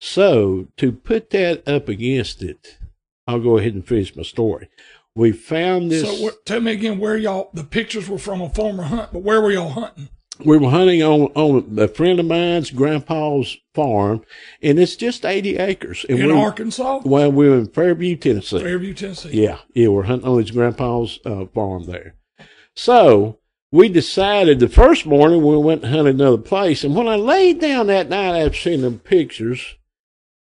So 0.00 0.68
to 0.76 0.92
put 0.92 1.30
that 1.30 1.66
up 1.66 1.88
against 1.88 2.42
it, 2.42 2.78
I'll 3.26 3.40
go 3.40 3.58
ahead 3.58 3.74
and 3.74 3.86
finish 3.86 4.14
my 4.14 4.22
story. 4.22 4.68
We 5.16 5.32
found 5.32 5.90
this. 5.90 6.02
So 6.02 6.30
tell 6.44 6.60
me 6.60 6.72
again 6.72 6.98
where 6.98 7.16
y'all, 7.16 7.50
the 7.54 7.64
pictures 7.64 8.08
were 8.08 8.18
from 8.18 8.42
a 8.42 8.50
former 8.50 8.84
hunt, 8.84 9.12
but 9.12 9.22
where 9.22 9.40
were 9.40 9.50
y'all 9.50 9.70
hunting? 9.70 10.10
we 10.44 10.58
were 10.58 10.68
hunting 10.68 11.02
on 11.02 11.22
on 11.34 11.78
a 11.78 11.88
friend 11.88 12.20
of 12.20 12.26
mine's 12.26 12.70
grandpa's 12.70 13.56
farm, 13.74 14.22
and 14.62 14.78
it's 14.78 14.94
just 14.94 15.24
eighty 15.24 15.56
acres. 15.56 16.04
And 16.08 16.18
In 16.18 16.26
we, 16.26 16.32
Arkansas? 16.32 17.00
well, 17.04 17.32
we 17.32 17.48
were 17.48 17.58
in 17.58 17.68
Fairview, 17.68 18.16
Tennessee. 18.16 18.60
Fairview, 18.60 18.92
Tennessee. 18.92 19.42
Yeah, 19.42 19.58
yeah, 19.74 19.88
we're 19.88 20.02
hunting 20.04 20.28
on 20.28 20.38
his 20.38 20.50
grandpa's 20.50 21.18
uh, 21.24 21.46
farm 21.46 21.84
there. 21.84 22.14
So 22.74 23.38
we 23.72 23.88
decided 23.88 24.60
the 24.60 24.68
first 24.68 25.06
morning 25.06 25.42
we 25.42 25.56
went 25.56 25.82
and 25.82 25.94
hunted 25.94 26.16
another 26.16 26.36
place, 26.38 26.84
and 26.84 26.94
when 26.94 27.08
I 27.08 27.16
laid 27.16 27.58
down 27.60 27.86
that 27.86 28.10
night 28.10 28.38
after 28.40 28.58
seeing 28.58 28.82
the 28.82 28.90
pictures, 28.90 29.76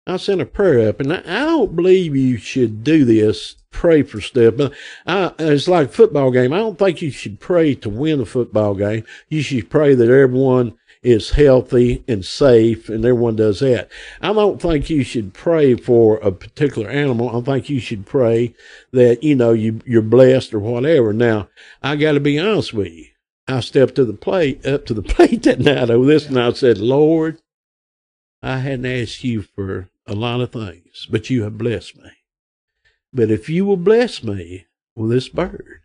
I 0.06 0.18
sent 0.18 0.42
a 0.42 0.46
prayer 0.46 0.88
up, 0.90 1.00
and 1.00 1.12
I, 1.12 1.22
I 1.26 1.46
don't 1.46 1.76
believe 1.76 2.16
you 2.16 2.38
should 2.38 2.84
do 2.84 3.04
this. 3.06 3.56
Pray 3.72 4.04
for 4.04 4.20
stuff, 4.20 4.56
but 4.58 4.74
I, 5.06 5.32
it's 5.40 5.68
like 5.68 5.88
a 5.88 5.92
football 5.92 6.32
game. 6.32 6.52
I 6.52 6.58
don't 6.58 6.78
think 6.78 7.02
you 7.02 7.12
should 7.12 7.40
pray 7.40 7.76
to 7.76 7.90
win 7.90 8.20
a 8.20 8.26
football 8.26 8.74
game. 8.76 9.06
You 9.30 9.42
should 9.42 9.70
pray 9.70 9.96
that 9.96 10.10
everyone 10.10 10.78
is 11.02 11.32
healthy 11.32 12.04
and 12.08 12.26
safe, 12.26 12.90
and 12.90 13.06
everyone 13.06 13.36
does 13.38 13.60
that. 13.62 13.90
I 14.22 14.34
don't 14.34 14.62
think 14.62 14.90
you 14.90 15.04
should 15.04 15.34
pray 15.34 15.76
for 15.76 16.18
a 16.18 16.32
particular 16.32 16.90
animal. 16.90 17.36
I 17.36 17.42
think 17.42 17.70
you 17.70 17.80
should 17.80 18.06
pray 18.06 18.54
that 18.92 19.24
you 19.24 19.36
know 19.36 19.54
you 19.54 19.80
you're 19.86 20.02
blessed 20.02 20.54
or 20.54 20.60
whatever. 20.60 21.14
Now, 21.14 21.48
I 21.82 21.96
got 21.96 22.14
to 22.14 22.20
be 22.20 22.40
honest 22.40 22.74
with 22.74 22.92
you. 22.92 23.06
I 23.48 23.62
stepped 23.62 23.96
to 23.96 24.06
the 24.06 24.14
plate 24.14 24.66
up 24.66 24.86
to 24.88 24.94
the 24.94 25.02
plate 25.14 25.44
that 25.44 25.60
night 25.60 25.90
over 25.90 26.06
this, 26.06 26.28
and 26.28 26.40
I 26.40 26.52
said, 26.54 26.80
Lord, 26.80 27.40
I 28.42 28.60
hadn't 28.60 28.86
asked 28.86 29.24
you 29.24 29.42
for 29.42 29.90
a 30.06 30.14
lot 30.14 30.42
of 30.42 30.52
things, 30.52 31.08
but 31.10 31.30
you 31.30 31.44
have 31.44 31.58
blessed 31.58 31.98
me. 31.98 32.10
But 33.14 33.32
if 33.32 33.50
you 33.50 33.66
will 33.66 33.78
bless 33.78 34.24
me 34.24 34.66
with 34.96 35.10
this 35.12 35.30
bird, 35.30 35.82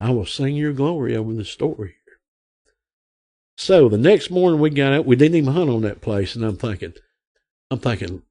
I 0.00 0.10
will 0.10 0.26
sing 0.26 0.56
your 0.56 0.72
glory 0.72 1.16
over 1.16 1.32
the 1.32 1.44
story 1.44 1.94
here. 2.04 2.18
So 3.56 3.88
the 3.88 3.98
next 3.98 4.30
morning 4.30 4.60
we 4.60 4.70
got 4.70 4.92
out, 4.92 5.06
we 5.06 5.16
didn't 5.16 5.36
even 5.36 5.52
hunt 5.52 5.70
on 5.70 5.82
that 5.82 6.00
place, 6.00 6.34
and 6.34 6.44
I'm 6.44 6.56
thinking, 6.56 6.94
I'm 7.70 7.78
thinking, 7.78 8.22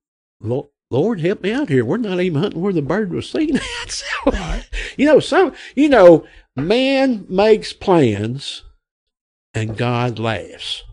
Lord, 0.42 0.68
Lord 0.92 1.22
help 1.22 1.42
me 1.42 1.52
out 1.52 1.70
here. 1.70 1.86
We're 1.86 1.98
not 1.98 2.20
even 2.20 2.42
hunting 2.42 2.62
where 2.62 2.74
the 2.74 2.82
bird 2.82 3.12
was 3.12 3.30
seen 3.30 3.58
at. 3.58 3.64
So, 3.90 4.06
Right. 4.32 4.66
you 4.98 5.06
know, 5.06 5.20
some, 5.20 5.54
you 5.76 5.90
know, 5.90 6.26
man 6.56 7.26
makes 7.30 7.74
plans 7.74 8.64
and 9.54 9.78
God 9.78 10.20
laughs. 10.20 10.84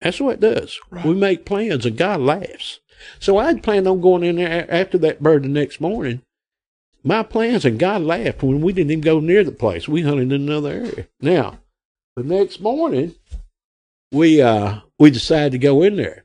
That's 0.00 0.20
what 0.20 0.34
it 0.34 0.40
does. 0.40 0.78
Right. 0.90 1.04
We 1.04 1.14
make 1.14 1.44
plans 1.46 1.86
and 1.86 1.96
God 1.96 2.20
laughs. 2.20 2.80
So 3.18 3.38
I'd 3.38 3.62
planned 3.62 3.88
on 3.88 4.00
going 4.00 4.22
in 4.22 4.36
there 4.36 4.70
after 4.72 4.98
that 4.98 5.22
bird 5.22 5.44
the 5.44 5.48
next 5.48 5.80
morning. 5.80 6.22
My 7.06 7.22
plans 7.22 7.66
and 7.66 7.78
God 7.78 8.02
laughed 8.02 8.42
when 8.42 8.62
we 8.62 8.72
didn't 8.72 8.90
even 8.90 9.02
go 9.02 9.20
near 9.20 9.44
the 9.44 9.52
place. 9.52 9.86
We 9.86 10.02
hunted 10.02 10.32
in 10.32 10.48
another 10.48 10.70
area. 10.72 11.06
Now, 11.20 11.58
the 12.16 12.22
next 12.22 12.60
morning, 12.60 13.14
we 14.10 14.40
uh 14.40 14.80
we 14.98 15.10
decided 15.10 15.52
to 15.52 15.58
go 15.58 15.82
in 15.82 15.96
there. 15.96 16.24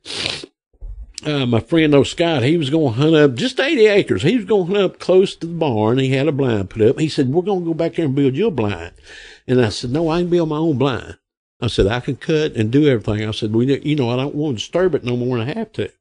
Uh, 1.25 1.45
my 1.45 1.59
friend 1.59 1.93
old 1.93 2.07
Scott, 2.07 2.43
he 2.43 2.55
was 2.55 2.69
going 2.69 2.93
to 2.93 2.99
hunt 3.01 3.13
up 3.13 3.35
just 3.35 3.59
80 3.59 3.87
acres. 3.87 4.23
He 4.23 4.37
was 4.37 4.45
going 4.45 4.67
to 4.67 4.73
hunt 4.73 4.85
up 4.85 4.99
close 4.99 5.35
to 5.35 5.47
the 5.47 5.53
barn. 5.53 5.97
He 5.97 6.11
had 6.11 6.29
a 6.29 6.31
blind 6.31 6.69
put 6.69 6.81
up. 6.81 6.97
He 6.97 7.09
said, 7.09 7.27
We're 7.27 7.41
going 7.41 7.59
to 7.59 7.65
go 7.65 7.73
back 7.73 7.95
there 7.95 8.05
and 8.05 8.15
build 8.15 8.37
you 8.37 8.47
a 8.47 8.51
blind. 8.51 8.93
And 9.45 9.59
I 9.59 9.67
said, 9.67 9.91
No, 9.91 10.09
I 10.09 10.21
can 10.21 10.29
build 10.29 10.47
my 10.47 10.55
own 10.55 10.77
blind. 10.77 11.17
I 11.59 11.67
said, 11.67 11.87
I 11.87 11.99
can 11.99 12.15
cut 12.15 12.55
and 12.55 12.71
do 12.71 12.87
everything. 12.87 13.27
I 13.27 13.31
said, 13.31 13.51
we, 13.51 13.81
You 13.81 13.97
know, 13.97 14.09
I 14.09 14.15
don't 14.15 14.35
want 14.35 14.57
to 14.57 14.63
disturb 14.63 14.95
it 14.95 15.03
no 15.03 15.17
more 15.17 15.37
than 15.37 15.49
I 15.49 15.53
have 15.55 15.73
to. 15.73 15.91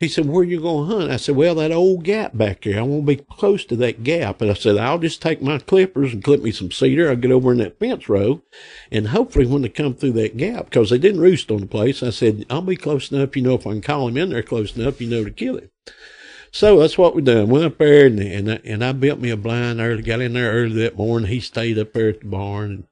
He 0.00 0.08
said, 0.08 0.26
Where 0.26 0.44
you 0.44 0.60
going 0.60 0.88
to 0.88 0.96
hunt? 0.96 1.10
I 1.10 1.16
said, 1.16 1.36
Well, 1.36 1.54
that 1.56 1.72
old 1.72 2.04
gap 2.04 2.36
back 2.36 2.62
there. 2.62 2.78
I 2.78 2.82
want 2.82 3.06
to 3.06 3.16
be 3.16 3.24
close 3.30 3.64
to 3.66 3.76
that 3.76 4.02
gap. 4.02 4.40
And 4.40 4.50
I 4.50 4.54
said, 4.54 4.76
I'll 4.76 4.98
just 4.98 5.22
take 5.22 5.40
my 5.40 5.58
clippers 5.58 6.12
and 6.12 6.22
clip 6.22 6.42
me 6.42 6.52
some 6.52 6.70
cedar. 6.70 7.08
I'll 7.08 7.16
get 7.16 7.30
over 7.30 7.52
in 7.52 7.58
that 7.58 7.78
fence 7.78 8.08
row. 8.08 8.42
And 8.90 9.08
hopefully, 9.08 9.46
when 9.46 9.62
they 9.62 9.68
come 9.68 9.94
through 9.94 10.12
that 10.12 10.36
gap, 10.36 10.66
because 10.66 10.90
they 10.90 10.98
didn't 10.98 11.20
roost 11.20 11.50
on 11.50 11.60
the 11.60 11.66
place, 11.66 12.02
I 12.02 12.10
said, 12.10 12.44
I'll 12.50 12.62
be 12.62 12.76
close 12.76 13.10
enough. 13.10 13.36
You 13.36 13.42
know, 13.42 13.54
if 13.54 13.66
I 13.66 13.70
can 13.70 13.82
call 13.82 14.08
him 14.08 14.16
in 14.16 14.30
there 14.30 14.42
close 14.42 14.76
enough, 14.76 15.00
you 15.00 15.08
know, 15.08 15.24
to 15.24 15.30
kill 15.30 15.58
him. 15.58 15.70
So 16.50 16.78
that's 16.78 16.98
what 16.98 17.16
we 17.16 17.22
done. 17.22 17.48
Went 17.48 17.64
up 17.64 17.78
there 17.78 18.06
and 18.06 18.20
and 18.20 18.52
I, 18.52 18.60
and 18.64 18.84
I 18.84 18.92
built 18.92 19.18
me 19.18 19.30
a 19.30 19.36
blind 19.36 19.80
early. 19.80 20.02
Got 20.02 20.20
in 20.20 20.34
there 20.34 20.52
early 20.52 20.74
that 20.82 20.96
morning. 20.96 21.28
He 21.28 21.40
stayed 21.40 21.78
up 21.78 21.92
there 21.92 22.10
at 22.10 22.20
the 22.20 22.26
barn 22.26 22.70
and 22.70 22.84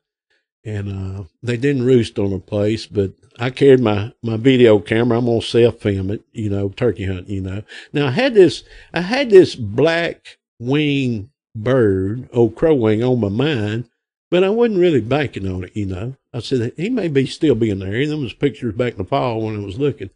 and 0.65 1.19
uh, 1.21 1.25
they 1.43 1.57
didn't 1.57 1.85
roost 1.85 2.19
on 2.19 2.31
the 2.31 2.38
place, 2.38 2.87
but 2.87 3.12
I 3.43 3.51
carried 3.51 3.81
my 3.81 4.13
my 4.23 4.37
video 4.37 4.79
camera. 4.79 5.19
I'm 5.19 5.27
gonna 5.27 5.43
self 5.43 5.81
film 5.81 6.13
it, 6.13 6.23
you 6.33 6.49
know, 6.49 6.69
turkey 6.69 7.07
hunt, 7.07 7.29
you 7.29 7.41
know. 7.41 7.65
Now 7.93 8.07
I 8.07 8.11
had 8.13 8.35
this 8.35 8.63
I 8.95 9.01
had 9.01 9.31
this 9.31 9.57
black 9.57 10.39
wing 10.61 11.31
bird, 11.57 12.29
old 12.33 12.55
crow 12.55 12.75
wing, 12.77 13.03
on 13.03 13.19
my 13.19 13.29
mind, 13.29 13.91
but 14.31 14.45
I 14.45 14.49
wasn't 14.51 14.79
really 14.79 15.01
banking 15.01 15.49
on 15.49 15.65
it, 15.65 15.77
you 15.77 15.87
know. 15.87 16.15
I 16.33 16.39
said 16.39 16.73
he 16.77 16.89
may 16.89 17.09
be 17.09 17.27
still 17.27 17.57
being 17.57 17.81
there. 17.81 18.07
Them 18.07 18.23
was 18.23 18.33
pictures 18.33 18.77
back 18.77 18.93
in 18.93 18.99
the 18.99 19.05
fall 19.05 19.43
when 19.43 19.61
I 19.61 19.65
was 19.65 19.77
looking. 19.77 20.11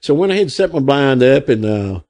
So 0.00 0.14
when 0.14 0.30
I 0.30 0.36
had 0.36 0.52
set 0.52 0.72
my 0.72 0.78
blind 0.78 1.24
up 1.24 1.48
and 1.48 1.64
uh 1.64 2.00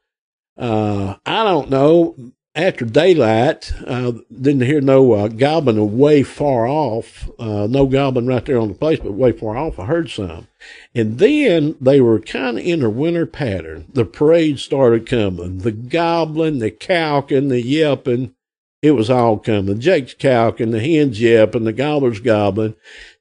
uh 0.59 1.15
I 1.25 1.43
don't 1.43 1.71
know, 1.71 2.33
after 2.55 2.85
daylight, 2.85 3.73
uh, 3.87 4.13
didn't 4.33 4.63
hear 4.63 4.81
no 4.81 5.13
uh, 5.13 5.29
gobbling 5.29 5.99
way 5.99 6.23
far 6.23 6.67
off. 6.67 7.31
Uh, 7.39 7.67
no 7.69 7.87
gobbling 7.87 8.27
right 8.27 8.45
there 8.45 8.59
on 8.59 8.69
the 8.69 8.75
place, 8.75 8.99
but 8.99 9.13
way 9.13 9.33
far 9.33 9.57
off, 9.57 9.79
I 9.79 9.87
heard 9.87 10.11
some. 10.11 10.49
And 10.95 11.19
then 11.19 11.77
they 11.81 12.01
were 12.01 12.19
kind 12.21 12.59
of 12.59 12.65
in 12.65 12.83
a 12.83 12.91
winter 12.91 13.27
pattern. 13.27 13.87
The 13.93 14.05
parade 14.05 14.59
started 14.59 15.07
coming. 15.07 15.59
The 15.59 15.73
gobbling, 15.73 16.59
the 16.59 16.73
cowking, 16.73 17.49
the 17.49 17.63
yelping. 17.63 18.35
it 18.83 18.93
was 18.93 19.11
all 19.11 19.39
coming. 19.39 19.79
Jake's 19.81 20.15
calking, 20.15 20.73
the 20.73 20.81
hens 20.81 21.21
yapping, 21.21 21.65
the 21.65 21.73
gobbler's 21.73 22.21
gobbling 22.21 22.75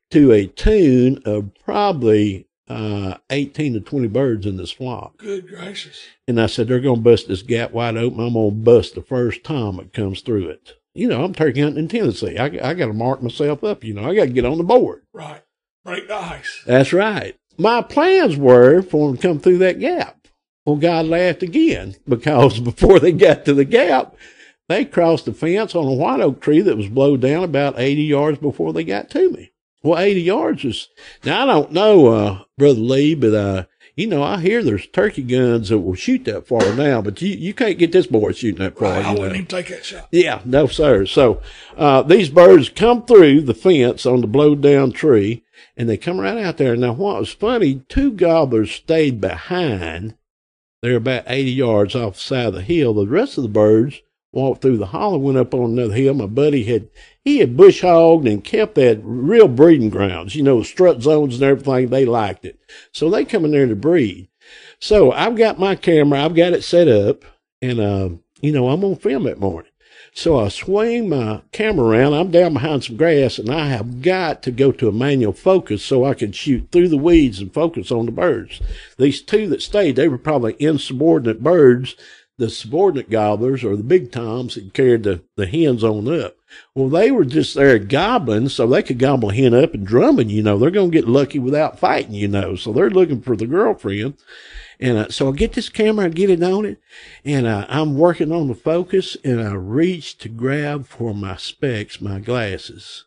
to 0.10 0.32
a 0.32 0.48
tune 0.48 1.22
of 1.24 1.52
probably 1.64 2.48
uh, 2.70 3.18
18 3.30 3.74
to 3.74 3.80
20 3.80 4.08
birds 4.08 4.46
in 4.46 4.58
this 4.58 4.72
flock. 4.72 5.18
Good 5.18 5.48
gracious. 5.48 6.04
And 6.28 6.40
I 6.40 6.46
said, 6.46 6.68
they're 6.68 6.80
going 6.80 6.98
to 6.98 7.02
bust 7.02 7.28
this 7.28 7.42
gap 7.42 7.72
wide 7.72 7.98
open. 7.98 8.20
I'm 8.20 8.34
going 8.34 8.52
to 8.52 8.56
bust 8.56 8.96
the 8.96 9.02
first 9.02 9.44
tom 9.44 9.78
that 9.78 9.94
comes 9.94 10.22
through 10.22 10.50
it. 10.50 10.74
You 10.94 11.08
know, 11.08 11.24
I'm 11.24 11.34
turkey 11.34 11.62
hunting 11.62 11.84
in 11.84 11.88
Tennessee. 11.88 12.38
I, 12.38 12.46
I 12.46 12.74
got 12.74 12.88
to 12.88 12.94
mark 12.94 13.24
myself 13.24 13.64
up. 13.64 13.84
You 13.84 13.94
know, 13.94 14.10
I 14.10 14.16
got 14.16 14.26
to 14.26 14.32
get 14.32 14.46
on 14.46 14.58
the 14.58 14.64
board. 14.64 15.04
Right. 15.14 15.44
Break 15.84 16.08
the 16.08 16.16
ice. 16.16 16.64
That's 16.66 16.94
right. 16.94 17.36
My 17.58 17.82
plans 17.82 18.38
were 18.38 18.82
for 18.82 19.08
them 19.08 19.18
to 19.18 19.22
come 19.28 19.40
through 19.40 19.60
that 19.60 19.80
gap. 19.80 20.28
Well, 20.66 20.76
God 20.76 21.08
laughed 21.08 21.42
again 21.42 21.96
because 22.08 22.60
before 22.60 23.00
they 23.00 23.12
got 23.12 23.46
to 23.46 23.54
the 23.54 23.66
gap, 23.66 24.16
they 24.68 24.86
crossed 24.86 25.26
the 25.26 25.34
fence 25.34 25.74
on 25.74 25.88
a 25.88 25.94
white 25.94 26.22
oak 26.22 26.42
tree 26.42 26.62
that 26.62 26.78
was 26.78 26.90
blown 26.90 27.20
down 27.20 27.44
about 27.44 27.80
80 27.80 28.04
yards 28.04 28.38
before 28.38 28.72
they 28.72 28.84
got 28.84 29.10
to 29.12 29.32
me. 29.32 29.49
Well, 29.82 30.00
80 30.00 30.22
yards 30.22 30.66
is, 30.66 30.90
now 31.24 31.44
I 31.44 31.46
don't 31.46 31.72
know, 31.72 32.08
uh, 32.08 32.44
Brother 32.58 32.80
Lee, 32.80 33.16
but, 33.16 33.34
uh, 33.34 33.64
you 33.96 34.08
know, 34.08 34.24
I 34.24 34.40
hear 34.40 34.64
there's 34.64 34.88
turkey 34.88 35.24
guns 35.24 35.70
that 35.70 35.80
will 35.80 35.96
shoot 35.96 36.26
that 36.26 36.48
far 36.48 36.74
now, 36.74 37.02
but 37.02 37.22
you, 37.22 37.30
you 37.30 37.54
can't 37.54 37.78
get 37.78 37.92
this 37.92 38.08
boy 38.08 38.32
shooting 38.32 38.64
that 38.64 38.78
far. 38.78 38.92
Right, 38.92 39.06
I 39.06 39.12
wouldn't 39.12 39.30
know. 39.30 39.36
even 39.36 39.46
take 39.46 39.68
that 39.70 39.86
shot. 39.86 40.08
Yeah, 40.12 40.42
no, 40.46 40.68
sir. 40.68 41.06
So, 41.06 41.42
uh, 41.78 42.02
these 42.04 42.30
birds 42.30 42.70
come 42.70 43.06
through 43.06 43.42
the 43.42 43.54
fence 43.54 44.06
on 44.06 44.22
the 44.22 44.28
blowed 44.28 44.62
down 44.62 44.92
tree 44.92 45.44
and 45.76 45.90
they 45.90 45.98
come 45.98 46.20
right 46.20 46.38
out 46.38 46.58
there. 46.58 46.76
Now, 46.76 46.94
what 46.94 47.20
was 47.20 47.32
funny, 47.32 47.84
two 47.88 48.12
gobblers 48.12 48.72
stayed 48.72 49.20
behind. 49.22 50.16
They're 50.82 50.96
about 50.96 51.24
80 51.28 51.52
yards 51.52 51.96
off 51.96 52.14
the 52.14 52.20
side 52.20 52.46
of 52.48 52.54
the 52.54 52.62
hill. 52.62 52.94
The 52.94 53.08
rest 53.08 53.38
of 53.38 53.44
the 53.44 53.50
birds 53.50 54.02
walked 54.32 54.62
through 54.62 54.78
the 54.78 54.88
hollow, 54.88 55.18
went 55.18 55.38
up 55.38 55.54
on 55.54 55.72
another 55.72 55.94
hill. 55.94 56.14
My 56.14 56.26
buddy 56.26 56.64
had, 56.64 56.90
he 57.30 57.38
had 57.38 57.56
bush 57.56 57.82
hogged 57.82 58.28
and 58.28 58.44
kept 58.44 58.74
that 58.74 59.00
real 59.04 59.48
breeding 59.48 59.92
grounds, 59.92 60.36
you 60.36 60.42
know, 60.42 60.64
strut 60.64 61.02
zones 61.04 61.36
and 61.36 61.44
everything. 61.44 61.90
They 61.90 62.04
liked 62.06 62.44
it. 62.44 62.60
So 62.92 63.10
they 63.10 63.24
come 63.24 63.46
in 63.46 63.52
there 63.52 63.68
to 63.68 63.76
breed. 63.76 64.30
So 64.80 65.12
I've 65.12 65.36
got 65.36 65.60
my 65.60 65.76
camera, 65.76 66.24
I've 66.24 66.34
got 66.34 66.54
it 66.54 66.64
set 66.64 66.88
up 66.88 67.24
and, 67.62 67.80
uh, 67.80 68.10
you 68.42 68.52
know, 68.52 68.70
I'm 68.70 68.82
going 68.82 68.96
to 68.96 69.02
film 69.02 69.24
that 69.24 69.40
morning. 69.40 69.72
So 70.12 70.40
I 70.40 70.48
swing 70.48 71.10
my 71.10 71.44
camera 71.52 71.86
around. 71.86 72.16
I'm 72.16 72.32
down 72.32 72.54
behind 72.54 72.84
some 72.84 72.98
grass 72.98 73.38
and 73.38 73.50
I 73.50 73.68
have 73.68 74.02
got 74.02 74.42
to 74.44 74.52
go 74.52 74.72
to 74.72 74.88
a 74.88 74.92
manual 74.92 75.34
focus 75.34 75.84
so 75.84 76.04
I 76.06 76.16
can 76.16 76.32
shoot 76.32 76.72
through 76.72 76.90
the 76.90 76.98
weeds 76.98 77.40
and 77.40 77.54
focus 77.54 77.92
on 77.92 78.08
the 78.08 78.12
birds. 78.12 78.60
These 78.98 79.22
two 79.22 79.48
that 79.50 79.62
stayed, 79.62 79.96
they 79.96 80.08
were 80.08 80.18
probably 80.18 80.56
insubordinate 80.58 81.44
birds. 81.44 81.96
The 82.40 82.50
subordinate 82.50 83.10
gobblers 83.10 83.64
or 83.64 83.76
the 83.76 83.84
big 83.84 84.12
toms 84.12 84.56
that 84.56 84.74
carried 84.74 85.04
the, 85.04 85.22
the 85.36 85.46
hens 85.46 85.84
on 85.84 86.08
up. 86.08 86.38
Well, 86.74 86.90
they 86.90 87.12
were 87.12 87.26
just 87.26 87.54
there 87.54 87.78
gobbling 87.78 88.50
so 88.50 88.66
they 88.66 88.82
could 88.82 88.98
gobble 88.98 89.30
a 89.30 89.36
hen 89.36 89.54
up 89.54 89.74
and 89.74 89.86
drumming, 89.86 90.30
you 90.30 90.42
know. 90.42 90.58
They're 90.58 90.72
going 90.72 90.90
to 90.90 90.98
get 90.98 91.08
lucky 91.08 91.38
without 91.38 91.78
fighting, 91.78 92.14
you 92.14 92.28
know. 92.28 92.56
So 92.56 92.74
they're 92.74 92.90
looking 92.90 93.22
for 93.22 93.36
the 93.36 93.46
girlfriend. 93.46 94.16
And 94.80 94.98
uh, 94.98 95.10
so 95.10 95.28
I 95.28 95.36
get 95.36 95.54
this 95.54 95.68
camera 95.68 96.06
and 96.06 96.16
get 96.16 96.30
it 96.30 96.42
on 96.42 96.64
it, 96.66 96.80
and 97.26 97.46
uh, 97.46 97.66
I'm 97.68 97.98
working 97.98 98.32
on 98.32 98.48
the 98.48 98.56
focus, 98.56 99.18
and 99.26 99.42
I 99.42 99.52
reach 99.52 100.18
to 100.20 100.30
grab 100.30 100.88
for 100.88 101.14
my 101.14 101.36
specs, 101.36 102.00
my 102.00 102.20
glasses, 102.20 103.04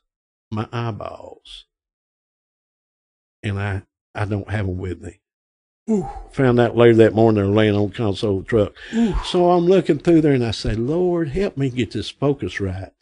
my 0.50 0.68
eyeballs, 0.70 1.64
and 3.42 3.58
I 3.58 3.82
I 4.14 4.26
don't 4.26 4.50
have 4.50 4.66
them 4.66 4.76
with 4.76 5.00
me. 5.00 5.21
Ooh. 5.90 6.08
Found 6.32 6.60
out 6.60 6.76
later 6.76 6.94
that 6.96 7.14
morning 7.14 7.42
they 7.42 7.48
were 7.48 7.54
laying 7.54 7.74
on 7.74 7.88
the 7.88 7.94
console 7.94 8.42
truck. 8.42 8.72
So 9.24 9.50
I'm 9.50 9.66
looking 9.66 9.98
through 9.98 10.20
there, 10.20 10.32
and 10.32 10.44
I 10.44 10.52
say, 10.52 10.74
Lord, 10.74 11.30
help 11.30 11.56
me 11.56 11.70
get 11.70 11.90
this 11.90 12.08
focus 12.08 12.60
right. 12.60 12.92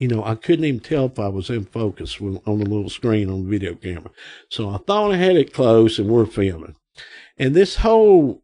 You 0.00 0.08
know, 0.08 0.24
I 0.24 0.34
couldn't 0.34 0.64
even 0.64 0.80
tell 0.80 1.06
if 1.06 1.18
I 1.20 1.28
was 1.28 1.48
in 1.48 1.64
focus 1.66 2.20
when, 2.20 2.40
on 2.44 2.58
the 2.58 2.64
little 2.64 2.90
screen 2.90 3.30
on 3.30 3.44
the 3.44 3.50
video 3.50 3.76
camera. 3.76 4.10
So 4.48 4.68
I 4.70 4.78
thought 4.78 5.12
I 5.12 5.16
had 5.16 5.36
it 5.36 5.54
close, 5.54 5.98
and 5.98 6.08
we're 6.08 6.26
filming. 6.26 6.74
And 7.38 7.54
this 7.54 7.76
whole 7.76 8.42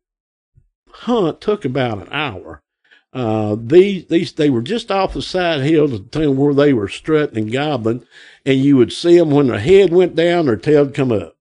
hunt 0.91 1.41
took 1.41 1.65
about 1.65 1.99
an 1.99 2.09
hour. 2.13 2.63
Uh, 3.13 3.57
these, 3.59 4.07
these, 4.07 4.33
they 4.35 4.51
were 4.51 4.63
just 4.63 4.93
off 4.93 5.15
the 5.15 5.23
side 5.23 5.63
hill 5.63 5.89
to 5.89 5.99
the 5.99 6.05
time 6.05 6.37
where 6.37 6.55
they 6.55 6.73
were 6.73 6.89
strutting 6.89 7.39
and 7.39 7.53
gobbling, 7.53 8.07
and 8.47 8.61
you 8.61 8.77
would 8.77 8.93
see 8.93 9.19
them 9.19 9.31
when 9.31 9.49
their 9.49 9.59
head 9.59 9.91
went 9.91 10.15
down, 10.15 10.47
their 10.47 10.57
tail 10.57 10.89
come 10.89 11.11
up. 11.11 11.35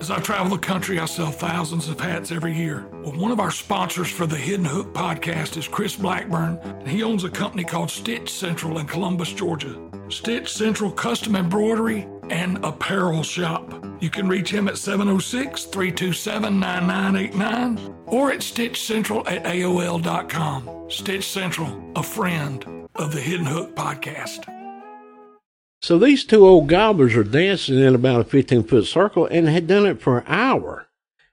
As 0.00 0.12
I 0.12 0.20
travel 0.20 0.56
the 0.56 0.58
country, 0.58 1.00
I 1.00 1.06
sell 1.06 1.32
thousands 1.32 1.88
of 1.88 2.00
hats 2.00 2.30
every 2.30 2.54
year. 2.54 2.86
Well, 3.02 3.18
one 3.18 3.32
of 3.32 3.40
our 3.40 3.50
sponsors 3.50 4.08
for 4.08 4.26
the 4.26 4.36
Hidden 4.36 4.64
Hook 4.64 4.94
podcast 4.94 5.56
is 5.56 5.66
Chris 5.66 5.96
Blackburn, 5.96 6.58
and 6.62 6.88
he 6.88 7.02
owns 7.02 7.24
a 7.24 7.30
company 7.30 7.64
called 7.64 7.90
Stitch 7.90 8.30
Central 8.30 8.78
in 8.78 8.86
Columbus, 8.86 9.32
Georgia. 9.32 9.76
Stitch 10.08 10.52
Central 10.52 10.90
Custom 10.92 11.34
Embroidery 11.34 12.06
and 12.30 12.64
Apparel 12.64 13.24
Shop. 13.24 13.84
You 14.00 14.08
can 14.08 14.28
reach 14.28 14.50
him 14.50 14.68
at 14.68 14.78
706 14.78 15.64
327 15.64 16.60
9989 16.60 17.94
or 18.06 18.30
at 18.30 18.38
stitchcentral 18.38 19.28
at 19.28 19.44
AOL.com. 19.44 20.88
Stitch 20.88 21.26
Central, 21.26 21.92
a 21.96 22.02
friend 22.02 22.88
of 22.94 23.12
the 23.12 23.20
Hidden 23.20 23.46
Hook 23.46 23.74
podcast. 23.74 24.57
So 25.80 25.98
these 25.98 26.24
two 26.24 26.44
old 26.44 26.68
gobblers 26.68 27.14
are 27.14 27.24
dancing 27.24 27.78
in 27.78 27.94
about 27.94 28.20
a 28.20 28.24
15 28.24 28.64
foot 28.64 28.86
circle 28.86 29.26
and 29.26 29.48
had 29.48 29.66
done 29.66 29.86
it 29.86 30.00
for 30.00 30.18
an 30.18 30.24
hour. 30.26 30.86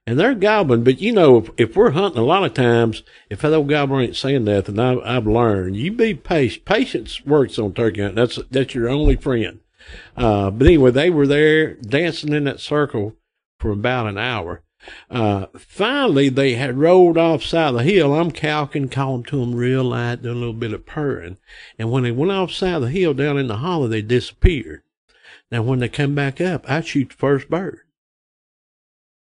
And 0.08 0.20
they're 0.20 0.36
gobbling, 0.36 0.84
but 0.84 1.02
you 1.02 1.12
know, 1.12 1.38
if, 1.38 1.50
if 1.58 1.76
we're 1.76 1.90
hunting, 1.92 2.22
a 2.22 2.26
lot 2.26 2.44
of 2.44 2.54
times, 2.54 3.02
if 3.32 3.42
that 3.42 3.54
old 3.54 3.70
gobbler 3.70 4.02
ain't 4.02 4.16
saying 4.16 4.44
nothing, 4.44 4.78
I, 4.78 5.00
I've 5.00 5.26
learned 5.26 5.78
you 5.78 5.92
be 5.92 6.14
patient. 6.14 6.64
Patience 6.64 7.26
works 7.26 7.58
on 7.58 7.74
turkey 7.74 8.02
hunting. 8.02 8.16
That's 8.16 8.40
that's 8.52 8.76
your 8.76 8.88
only 8.88 9.16
friend. 9.16 9.62
Uh, 10.16 10.52
but 10.52 10.68
anyway, 10.68 10.92
they 10.92 11.10
were 11.10 11.26
there 11.26 11.74
dancing 11.74 12.34
in 12.34 12.44
that 12.44 12.60
circle 12.60 13.16
for 13.60 13.72
about 13.72 14.06
an 14.06 14.20
hour. 14.20 14.62
Uh, 15.10 15.48
finally, 15.58 16.30
they 16.30 16.54
had 16.54 16.78
rolled 16.78 17.18
off 17.18 17.44
side 17.44 17.70
of 17.70 17.76
the 17.76 17.84
hill. 17.84 18.14
I'm 18.14 18.32
calking, 18.32 18.90
calling 18.90 19.24
to 19.26 19.40
them 19.40 19.56
real 19.56 19.84
light, 19.84 20.22
doing 20.22 20.36
a 20.36 20.40
little 20.40 20.54
bit 20.54 20.74
of 20.74 20.86
purring. 20.86 21.38
And 21.78 21.92
when 21.92 22.04
they 22.04 22.12
went 22.12 22.32
off 22.32 22.52
side 22.52 22.76
of 22.76 22.82
the 22.84 22.90
hill 22.90 23.14
down 23.14 23.38
in 23.38 23.48
the 23.48 23.58
hollow, 23.58 23.88
they 23.88 24.02
disappeared. 24.02 24.82
Now, 25.52 25.62
when 25.62 25.80
they 25.80 25.90
come 25.90 26.16
back 26.16 26.42
up, 26.42 26.70
I 26.70 26.82
shoot 26.82 27.10
the 27.10 27.16
first 27.16 27.50
bird 27.50 27.80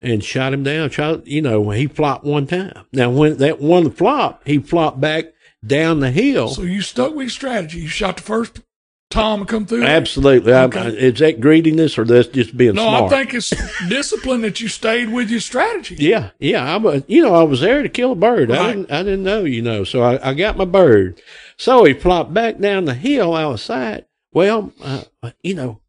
and 0.01 0.23
shot 0.23 0.53
him 0.53 0.63
down. 0.63 0.89
Shot, 0.89 1.27
you 1.27 1.41
know, 1.41 1.69
he 1.71 1.87
flopped 1.87 2.25
one 2.25 2.47
time. 2.47 2.85
Now, 2.91 3.09
when 3.09 3.37
that 3.37 3.59
one 3.59 3.91
flopped, 3.91 4.47
he 4.47 4.59
flopped 4.59 4.99
back 4.99 5.25
down 5.65 5.99
the 5.99 6.11
hill. 6.11 6.49
So 6.49 6.63
you 6.63 6.81
stuck 6.81 7.13
with 7.13 7.31
strategy. 7.31 7.79
You 7.79 7.87
shot 7.87 8.17
the 8.17 8.23
first 8.23 8.61
Tom 9.09 9.45
come 9.45 9.65
through. 9.65 9.83
Absolutely. 9.83 10.53
Okay. 10.53 10.79
I- 10.79 10.87
is 10.89 11.17
that 11.19 11.39
greediness 11.41 11.97
or 11.97 12.05
that's 12.05 12.27
just 12.27 12.55
being 12.55 12.75
No, 12.75 12.83
smart? 12.87 13.11
I 13.11 13.17
think 13.17 13.33
it's 13.33 13.49
discipline 13.89 14.41
that 14.41 14.61
you 14.61 14.67
stayed 14.67 15.09
with 15.11 15.29
your 15.31 15.39
strategy. 15.39 15.95
Yeah, 15.99 16.29
yeah. 16.39 16.63
I 16.71 16.77
was, 16.77 17.03
you 17.07 17.23
know, 17.23 17.33
I 17.33 17.41
was 17.43 17.61
there 17.61 17.81
to 17.81 17.89
kill 17.89 18.11
a 18.11 18.15
bird. 18.15 18.51
I 18.51 18.67
didn't, 18.73 18.91
I 18.91 19.01
didn't 19.03 19.23
know, 19.23 19.43
you 19.45 19.63
know. 19.63 19.83
So 19.83 20.03
I, 20.03 20.29
I 20.29 20.33
got 20.35 20.57
my 20.57 20.65
bird. 20.65 21.21
So 21.57 21.85
he 21.85 21.93
flopped 21.93 22.33
back 22.33 22.59
down 22.59 22.85
the 22.85 22.93
hill 22.93 23.35
out 23.35 23.53
of 23.53 23.59
sight. 23.59 24.05
Well, 24.31 24.71
uh, 24.81 25.03
you 25.41 25.55
know, 25.55 25.81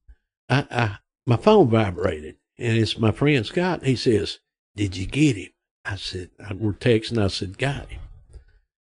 I, 0.48 0.66
I, 0.70 0.96
my 1.26 1.36
phone 1.36 1.68
vibrated, 1.68 2.36
and 2.58 2.78
it's 2.78 2.98
my 2.98 3.12
friend 3.12 3.44
Scott. 3.44 3.84
He 3.84 3.96
says, 3.96 4.38
"Did 4.76 4.96
you 4.96 5.04
get 5.06 5.36
him?" 5.36 5.50
I 5.84 5.96
said, 5.96 6.30
I, 6.42 6.54
"We're 6.54 6.72
texting." 6.72 7.22
I 7.22 7.28
said, 7.28 7.58
"Got 7.58 7.90
him." 7.90 8.00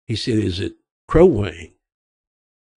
He 0.05 0.17
said, 0.17 0.35
"Is 0.39 0.59
it 0.59 0.75
Crow 1.07 1.27
Wing?" 1.27 1.75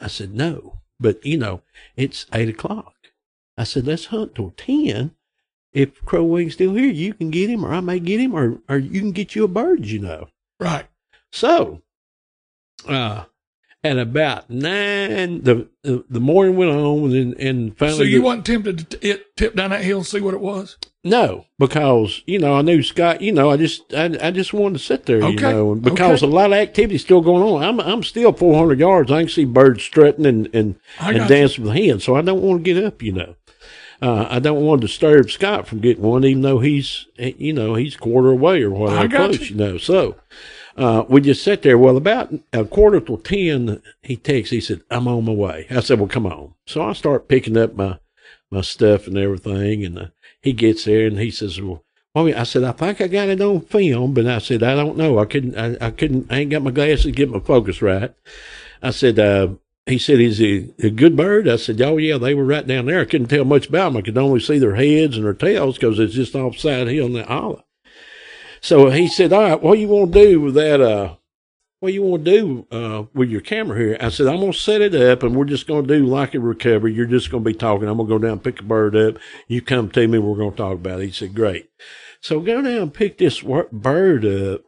I 0.01 0.07
said, 0.07 0.35
"No, 0.35 0.76
but 0.99 1.25
you 1.25 1.37
know, 1.37 1.61
it's 1.95 2.25
eight 2.33 2.49
o'clock." 2.49 2.93
I 3.57 3.63
said, 3.63 3.87
"Let's 3.87 4.05
hunt 4.05 4.35
till 4.35 4.51
10. 4.57 5.11
if 5.73 6.03
Crow 6.05 6.23
Wing's 6.23 6.53
still 6.53 6.73
here, 6.73 6.91
you 6.91 7.13
can 7.13 7.29
get 7.29 7.49
him, 7.49 7.63
or 7.65 7.71
I 7.73 7.81
may 7.81 7.99
get 7.99 8.19
him, 8.19 8.33
or 8.35 8.59
or 8.69 8.77
you 8.77 8.99
can 8.99 9.11
get 9.11 9.35
you 9.35 9.43
a 9.43 9.47
bird, 9.47 9.85
you 9.85 9.99
know. 9.99 10.27
Right. 10.59 10.85
So, 11.31 11.81
uh, 12.87 13.25
at 13.83 13.97
about 13.97 14.49
nine, 14.49 15.43
the 15.43 15.69
the, 15.83 16.03
the 16.09 16.19
morning 16.19 16.55
went 16.55 16.71
on, 16.71 17.13
and 17.15 17.33
and 17.39 17.77
finally, 17.77 17.97
So 17.97 18.03
you 18.03 18.19
the- 18.19 18.23
wasn't 18.25 18.45
tempted 18.45 18.77
to 18.79 18.97
t- 18.97 19.09
it 19.09 19.35
tip 19.35 19.55
down 19.55 19.69
that 19.71 19.83
hill 19.83 19.97
and 19.99 20.07
see 20.07 20.19
what 20.21 20.33
it 20.33 20.41
was? 20.41 20.77
No, 21.09 21.45
because 21.59 22.23
you 22.25 22.39
know 22.39 22.55
I 22.55 22.61
knew 22.61 22.83
Scott. 22.83 23.21
You 23.21 23.31
know, 23.31 23.51
I 23.51 23.57
just 23.57 23.93
I, 23.93 24.17
I 24.21 24.31
just 24.31 24.53
wanted 24.53 24.79
to 24.79 24.83
sit 24.83 25.05
there, 25.05 25.27
you 25.29 25.39
know, 25.39 25.75
because 25.75 26.23
okay. 26.23 26.31
a 26.31 26.35
lot 26.35 26.51
of 26.51 26.57
activity 26.57 26.97
still 26.97 27.21
going 27.21 27.43
on. 27.43 27.63
I'm 27.63 27.79
I'm 27.79 28.03
still 28.03 28.33
400 28.33 28.79
yards. 28.79 29.11
I 29.11 29.21
can 29.21 29.29
see 29.29 29.45
birds 29.45 29.83
strutting 29.83 30.25
and 30.25 30.49
and, 30.53 30.75
and 30.99 31.17
you. 31.17 31.27
dancing 31.27 31.65
with 31.65 31.75
hens, 31.75 32.03
so 32.03 32.15
I 32.15 32.21
don't 32.21 32.41
want 32.41 32.63
to 32.63 32.73
get 32.73 32.83
up, 32.83 33.01
you 33.01 33.13
know. 33.13 33.35
Uh, 34.01 34.27
I 34.29 34.39
don't 34.39 34.63
want 34.63 34.81
to 34.81 34.87
disturb 34.87 35.31
Scott 35.31 35.67
from 35.67 35.79
getting 35.79 36.03
one, 36.03 36.23
even 36.23 36.43
though 36.43 36.59
he's, 36.59 37.07
you 37.17 37.51
know, 37.51 37.73
he's 37.73 37.97
quarter 37.97 38.29
away 38.29 38.61
or 38.61 38.69
whatever, 38.69 39.09
close, 39.09 39.39
you. 39.39 39.45
you 39.47 39.55
know. 39.55 39.77
So, 39.79 40.15
uh, 40.77 41.03
we 41.09 41.21
just 41.21 41.43
sat 41.43 41.63
there. 41.63 41.77
Well, 41.77 41.97
about 41.97 42.31
a 42.53 42.65
quarter 42.65 42.99
till 42.99 43.17
10, 43.17 43.81
he 44.03 44.15
texts, 44.15 44.51
he 44.51 44.61
said, 44.61 44.81
I'm 44.91 45.07
on 45.07 45.25
my 45.25 45.31
way. 45.31 45.65
I 45.71 45.79
said, 45.79 45.99
well, 45.99 46.07
come 46.07 46.27
on. 46.27 46.53
So 46.67 46.83
I 46.83 46.93
start 46.93 47.27
picking 47.27 47.57
up 47.57 47.75
my, 47.75 47.97
my 48.51 48.61
stuff 48.61 49.07
and 49.07 49.17
everything. 49.17 49.83
And 49.85 49.99
uh, 49.99 50.05
he 50.41 50.53
gets 50.53 50.85
there 50.85 51.07
and 51.07 51.19
he 51.19 51.31
says, 51.31 51.61
well, 51.61 51.83
Well, 52.15 52.33
I 52.35 52.43
said, 52.43 52.63
I 52.63 52.71
think 52.71 53.01
I 53.01 53.07
got 53.07 53.29
it 53.29 53.41
on 53.41 53.61
film, 53.61 54.13
but 54.13 54.25
I 54.25 54.39
said, 54.39 54.63
I 54.63 54.75
don't 54.75 54.97
know. 54.97 55.19
I 55.19 55.25
couldn't, 55.25 55.57
I, 55.57 55.87
I 55.87 55.91
couldn't, 55.91 56.31
I 56.31 56.39
ain't 56.39 56.51
got 56.51 56.63
my 56.63 56.71
glasses 56.71 57.03
to 57.03 57.11
get 57.11 57.29
my 57.29 57.39
focus 57.39 57.81
right. 57.81 58.13
I 58.81 58.91
said, 58.91 59.19
uh, 59.19 59.49
he 59.85 59.97
said, 59.97 60.19
is 60.19 60.39
he 60.39 60.73
a 60.79 60.89
good 60.89 61.15
bird? 61.15 61.47
I 61.47 61.55
said, 61.57 61.81
oh, 61.81 61.97
yeah, 61.97 62.17
they 62.17 62.33
were 62.33 62.43
right 62.43 62.65
down 62.65 62.87
there. 62.87 63.01
I 63.01 63.05
couldn't 63.05 63.27
tell 63.27 63.45
much 63.45 63.67
about 63.67 63.93
them. 63.93 63.97
I 63.97 64.01
could 64.01 64.17
only 64.17 64.39
see 64.39 64.59
their 64.59 64.75
heads 64.75 65.15
and 65.15 65.25
their 65.25 65.33
tails 65.33 65.77
because 65.77 65.99
it's 65.99 66.15
just 66.15 66.35
offside 66.35 66.87
hill 66.87 67.05
in 67.05 67.13
the 67.13 67.27
olive. 67.27 67.63
So 68.61 68.89
he 68.89 69.07
said, 69.07 69.31
all 69.31 69.43
right, 69.43 69.61
what 69.61 69.79
you 69.79 69.87
want 69.87 70.11
to 70.11 70.19
do 70.19 70.41
with 70.41 70.55
that, 70.55 70.81
uh, 70.81 71.15
what 71.79 71.93
you 71.93 72.01
want 72.01 72.25
to 72.25 72.31
do 72.31 72.67
uh, 72.71 73.03
with 73.13 73.29
your 73.29 73.41
camera 73.41 73.77
here? 73.77 73.97
I 73.99 74.09
said, 74.09 74.27
I'm 74.27 74.39
going 74.39 74.51
to 74.51 74.57
set 74.57 74.81
it 74.81 74.95
up 74.95 75.23
and 75.23 75.35
we're 75.35 75.45
just 75.45 75.67
going 75.67 75.87
to 75.87 75.97
do 75.97 76.05
like 76.05 76.33
a 76.33 76.39
recovery. 76.39 76.93
You're 76.93 77.05
just 77.05 77.29
going 77.29 77.43
to 77.43 77.49
be 77.49 77.53
talking. 77.53 77.87
I'm 77.87 77.97
going 77.97 78.09
to 78.09 78.15
go 78.15 78.19
down, 78.19 78.33
and 78.33 78.43
pick 78.43 78.59
a 78.59 78.63
bird 78.63 78.95
up. 78.95 79.17
You 79.47 79.61
come 79.61 79.89
to 79.91 80.07
me. 80.07 80.17
We're 80.17 80.37
going 80.37 80.51
to 80.51 80.57
talk 80.57 80.75
about 80.75 81.01
it. 81.01 81.07
He 81.07 81.11
said, 81.11 81.35
great. 81.35 81.69
So 82.21 82.39
go 82.39 82.61
down 82.61 82.65
and 82.65 82.93
pick 82.93 83.17
this 83.17 83.41
bird 83.41 84.25
up. 84.25 84.61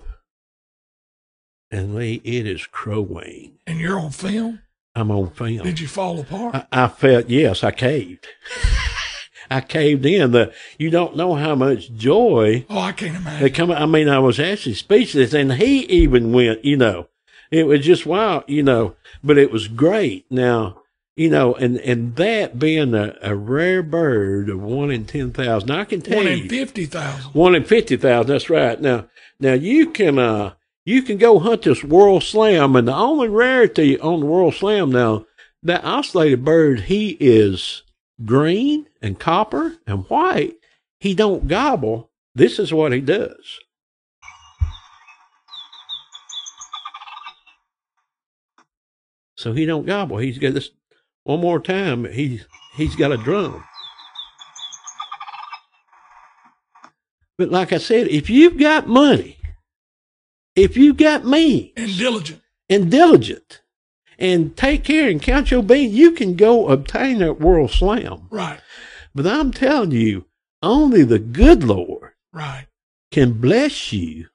And 1.72 1.96
Lee, 1.96 2.22
it 2.24 2.48
is 2.48 2.66
crow 2.66 3.02
wing. 3.02 3.60
And 3.68 3.80
you're 3.80 4.00
on 4.00 4.12
film? 4.12 4.62
I'm 4.96 5.12
on 5.12 5.30
film. 5.32 5.64
Did 5.64 5.80
you 5.80 5.88
fall 5.88 6.20
apart? 6.20 6.56
I, 6.56 6.86
I 6.86 6.88
felt, 6.88 7.30
yes, 7.30 7.64
I 7.64 7.72
caved. 7.72 8.28
I 9.50 9.62
caved 9.62 10.06
in. 10.06 10.32
The 10.32 10.54
you 10.78 10.90
don't 10.90 11.16
know 11.16 11.36
how 11.36 11.56
much 11.56 11.94
joy. 11.94 12.66
Oh, 12.70 12.80
I 12.80 12.92
can't 12.92 13.16
imagine. 13.16 13.42
They 13.42 13.50
come. 13.50 13.72
I 13.72 13.86
mean, 13.86 14.10
I 14.10 14.20
was 14.20 14.40
actually 14.40 14.76
speechless, 14.76 15.34
and 15.34 15.54
he 15.54 15.82
even 15.86 16.32
went. 16.32 16.64
You 16.64 16.78
know, 16.78 17.08
it 17.52 17.66
was 17.68 17.86
just 17.86 18.06
wow. 18.06 18.44
You 18.48 18.64
know, 18.64 18.96
but 19.24 19.38
it 19.38 19.52
was 19.52 19.68
great. 19.68 20.26
Now, 20.30 20.82
you 21.16 21.30
know, 21.30 21.56
and 21.56 21.78
and 21.78 22.16
that 22.16 22.60
being 22.60 22.94
a, 22.94 23.16
a 23.22 23.36
rare 23.36 23.84
bird 23.84 24.50
of 24.50 24.62
one 24.62 24.92
in 24.92 25.06
ten 25.06 25.32
thousand, 25.32 25.72
I 25.72 25.86
can 25.86 26.02
tell 26.02 26.18
one 26.18 26.28
you 26.28 26.44
in 26.44 26.50
fifty 26.50 26.86
thousand. 26.86 27.34
One 27.34 27.56
in 27.56 27.64
fifty 27.64 27.98
thousand. 27.98 28.32
That's 28.32 28.50
right. 28.50 28.80
Now, 28.80 29.08
now 29.40 29.54
you 29.54 29.90
can 29.92 30.20
uh 30.20 30.54
you 30.86 31.02
can 31.02 31.18
go 31.18 31.40
hunt 31.40 31.64
this 31.64 31.84
world 31.84 32.24
slam, 32.24 32.76
and 32.76 32.88
the 32.88 32.96
only 32.96 33.30
rarity 33.30 34.00
on 34.00 34.22
the 34.22 34.26
world 34.26 34.56
slam 34.56 34.92
now 34.92 35.26
that 35.64 35.84
ocellated 35.84 36.44
bird, 36.44 36.82
he 36.82 37.18
is 37.20 37.84
green 38.26 38.88
and 39.02 39.20
copper 39.20 39.78
and 39.88 40.06
white, 40.10 40.56
he 41.00 41.14
don't 41.14 41.48
gobble. 41.48 42.12
This 42.36 42.60
is 42.60 42.74
what 42.74 42.92
he 42.92 43.02
does. 43.02 43.60
So 49.38 49.54
he 49.54 49.66
don't 49.66 49.86
gobble. 49.86 50.18
He's 50.18 50.38
got 50.38 50.54
this 50.54 50.72
one 51.24 51.40
more 51.40 51.62
time. 51.62 52.06
He 52.06 52.42
he's 52.76 52.96
got 52.96 53.14
a 53.14 53.18
drum. 53.18 53.64
But 57.38 57.50
like 57.50 57.72
I 57.72 57.78
said, 57.78 58.10
if 58.10 58.30
you've 58.30 58.58
got 58.58 58.88
money, 58.88 59.38
if 60.58 60.76
you've 60.76 60.98
got 60.98 61.26
me 61.26 61.72
and 61.78 61.98
diligent 61.98 62.42
and 62.70 62.92
diligent, 62.92 63.62
and 64.20 64.56
take 64.56 64.84
care 64.84 65.10
and 65.10 65.22
count 65.22 65.50
your 65.50 65.64
beans, 65.64 65.94
you 65.94 66.12
can 66.12 66.36
go 66.36 66.68
obtain 66.68 67.20
that 67.20 67.40
world 67.40 67.72
slam. 67.72 68.28
Right. 68.30 68.60
But 69.16 69.26
I'm 69.26 69.52
telling 69.52 69.92
you, 69.92 70.26
only 70.62 71.04
the 71.04 71.20
good 71.20 71.64
Lord 71.64 72.12
right. 72.34 72.68
can 73.12 73.34
bless 73.34 73.94
you 73.94 74.28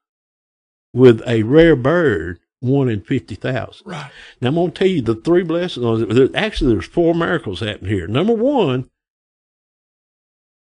with 0.95 1.22
a 1.26 1.43
rare 1.43 1.76
bird, 1.76 2.41
one 2.61 2.89
in 2.89 3.03
50,000. 3.03 3.87
Right. 3.87 4.11
Now, 4.41 4.49
I'm 4.49 4.55
going 4.55 4.72
to 4.72 4.78
tell 4.78 4.89
you 4.89 5.03
the 5.03 5.14
three 5.14 5.43
blessings. 5.43 6.35
Actually, 6.35 6.72
there's 6.72 6.87
four 6.87 7.14
miracles 7.14 7.61
happening 7.61 7.93
here. 7.93 8.07
Number 8.07 8.32
one, 8.32 8.89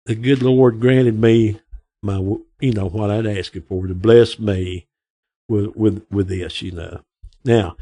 the 0.06 0.16
good 0.16 0.44
Lord 0.44 0.82
granted 0.82 1.20
me 1.20 1.60
my, 2.04 2.18
you 2.60 2.74
know, 2.74 2.88
what 2.88 3.10
I'd 3.10 3.26
ask 3.26 3.56
asked 3.56 3.68
for 3.68 3.88
to 3.88 3.96
bless 3.96 4.38
me 4.38 4.88
with, 5.48 5.76
with, 5.76 6.06
with 6.12 6.28
this, 6.28 6.62
you 6.62 6.72
know. 6.72 7.02
Now, 7.44 7.78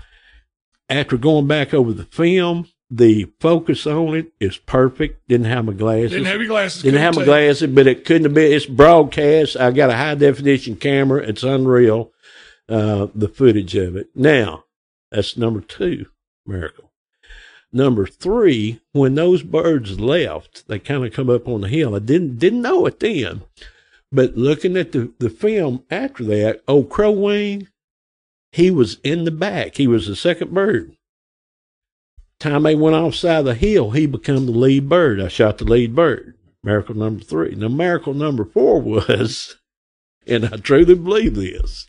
after 0.89 1.17
going 1.17 1.47
back 1.47 1.73
over 1.73 1.93
the 1.93 2.05
film, 2.05 2.67
the 2.89 3.31
focus 3.39 3.87
on 3.87 4.15
it 4.15 4.31
is 4.39 4.57
perfect. 4.57 5.27
Didn't 5.27 5.47
have 5.47 5.65
my 5.65 5.73
glasses. 5.73 6.11
Didn't 6.11 6.27
have 6.27 6.39
your 6.39 6.47
glasses. 6.47 6.83
Didn't 6.83 6.99
have 6.99 7.15
my 7.15 7.25
glasses, 7.25 7.71
but 7.71 7.87
it 7.87 8.05
couldn't 8.05 8.25
have 8.25 8.33
been. 8.33 8.51
It's 8.51 8.67
broadcast. 8.67 9.57
I 9.57 9.71
got 9.71 9.89
a 9.89 9.97
high 9.97 10.15
definition 10.15 10.75
camera. 10.75 11.23
It's 11.23 11.43
unreal. 11.43 12.11
Uh, 12.69 13.07
the 13.13 13.27
footage 13.27 13.75
of 13.75 13.95
it. 13.95 14.09
Now, 14.15 14.65
that's 15.11 15.35
number 15.35 15.59
two 15.59 16.05
miracle. 16.45 16.91
Number 17.71 18.05
three, 18.05 18.79
when 18.91 19.15
those 19.15 19.41
birds 19.41 19.99
left, 19.99 20.67
they 20.67 20.77
kind 20.77 21.03
of 21.03 21.11
come 21.11 21.29
up 21.29 21.47
on 21.47 21.61
the 21.61 21.67
hill. 21.67 21.95
I 21.95 21.99
didn't 21.99 22.37
didn't 22.37 22.61
know 22.61 22.85
it 22.85 22.99
then, 22.99 23.41
but 24.11 24.37
looking 24.37 24.77
at 24.77 24.91
the 24.91 25.11
the 25.17 25.31
film 25.31 25.83
after 25.89 26.23
that, 26.25 26.61
old 26.67 26.89
Crow 26.89 27.11
Wing 27.11 27.67
he 28.53 28.69
was 28.69 28.99
in 29.03 29.25
the 29.25 29.31
back. 29.31 29.77
He 29.77 29.87
was 29.87 30.07
the 30.07 30.15
second 30.15 30.53
bird. 30.53 30.95
Time 32.39 32.63
they 32.63 32.75
went 32.75 32.95
off 32.95 33.15
side 33.15 33.39
of 33.39 33.45
the 33.45 33.55
hill, 33.55 33.91
he 33.91 34.05
became 34.05 34.45
the 34.45 34.51
lead 34.51 34.87
bird. 34.87 35.19
I 35.19 35.27
shot 35.27 35.57
the 35.57 35.65
lead 35.65 35.95
bird. 35.95 36.35
Miracle 36.63 36.95
number 36.95 37.23
three. 37.23 37.55
Now, 37.55 37.69
miracle 37.69 38.13
number 38.13 38.45
four 38.45 38.79
was, 38.81 39.57
and 40.27 40.45
I 40.45 40.57
truly 40.57 40.93
believe 40.93 41.33
this, 41.33 41.87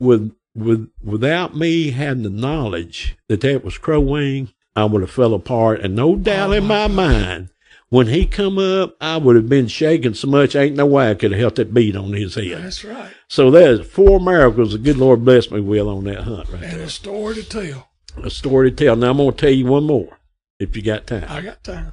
with 0.00 0.34
with 0.52 0.90
without 1.00 1.56
me 1.56 1.92
having 1.92 2.24
the 2.24 2.30
knowledge 2.30 3.16
that 3.28 3.42
that 3.42 3.64
was 3.64 3.78
crow 3.78 4.00
wing, 4.00 4.52
I 4.74 4.84
would 4.84 5.02
have 5.02 5.12
fell 5.12 5.32
apart. 5.32 5.80
And 5.80 5.94
no 5.94 6.16
doubt 6.16 6.50
oh 6.50 6.54
in 6.54 6.64
my 6.64 6.88
God. 6.88 6.96
mind, 6.96 7.48
when 7.92 8.06
he 8.06 8.24
come 8.24 8.56
up, 8.56 8.96
I 9.02 9.18
would 9.18 9.36
have 9.36 9.50
been 9.50 9.68
shaking 9.68 10.14
so 10.14 10.26
much, 10.26 10.56
ain't 10.56 10.76
no 10.76 10.86
way 10.86 11.10
I 11.10 11.14
could 11.14 11.32
have 11.32 11.40
held 11.40 11.56
that 11.56 11.74
bead 11.74 11.94
on 11.94 12.14
his 12.14 12.36
head. 12.36 12.62
That's 12.62 12.82
right. 12.82 13.12
So 13.28 13.50
there's 13.50 13.86
four 13.86 14.18
miracles 14.18 14.72
the 14.72 14.78
good 14.78 14.96
Lord 14.96 15.26
blessed 15.26 15.52
me 15.52 15.60
with 15.60 15.86
on 15.86 16.04
that 16.04 16.22
hunt 16.22 16.48
right 16.48 16.62
and 16.62 16.72
there. 16.80 16.86
a 16.86 16.88
story 16.88 17.34
to 17.34 17.44
tell. 17.46 17.90
A 18.24 18.30
story 18.30 18.70
to 18.70 18.76
tell. 18.82 18.96
Now 18.96 19.10
I'm 19.10 19.18
going 19.18 19.32
to 19.32 19.36
tell 19.36 19.50
you 19.52 19.66
one 19.66 19.84
more, 19.84 20.16
if 20.58 20.74
you 20.74 20.80
got 20.80 21.06
time. 21.06 21.26
I 21.28 21.42
got 21.42 21.62
time. 21.62 21.92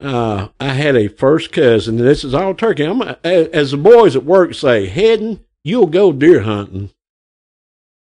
Uh, 0.00 0.50
I 0.60 0.74
had 0.74 0.94
a 0.94 1.08
first 1.08 1.50
cousin, 1.50 1.98
and 1.98 2.06
this 2.06 2.22
is 2.22 2.32
all 2.32 2.54
turkey. 2.54 2.84
I'm 2.84 3.02
as 3.24 3.72
the 3.72 3.76
boys 3.76 4.14
at 4.14 4.24
work 4.24 4.54
say, 4.54 4.86
heading, 4.86 5.40
you'll 5.64 5.88
go 5.88 6.12
deer 6.12 6.42
hunting, 6.42 6.90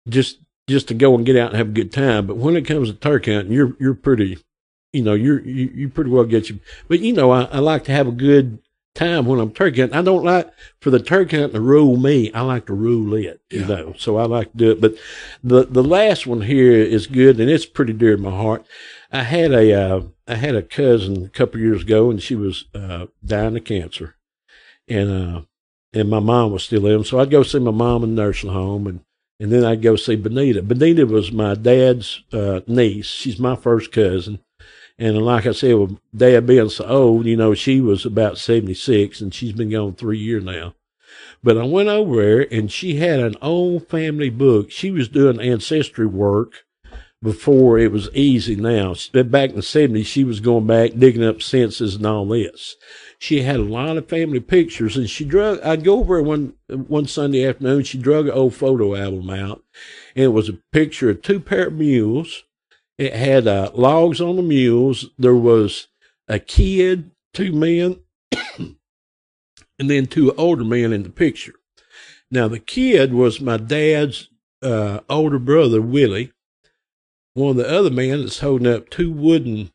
just 0.07 0.37
just 0.69 0.87
to 0.89 0.93
go 0.93 1.15
and 1.15 1.25
get 1.25 1.35
out 1.35 1.49
and 1.49 1.57
have 1.57 1.69
a 1.69 1.71
good 1.71 1.91
time. 1.91 2.27
But 2.27 2.37
when 2.37 2.55
it 2.55 2.67
comes 2.67 2.89
to 2.89 2.95
turkey 2.95 3.33
hunting, 3.33 3.53
you're 3.53 3.75
you're 3.79 3.95
pretty 3.95 4.37
you 4.95 5.03
know, 5.03 5.13
you're, 5.13 5.41
you, 5.41 5.71
you 5.73 5.89
pretty 5.89 6.09
well 6.09 6.23
get 6.23 6.49
you. 6.49 6.59
But, 6.87 7.01
you 7.01 7.13
know, 7.13 7.31
I, 7.31 7.43
I 7.43 7.59
like 7.59 7.83
to 7.85 7.91
have 7.91 8.07
a 8.07 8.11
good 8.11 8.59
time 8.95 9.25
when 9.25 9.39
I'm 9.39 9.51
turkey 9.51 9.81
hunting. 9.81 9.99
I 9.99 10.01
don't 10.01 10.23
like 10.23 10.49
for 10.79 10.89
the 10.89 10.99
turkey 10.99 11.37
hunting 11.37 11.55
to 11.55 11.61
rule 11.61 11.97
me. 11.97 12.31
I 12.33 12.41
like 12.41 12.65
to 12.67 12.73
rule 12.73 13.13
it, 13.13 13.41
you 13.51 13.61
yeah. 13.61 13.67
know. 13.67 13.93
So 13.97 14.17
I 14.17 14.25
like 14.25 14.51
to 14.53 14.57
do 14.57 14.71
it. 14.71 14.81
But 14.81 14.95
the 15.43 15.65
the 15.65 15.83
last 15.83 16.25
one 16.25 16.41
here 16.41 16.71
is 16.71 17.07
good, 17.07 17.39
and 17.39 17.49
it's 17.49 17.65
pretty 17.65 17.93
dear 17.93 18.15
to 18.15 18.21
my 18.21 18.31
heart. 18.31 18.65
I 19.11 19.23
had 19.23 19.51
a 19.51 19.73
uh, 19.73 20.01
I 20.27 20.35
had 20.35 20.55
a 20.55 20.63
cousin 20.63 21.25
a 21.25 21.29
couple 21.29 21.59
years 21.59 21.83
ago, 21.83 22.09
and 22.09 22.23
she 22.23 22.35
was 22.35 22.65
uh, 22.73 23.07
dying 23.23 23.57
of 23.57 23.65
cancer, 23.65 24.15
and 24.87 25.11
uh, 25.11 25.41
and 25.93 26.09
my 26.09 26.19
mom 26.19 26.51
was 26.51 26.63
still 26.63 26.81
living. 26.81 27.03
So 27.03 27.19
I'd 27.19 27.29
go 27.29 27.43
see 27.43 27.59
my 27.59 27.71
mom 27.71 28.03
in 28.03 28.15
the 28.15 28.21
nursing 28.21 28.51
home, 28.51 28.87
and 28.87 29.01
and 29.39 29.51
then 29.51 29.65
I'd 29.65 29.81
go 29.81 29.97
see 29.97 30.15
Benita. 30.15 30.61
Benita 30.61 31.05
was 31.05 31.31
my 31.31 31.55
dad's 31.55 32.23
uh, 32.31 32.61
niece. 32.67 33.07
She's 33.07 33.39
my 33.39 33.57
first 33.57 33.91
cousin 33.91 34.39
and 34.97 35.17
like 35.21 35.45
I 35.45 35.51
said, 35.51 35.75
with 35.75 35.97
dad 36.15 36.47
being 36.47 36.69
so 36.69 36.85
old, 36.85 37.25
you 37.25 37.35
know, 37.35 37.53
she 37.53 37.81
was 37.81 38.05
about 38.05 38.37
76 38.37 39.19
and 39.19 39.33
she's 39.33 39.51
been 39.51 39.69
gone 39.69 39.93
three 39.93 40.17
years 40.17 40.43
now. 40.43 40.73
But 41.43 41.57
I 41.57 41.63
went 41.63 41.89
over 41.89 42.21
there 42.21 42.47
and 42.51 42.71
she 42.71 42.95
had 42.95 43.19
an 43.19 43.35
old 43.41 43.87
family 43.89 44.29
book. 44.29 44.71
She 44.71 44.91
was 44.91 45.09
doing 45.09 45.39
ancestry 45.39 46.05
work 46.05 46.65
before 47.21 47.77
it 47.77 47.91
was 47.91 48.09
easy 48.13 48.55
now. 48.55 48.95
Back 49.13 49.49
in 49.49 49.55
the 49.57 49.61
70s, 49.61 50.05
she 50.05 50.23
was 50.23 50.39
going 50.39 50.65
back, 50.65 50.91
digging 50.97 51.25
up 51.25 51.41
census 51.41 51.95
and 51.95 52.05
all 52.05 52.25
this. 52.25 52.75
She 53.19 53.41
had 53.41 53.57
a 53.57 53.63
lot 53.63 53.97
of 53.97 54.07
family 54.07 54.39
pictures 54.39 54.95
and 54.95 55.09
she 55.09 55.25
drug, 55.25 55.59
I'd 55.61 55.83
go 55.83 55.99
over 55.99 56.21
one, 56.21 56.53
one 56.67 57.07
Sunday 57.07 57.45
afternoon, 57.45 57.83
she 57.83 57.97
drug 57.97 58.27
an 58.27 58.33
old 58.33 58.55
photo 58.55 58.95
album 58.95 59.29
out 59.29 59.61
and 60.15 60.25
it 60.25 60.29
was 60.29 60.47
a 60.47 60.59
picture 60.71 61.09
of 61.09 61.21
two 61.21 61.41
pair 61.41 61.67
of 61.67 61.73
mules 61.73 62.43
it 62.97 63.13
had 63.13 63.47
uh, 63.47 63.71
logs 63.73 64.21
on 64.21 64.35
the 64.35 64.41
mules. 64.41 65.09
There 65.17 65.35
was 65.35 65.87
a 66.27 66.39
kid, 66.39 67.11
two 67.33 67.51
men, 67.51 67.99
and 68.57 68.77
then 69.77 70.07
two 70.07 70.33
older 70.35 70.63
men 70.63 70.93
in 70.93 71.03
the 71.03 71.09
picture. 71.09 71.53
Now, 72.31 72.47
the 72.47 72.59
kid 72.59 73.13
was 73.13 73.41
my 73.41 73.57
dad's 73.57 74.29
uh, 74.61 75.01
older 75.09 75.39
brother, 75.39 75.81
Willie. 75.81 76.31
One 77.33 77.51
of 77.51 77.57
the 77.57 77.69
other 77.69 77.89
men 77.89 78.21
that's 78.21 78.39
holding 78.39 78.67
up 78.67 78.89
two 78.89 79.11
wooden 79.11 79.71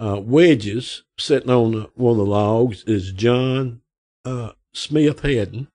uh, 0.00 0.20
wedges 0.20 1.04
sitting 1.18 1.50
on 1.50 1.86
one 1.94 2.12
of 2.12 2.16
the 2.18 2.26
logs 2.26 2.82
is 2.84 3.12
John 3.12 3.82
uh, 4.24 4.52
Smith 4.72 5.20
Hedden, 5.20 5.68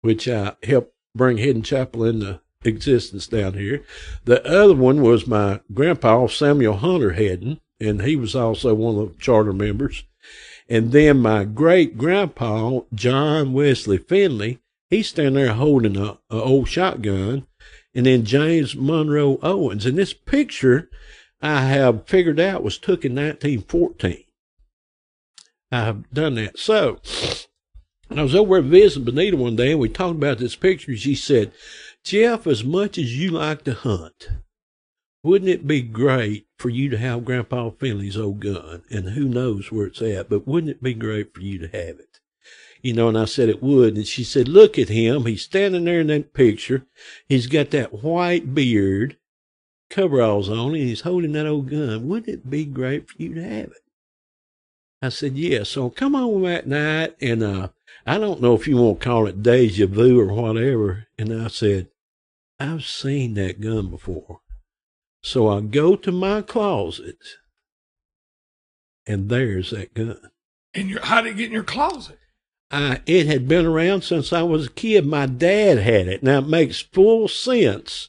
which 0.00 0.28
I 0.28 0.56
helped 0.62 0.94
bring 1.14 1.38
Hedden 1.38 1.62
Chapel 1.62 2.04
into 2.04 2.40
existence 2.64 3.26
down 3.26 3.54
here. 3.54 3.84
The 4.24 4.44
other 4.46 4.74
one 4.74 5.02
was 5.02 5.26
my 5.26 5.60
grandpa, 5.72 6.26
Samuel 6.26 6.78
Hunter 6.78 7.12
Hedden, 7.12 7.60
and 7.80 8.02
he 8.02 8.16
was 8.16 8.34
also 8.34 8.74
one 8.74 8.96
of 8.96 9.14
the 9.14 9.20
charter 9.20 9.52
members. 9.52 10.04
And 10.68 10.92
then 10.92 11.18
my 11.18 11.44
great 11.44 11.96
grandpa, 11.96 12.80
John 12.94 13.52
Wesley 13.52 13.98
Finley, 13.98 14.58
he's 14.90 15.08
standing 15.08 15.34
there 15.34 15.54
holding 15.54 15.96
a, 15.96 16.18
a 16.30 16.42
old 16.42 16.68
shotgun. 16.68 17.46
And 17.94 18.06
then 18.06 18.24
James 18.24 18.76
Monroe 18.76 19.38
Owens. 19.42 19.86
And 19.86 19.96
this 19.96 20.12
picture 20.12 20.90
I 21.40 21.62
have 21.62 22.06
figured 22.06 22.38
out 22.38 22.62
was 22.62 22.78
took 22.78 23.04
in 23.04 23.14
1914. 23.14 24.24
I 25.72 25.80
have 25.80 26.10
done 26.12 26.34
that. 26.34 26.58
So 26.58 27.00
I 28.10 28.22
was 28.22 28.34
over 28.34 28.60
visiting 28.60 29.04
Benita 29.04 29.36
one 29.36 29.56
day 29.56 29.72
and 29.72 29.80
we 29.80 29.88
talked 29.88 30.16
about 30.16 30.38
this 30.38 30.56
picture. 30.56 30.96
She 30.96 31.14
said, 31.14 31.52
Jeff, 32.04 32.46
as 32.46 32.64
much 32.64 32.96
as 32.96 33.18
you 33.18 33.30
like 33.30 33.64
to 33.64 33.74
hunt, 33.74 34.28
wouldn't 35.22 35.50
it 35.50 35.66
be 35.66 35.82
great 35.82 36.46
for 36.56 36.70
you 36.70 36.88
to 36.88 36.96
have 36.96 37.24
Grandpa 37.24 37.70
Finley's 37.70 38.16
old 38.16 38.40
gun? 38.40 38.82
And 38.90 39.10
who 39.10 39.24
knows 39.24 39.70
where 39.70 39.86
it's 39.86 40.00
at, 40.00 40.30
but 40.30 40.46
wouldn't 40.46 40.70
it 40.70 40.82
be 40.82 40.94
great 40.94 41.34
for 41.34 41.40
you 41.40 41.58
to 41.58 41.66
have 41.66 41.98
it? 41.98 42.20
You 42.80 42.94
know, 42.94 43.08
and 43.08 43.18
I 43.18 43.24
said 43.24 43.48
it 43.48 43.62
would. 43.62 43.96
And 43.96 44.06
she 44.06 44.22
said, 44.22 44.48
look 44.48 44.78
at 44.78 44.88
him. 44.88 45.26
He's 45.26 45.42
standing 45.42 45.84
there 45.84 46.00
in 46.00 46.06
that 46.06 46.32
picture. 46.32 46.86
He's 47.28 47.48
got 47.48 47.70
that 47.70 48.02
white 48.02 48.54
beard, 48.54 49.16
coveralls 49.90 50.48
on, 50.48 50.68
and 50.68 50.76
he's 50.76 51.00
holding 51.00 51.32
that 51.32 51.46
old 51.46 51.68
gun. 51.68 52.08
Wouldn't 52.08 52.32
it 52.32 52.48
be 52.48 52.64
great 52.64 53.10
for 53.10 53.20
you 53.20 53.34
to 53.34 53.42
have 53.42 53.70
it? 53.70 53.82
I 55.02 55.08
said, 55.10 55.36
yeah. 55.36 55.64
So 55.64 55.90
come 55.90 56.14
on 56.14 56.42
that 56.42 56.66
night. 56.68 57.16
And, 57.20 57.42
uh, 57.42 57.68
I 58.08 58.16
don't 58.16 58.40
know 58.40 58.54
if 58.54 58.66
you 58.66 58.78
want 58.78 59.00
to 59.00 59.04
call 59.06 59.26
it 59.26 59.42
deja 59.42 59.86
vu 59.86 60.18
or 60.18 60.32
whatever. 60.32 61.08
And 61.18 61.30
I 61.30 61.48
said, 61.48 61.88
I've 62.58 62.86
seen 62.86 63.34
that 63.34 63.60
gun 63.60 63.90
before. 63.90 64.40
So 65.22 65.48
I 65.48 65.60
go 65.60 65.94
to 65.94 66.10
my 66.10 66.40
closet, 66.40 67.18
and 69.06 69.28
there's 69.28 69.72
that 69.72 69.92
gun. 69.92 70.18
And 70.72 70.88
your, 70.88 71.04
how 71.04 71.20
did 71.20 71.34
it 71.34 71.36
get 71.36 71.46
in 71.48 71.52
your 71.52 71.62
closet? 71.62 72.18
I, 72.70 73.02
it 73.04 73.26
had 73.26 73.46
been 73.46 73.66
around 73.66 74.04
since 74.04 74.32
I 74.32 74.42
was 74.42 74.68
a 74.68 74.70
kid. 74.70 75.04
My 75.04 75.26
dad 75.26 75.76
had 75.76 76.08
it. 76.08 76.22
Now 76.22 76.38
it 76.38 76.48
makes 76.48 76.80
full 76.80 77.28
sense 77.28 78.08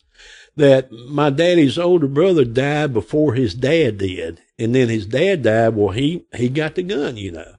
that 0.56 0.90
my 0.94 1.30
daddy's 1.30 1.78
older 1.78 2.08
brother 2.08 2.46
died 2.46 2.94
before 2.94 3.34
his 3.34 3.54
dad 3.54 3.98
did. 3.98 4.40
And 4.58 4.74
then 4.74 4.88
his 4.88 5.06
dad 5.06 5.44
died. 5.44 5.76
Well, 5.76 5.90
he, 5.90 6.26
he 6.34 6.48
got 6.48 6.76
the 6.76 6.84
gun, 6.84 7.18
you 7.18 7.34
know. 7.34 7.56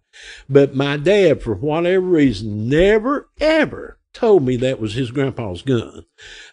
But 0.49 0.75
my 0.75 0.97
dad, 0.97 1.43
for 1.43 1.55
whatever 1.55 2.01
reason, 2.01 2.69
never 2.69 3.29
ever 3.41 3.99
told 4.13 4.45
me 4.45 4.57
that 4.57 4.81
was 4.81 4.95
his 4.95 5.11
grandpa's 5.11 5.63
gun. 5.63 6.05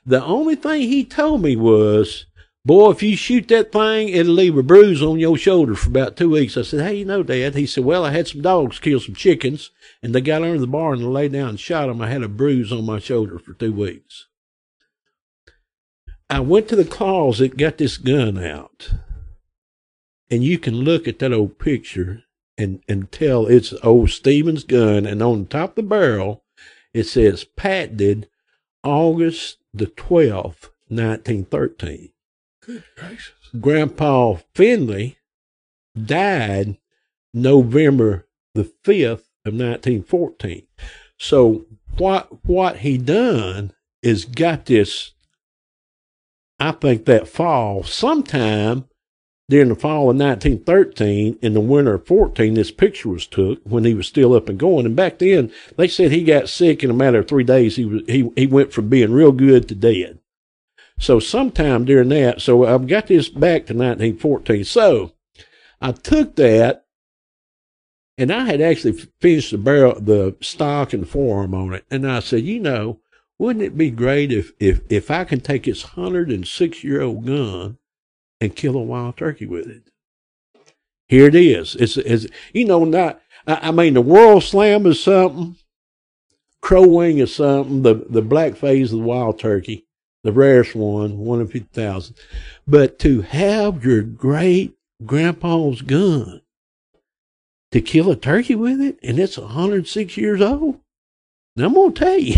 The 0.06 0.24
only 0.24 0.56
thing 0.56 0.84
he 0.84 1.04
told 1.04 1.42
me 1.42 1.56
was, 1.56 2.26
boy, 2.64 2.92
if 2.92 3.02
you 3.02 3.16
shoot 3.16 3.48
that 3.48 3.72
thing, 3.72 4.10
it'll 4.10 4.34
leave 4.34 4.58
a 4.58 4.64
bruise 4.64 5.02
on 5.02 5.20
your 5.20 5.38
shoulder 5.38 5.74
for 5.76 5.90
about 5.90 6.18
two 6.18 6.30
weeks. 6.30 6.58
I 6.58 6.62
said, 6.62 6.82
hey, 6.82 6.96
you 6.96 7.06
know, 7.06 7.24
Dad. 7.24 7.56
He 7.56 7.66
said, 7.66 7.84
well, 7.84 8.06
I 8.06 8.12
had 8.12 8.28
some 8.28 8.42
dogs 8.42 8.80
kill 8.80 9.00
some 9.00 9.16
chickens 9.16 9.72
and 10.04 10.14
they 10.14 10.22
got 10.22 10.44
under 10.44 10.60
the 10.60 10.68
barn 10.68 11.00
and 11.00 11.14
lay 11.14 11.30
down 11.30 11.50
and 11.50 11.60
shot 11.60 11.88
them. 11.88 12.02
I 12.02 12.10
had 12.10 12.24
a 12.24 12.28
bruise 12.28 12.72
on 12.72 12.86
my 12.86 13.00
shoulder 13.00 13.40
for 13.40 13.54
two 13.54 13.74
weeks. 13.74 14.28
I 16.30 16.42
went 16.42 16.68
to 16.68 16.76
the 16.76 16.86
closet, 16.86 17.56
got 17.56 17.78
this 17.78 17.96
gun 17.96 18.38
out, 18.38 18.90
and 20.30 20.44
you 20.44 20.60
can 20.60 20.76
look 20.76 21.08
at 21.08 21.20
that 21.20 21.32
old 21.32 21.58
picture 21.58 22.24
and, 22.58 23.12
tell 23.12 23.46
it's 23.46 23.74
old 23.84 24.10
Stevens 24.10 24.64
gun. 24.64 25.06
And 25.06 25.22
on 25.22 25.46
top 25.46 25.72
of 25.72 25.76
the 25.76 25.84
barrel, 25.84 26.44
it 26.94 27.04
says 27.04 27.44
patented 27.44 28.28
August 28.84 29.58
the 29.74 29.88
12th, 29.88 30.70
1913. 30.90 32.10
Good 32.66 32.84
gracious. 32.96 33.34
Grandpa 33.60 34.38
Finley 34.54 35.18
died 35.96 36.78
November 37.34 38.28
the 38.54 38.64
5th 38.64 39.30
of 39.46 39.54
1914. 39.54 40.64
So 41.18 41.66
what 41.98 42.46
what 42.46 42.78
he 42.78 42.98
done 42.98 43.74
is 44.02 44.26
got 44.26 44.66
this 44.66 45.14
I 46.60 46.72
think 46.72 47.06
that 47.06 47.28
fall 47.28 47.84
sometime 47.84 48.86
during 49.50 49.70
the 49.70 49.76
fall 49.76 50.10
of 50.10 50.18
1913 50.18 51.38
in 51.42 51.54
the 51.54 51.62
winter 51.62 51.96
of 51.96 52.06
14 52.06 52.54
this 52.54 52.72
picture 52.72 53.10
was 53.10 53.26
took 53.26 53.60
when 53.64 53.86
he 53.86 53.94
was 53.94 54.08
still 54.08 54.34
up 54.34 54.50
and 54.50 54.60
going 54.60 54.86
and 54.86 54.96
back 54.96 55.20
then 55.20 55.52
they 55.78 55.88
said 55.88 56.12
he 56.12 56.24
got 56.24 56.50
sick 56.50 56.84
in 56.84 56.90
a 56.90 56.94
matter 56.94 57.20
of 57.20 57.28
3 57.28 57.44
days 57.44 57.76
he 57.76 57.86
was 57.86 58.02
he 58.08 58.30
he 58.36 58.48
went 58.48 58.74
from 58.74 58.90
being 58.90 59.12
real 59.12 59.32
good 59.32 59.68
to 59.68 59.76
dead 59.76 60.20
so 61.00 61.20
sometime 61.20 61.86
during 61.86 62.10
that, 62.10 62.42
so 62.42 62.66
I've 62.66 62.88
got 62.88 63.08
this 63.08 63.30
back 63.30 63.68
to 63.68 63.74
1914. 63.74 64.64
So 64.64 65.14
I 65.80 65.92
took 65.92 66.36
that 66.38 66.86
and 68.18 68.32
I 68.32 68.46
had 68.46 68.62
actually 68.62 68.94
finished 69.22 69.52
the 69.52 69.60
barrel, 69.60 70.00
the 70.00 70.36
stock 70.42 70.94
and 70.94 71.04
the 71.04 71.08
forearm 71.08 71.54
on 71.54 71.74
it. 71.74 71.86
And 71.92 72.10
I 72.10 72.20
said, 72.20 72.44
you 72.44 72.60
know, 72.60 73.00
wouldn't 73.38 73.64
it 73.64 73.78
be 73.78 73.92
great 73.92 74.32
if, 74.32 74.54
if, 74.60 74.82
if 74.90 75.12
I 75.12 75.24
can 75.24 75.40
take 75.40 75.64
this 75.64 75.96
106 75.96 76.84
year 76.84 77.02
old 77.02 77.26
gun 77.28 77.78
and 78.40 78.56
kill 78.56 78.76
a 78.76 78.82
wild 78.82 79.18
turkey 79.18 79.46
with 79.46 79.68
it? 79.68 79.90
Here 81.08 81.28
it 81.28 81.36
is. 81.36 81.76
It's, 81.76 81.98
it's 81.98 82.28
you 82.54 82.66
know, 82.66 82.84
not, 82.84 83.22
I, 83.46 83.70
I 83.70 83.72
mean, 83.72 83.94
the 83.94 84.02
world 84.02 84.44
slam 84.44 84.86
is 84.86 85.02
something. 85.02 85.56
Crow 86.62 86.88
wing 86.88 87.20
is 87.20 87.36
something. 87.36 87.84
The, 87.84 88.06
the 88.10 88.22
black 88.22 88.56
phase 88.56 88.92
of 88.92 89.00
the 89.00 89.06
wild 89.06 89.40
turkey 89.40 89.88
the 90.28 90.34
rarest 90.34 90.76
one, 90.76 91.20
one 91.20 91.40
in 91.40 91.48
50,000. 91.48 92.14
But 92.68 93.00
to 93.00 93.22
have 93.22 93.86
your 93.86 94.02
great 94.02 94.76
grandpa's 95.06 95.82
gun 95.82 96.42
to 97.72 97.80
kill 97.80 98.12
a 98.12 98.16
turkey 98.18 98.54
with 98.54 98.82
it, 98.82 99.00
and 99.02 99.20
it's 99.20 99.38
106 99.38 100.18
years 100.18 100.42
old, 100.42 100.82
I'm 101.58 101.74
going 101.74 101.94
to 101.94 102.00
tell 102.04 102.20
you. 102.20 102.36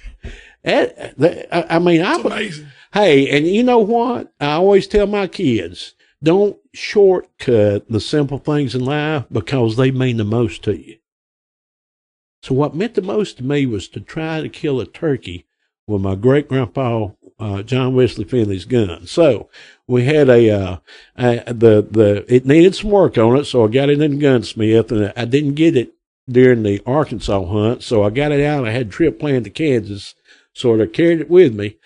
that, 0.64 1.16
that, 1.18 1.72
I 1.72 1.78
mean, 1.78 2.02
I, 2.02 2.14
amazing. 2.16 2.66
Hey, 2.92 3.28
and 3.30 3.46
you 3.46 3.62
know 3.62 3.78
what? 3.78 4.32
I 4.40 4.52
always 4.52 4.86
tell 4.86 5.06
my 5.06 5.28
kids, 5.28 5.94
don't 6.22 6.58
shortcut 6.74 7.88
the 7.88 8.00
simple 8.00 8.38
things 8.38 8.74
in 8.74 8.84
life 8.84 9.24
because 9.30 9.76
they 9.76 9.90
mean 9.90 10.16
the 10.16 10.24
most 10.24 10.64
to 10.64 10.76
you. 10.76 10.96
So 12.42 12.54
what 12.54 12.74
meant 12.74 12.94
the 12.94 13.02
most 13.02 13.36
to 13.36 13.44
me 13.44 13.66
was 13.66 13.86
to 13.88 14.00
try 14.00 14.40
to 14.40 14.48
kill 14.48 14.80
a 14.80 14.86
turkey 14.86 15.46
with 15.86 16.00
my 16.00 16.14
great 16.14 16.48
grandpa 16.48 17.10
uh, 17.38 17.62
John 17.62 17.94
Wesley 17.94 18.24
Finley's 18.24 18.66
gun. 18.66 19.06
So 19.06 19.48
we 19.86 20.04
had 20.04 20.28
a, 20.28 20.50
uh, 20.50 20.76
a, 21.16 21.54
the 21.54 21.86
the 21.90 22.24
it 22.28 22.44
needed 22.44 22.74
some 22.74 22.90
work 22.90 23.16
on 23.16 23.36
it, 23.38 23.44
so 23.44 23.64
I 23.64 23.68
got 23.68 23.88
it 23.88 24.00
in 24.00 24.18
gunsmith, 24.18 24.92
and 24.92 25.12
I 25.16 25.24
didn't 25.24 25.54
get 25.54 25.76
it 25.76 25.94
during 26.28 26.62
the 26.62 26.82
Arkansas 26.84 27.44
hunt, 27.46 27.82
so 27.82 28.02
I 28.02 28.10
got 28.10 28.30
it 28.32 28.44
out. 28.44 28.66
I 28.66 28.72
had 28.72 28.88
a 28.88 28.90
trip 28.90 29.18
planned 29.18 29.44
to 29.44 29.50
Kansas, 29.50 30.14
so 30.52 30.80
I 30.80 30.86
carried 30.86 31.20
it 31.20 31.30
with 31.30 31.54
me. 31.54 31.76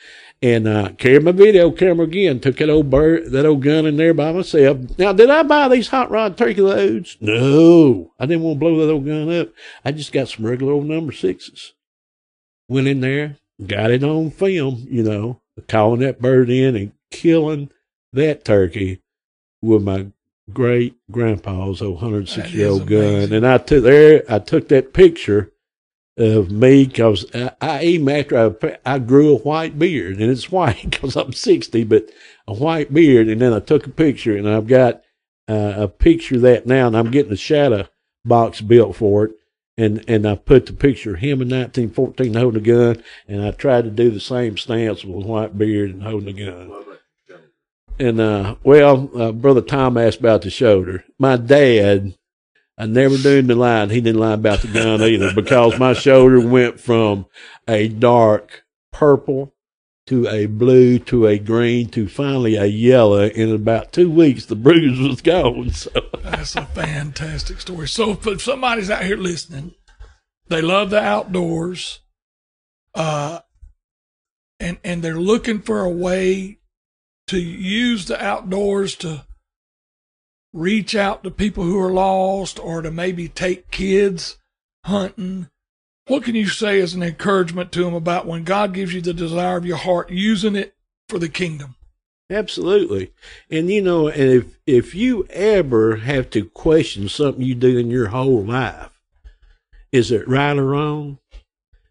And 0.45 0.69
uh, 0.69 0.91
carried 0.99 1.23
my 1.23 1.33
video 1.33 1.71
camera 1.71 2.05
again. 2.05 2.39
Took 2.39 2.59
that 2.59 2.69
old 2.69 2.91
bird, 2.91 3.33
that 3.33 3.47
old 3.47 3.63
gun 3.63 3.87
in 3.87 3.97
there 3.97 4.13
by 4.13 4.31
myself. 4.31 4.77
Now, 4.99 5.15
did 5.15 5.31
I 5.31 5.43
buy 5.43 5.69
these 5.69 5.89
hot 5.89 6.11
rod 6.11 6.37
turkey 6.37 6.61
loads? 6.61 7.17
No, 7.19 8.13
I 8.21 8.27
didn't 8.27 8.43
want 8.43 8.57
to 8.57 8.61
blow 8.61 8.77
that 8.77 8.93
old 8.93 9.07
gun 9.07 9.35
up. 9.35 9.49
I 9.87 9.93
just 9.93 10.13
got 10.13 10.29
some 10.29 10.45
regular 10.45 10.75
old 10.75 10.85
number 10.85 11.13
sixes. 11.13 11.73
Went 12.69 12.89
in 12.89 13.01
there, 13.01 13.39
got 13.67 13.91
it 13.91 14.05
on 14.05 14.31
film, 14.31 14.87
you 14.91 15.03
know, 15.03 15.41
calling 15.67 16.01
that 16.01 16.21
bird 16.21 16.51
in 16.51 16.77
and 16.77 16.93
killing 17.11 17.71
that 18.13 18.45
turkey 18.45 19.01
with 19.63 19.83
my 19.83 20.09
great 20.53 20.95
grandpa's 21.11 21.81
106 21.81 22.53
year 22.53 22.69
old 22.69 22.87
gun. 22.87 23.33
And 23.33 23.47
I 23.47 23.57
took 23.57 23.83
there, 23.83 24.25
I 24.29 24.41
took 24.41 24.69
that 24.69 24.93
picture 24.93 25.54
of 26.17 26.51
me 26.51 26.87
because 26.87 27.27
I, 27.35 27.53
I, 27.61 27.85
even 27.85 28.09
after 28.09 28.57
I, 28.63 28.95
I 28.95 28.99
grew 28.99 29.35
a 29.35 29.39
white 29.39 29.79
beard 29.79 30.21
and 30.21 30.31
it's 30.31 30.51
white 30.53 30.91
because 30.91 31.17
I'm 31.17 31.33
60, 31.33 31.85
but 31.85 32.11
a 32.47 32.55
white 32.55 32.93
beard. 32.93 33.29
And 33.29 33.41
then 33.41 33.53
I 33.53 33.61
took 33.61 33.87
a 33.87 33.91
picture 33.91 34.37
and 34.37 34.49
I've 34.49 34.67
got 34.67 35.03
uh, 35.49 35.75
a 35.77 35.89
picture 35.89 36.37
of 36.37 36.43
that 36.43 36.67
now 36.67 36.87
and 36.87 36.97
I'm 36.97 37.11
getting 37.11 37.33
a 37.33 37.37
shadow 37.37 37.87
box 38.25 38.61
built 38.61 38.97
for 38.97 39.27
it 39.27 39.33
and 39.77 40.05
and 40.09 40.27
I 40.27 40.37
put 40.37 40.67
the 40.67 40.73
picture 40.73 41.15
of 41.15 41.21
him 41.21 41.43
in 41.43 41.49
1914 41.49 42.35
holding 42.35 42.63
a 42.63 42.65
gun, 42.65 43.05
and 43.27 43.43
I 43.43 43.51
tried 43.51 43.85
to 43.85 43.91
do 43.91 44.11
the 44.11 44.21
same 44.21 44.57
stance 44.57 45.05
with 45.05 45.25
a 45.25 45.27
white 45.27 45.59
beard 45.59 45.91
and 45.91 46.03
holding 46.03 46.41
a 46.41 46.47
gun. 46.47 46.85
And 47.99 48.21
uh, 48.21 48.57
well, 48.65 49.11
uh, 49.17 49.33
brother 49.33 49.61
Tom 49.61 49.97
asked 49.97 50.21
about 50.21 50.43
the 50.43 50.51
shoulder. 50.51 51.05
My 51.19 51.37
dad, 51.37 52.17
I 52.77 52.87
never 52.87 53.17
knew 53.17 53.43
the 53.43 53.55
line. 53.55 53.91
He 53.91 54.01
didn't 54.01 54.21
lie 54.21 54.33
about 54.33 54.61
the 54.61 54.69
gun 54.69 55.01
either 55.01 55.33
because 55.33 55.79
my 55.79 55.93
shoulder 55.93 56.41
went 56.41 56.81
from 56.81 57.27
a 57.69 57.89
dark 57.89 58.65
purple 58.93 59.55
to 60.07 60.29
a 60.29 60.47
blue 60.47 60.99
to 60.99 61.27
a 61.27 61.39
green 61.39 61.89
to 61.91 62.09
finally 62.09 62.57
a 62.57 62.67
yellow. 62.67 63.25
In 63.27 63.55
about 63.55 63.93
two 63.93 64.11
weeks, 64.11 64.47
the 64.47 64.57
bruise 64.57 64.99
was 64.99 65.21
gone. 65.21 65.71
So 65.71 65.91
that's 66.23 66.57
a 66.57 66.67
fantastic 66.67 67.61
story. 67.61 67.89
So 67.89 68.19
if 68.27 68.43
somebody's 68.43 68.91
out 68.91 69.05
here 69.05 69.17
listening, 69.17 69.75
they 70.49 70.61
love 70.61 70.91
the 70.91 71.01
outdoors, 71.01 72.01
uh, 72.95 73.41
and 74.61 74.79
and 74.85 75.03
they're 75.03 75.15
looking 75.15 75.61
for 75.61 75.81
a 75.81 75.91
way 75.91 76.59
to 77.29 77.39
use 77.39 78.07
the 78.07 78.23
outdoors 78.23 78.95
to 78.97 79.25
reach 80.55 80.95
out 80.95 81.25
to 81.25 81.31
people 81.31 81.65
who 81.65 81.79
are 81.79 81.93
lost 81.93 82.59
or 82.59 82.81
to 82.81 82.91
maybe 82.91 83.29
take 83.29 83.71
kids 83.71 84.39
hunting, 84.85 85.49
what 86.07 86.23
can 86.23 86.35
you 86.35 86.47
say 86.47 86.81
as 86.81 86.95
an 86.95 87.03
encouragement 87.03 87.73
to 87.73 87.85
them 87.85 87.95
about 87.95 88.27
when 88.27 88.45
God 88.45 88.73
gives 88.73 88.95
you 88.95 89.01
the 89.01 89.13
desire 89.13 89.57
of 89.57 89.67
your 89.67 89.77
heart, 89.77 90.11
using 90.11 90.55
it 90.55 90.75
for 91.09 91.19
the 91.19 91.29
kingdom? 91.29 91.75
Absolutely. 92.31 93.13
And 93.51 93.71
you 93.71 93.83
know, 93.83 94.09
and 94.09 94.31
if 94.31 94.59
if 94.67 94.95
you 94.95 95.27
ever 95.29 95.97
have 95.97 96.31
to 96.31 96.47
question 96.47 97.09
something 97.09 97.43
you 97.45 97.55
do 97.55 97.77
in 97.77 97.91
your 97.91 98.09
whole 98.09 98.45
life, 98.45 98.91
is 99.93 100.11
it 100.11 100.27
right 100.27 100.57
or 100.57 100.65
wrong? 100.65 101.19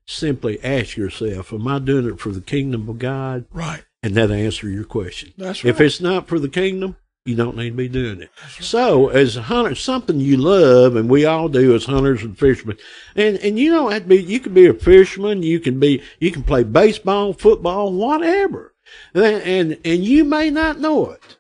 Simply 0.06 0.64
ask 0.64 0.98
yourself, 0.98 1.54
am 1.54 1.68
I 1.68 1.80
doing 1.80 2.08
it 2.08 2.20
for 2.20 2.32
the 2.32 2.42
kingdom 2.42 2.90
of 2.90 3.00
God? 3.00 3.46
Right. 3.52 3.84
And 4.02 4.16
that 4.16 4.32
answer 4.32 4.68
your 4.68 4.84
question. 4.84 5.34
That's 5.38 5.64
right. 5.64 5.70
If 5.70 5.80
it's 5.80 6.02
not 6.02 6.28
for 6.28 6.40
the 6.40 6.50
kingdom, 6.50 6.98
you 7.26 7.36
don't 7.36 7.56
need 7.56 7.70
to 7.70 7.76
be 7.76 7.88
doing 7.88 8.22
it. 8.22 8.30
So, 8.60 9.08
as 9.08 9.38
a 9.38 9.44
hunter, 9.44 9.76
something 9.76 10.20
you 10.20 10.36
love, 10.38 10.96
and 10.96 11.10
we 11.10 11.26
all 11.26 11.48
do 11.48 11.74
as 11.74 11.86
hunters 11.86 12.22
and 12.22 12.38
fishermen, 12.38 12.78
and 13.16 13.38
and 13.38 13.58
you 13.58 13.72
don't 13.72 13.92
have 13.92 14.04
to 14.04 14.10
be. 14.10 14.22
You 14.22 14.40
can 14.40 14.54
be 14.54 14.68
a 14.68 14.74
fisherman. 14.74 15.42
You 15.42 15.60
can 15.60 15.80
be. 15.80 16.02
You 16.20 16.32
can 16.32 16.44
play 16.44 16.64
baseball, 16.64 17.34
football, 17.34 17.94
whatever, 17.94 18.74
and 19.14 19.24
and, 19.24 19.78
and 19.86 20.04
you 20.04 20.26
may 20.26 20.50
not 20.50 20.80
know 20.80 21.12
it 21.12 21.38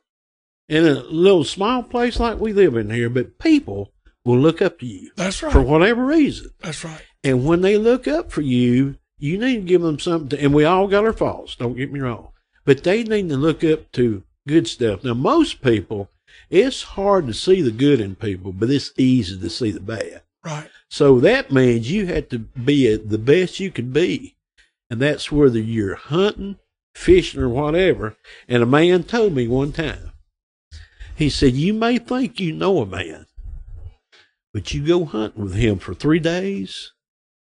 in 0.69 0.85
a 0.85 1.01
little 1.01 1.43
small 1.43 1.83
place 1.83 2.19
like 2.19 2.39
we 2.39 2.53
live 2.53 2.77
in 2.77 2.89
here, 2.89 3.09
but 3.09 3.37
people 3.37 3.91
will 4.23 4.39
look 4.39 4.61
up 4.61 4.79
to 4.79 4.85
you. 4.85 5.11
That's 5.17 5.43
right. 5.43 5.51
For 5.51 5.61
whatever 5.61 6.05
reason. 6.05 6.51
That's 6.61 6.85
right. 6.85 7.01
And 7.25 7.45
when 7.45 7.61
they 7.61 7.77
look 7.77 8.07
up 8.07 8.31
for 8.31 8.41
you, 8.41 8.95
you 9.17 9.37
need 9.37 9.55
to 9.55 9.61
give 9.61 9.81
them 9.81 9.99
something. 9.99 10.29
To, 10.29 10.41
and 10.41 10.53
we 10.53 10.63
all 10.63 10.87
got 10.87 11.05
our 11.05 11.13
faults. 11.13 11.55
Don't 11.55 11.75
get 11.75 11.91
me 11.91 11.99
wrong, 11.99 12.29
but 12.63 12.83
they 12.83 13.03
need 13.03 13.27
to 13.29 13.37
look 13.37 13.65
up 13.65 13.91
to 13.93 14.23
good 14.47 14.67
stuff. 14.67 15.03
Now, 15.03 15.13
most 15.13 15.61
people, 15.61 16.09
it's 16.49 16.83
hard 16.83 17.27
to 17.27 17.33
see 17.33 17.61
the 17.61 17.71
good 17.71 17.99
in 17.99 18.15
people, 18.15 18.51
but 18.51 18.69
it's 18.69 18.91
easy 18.97 19.39
to 19.39 19.49
see 19.49 19.71
the 19.71 19.79
bad. 19.79 20.21
Right. 20.43 20.69
So 20.89 21.19
that 21.21 21.51
means 21.51 21.91
you 21.91 22.05
have 22.07 22.29
to 22.29 22.39
be 22.39 22.95
the 22.95 23.17
best 23.17 23.59
you 23.59 23.71
can 23.71 23.91
be. 23.91 24.35
And 24.89 25.01
that's 25.01 25.31
whether 25.31 25.59
you're 25.59 25.95
hunting, 25.95 26.57
fishing, 26.93 27.41
or 27.41 27.49
whatever. 27.49 28.15
And 28.47 28.61
a 28.61 28.67
man 28.67 29.03
told 29.03 29.33
me 29.33 29.47
one 29.47 29.71
time, 29.71 30.11
he 31.15 31.29
said, 31.29 31.53
You 31.53 31.73
may 31.73 31.97
think 31.97 32.39
you 32.39 32.53
know 32.53 32.79
a 32.79 32.85
man, 32.85 33.25
but 34.53 34.73
you 34.73 34.85
go 34.85 35.05
hunting 35.05 35.43
with 35.43 35.55
him 35.55 35.79
for 35.79 35.93
three 35.93 36.19
days, 36.19 36.91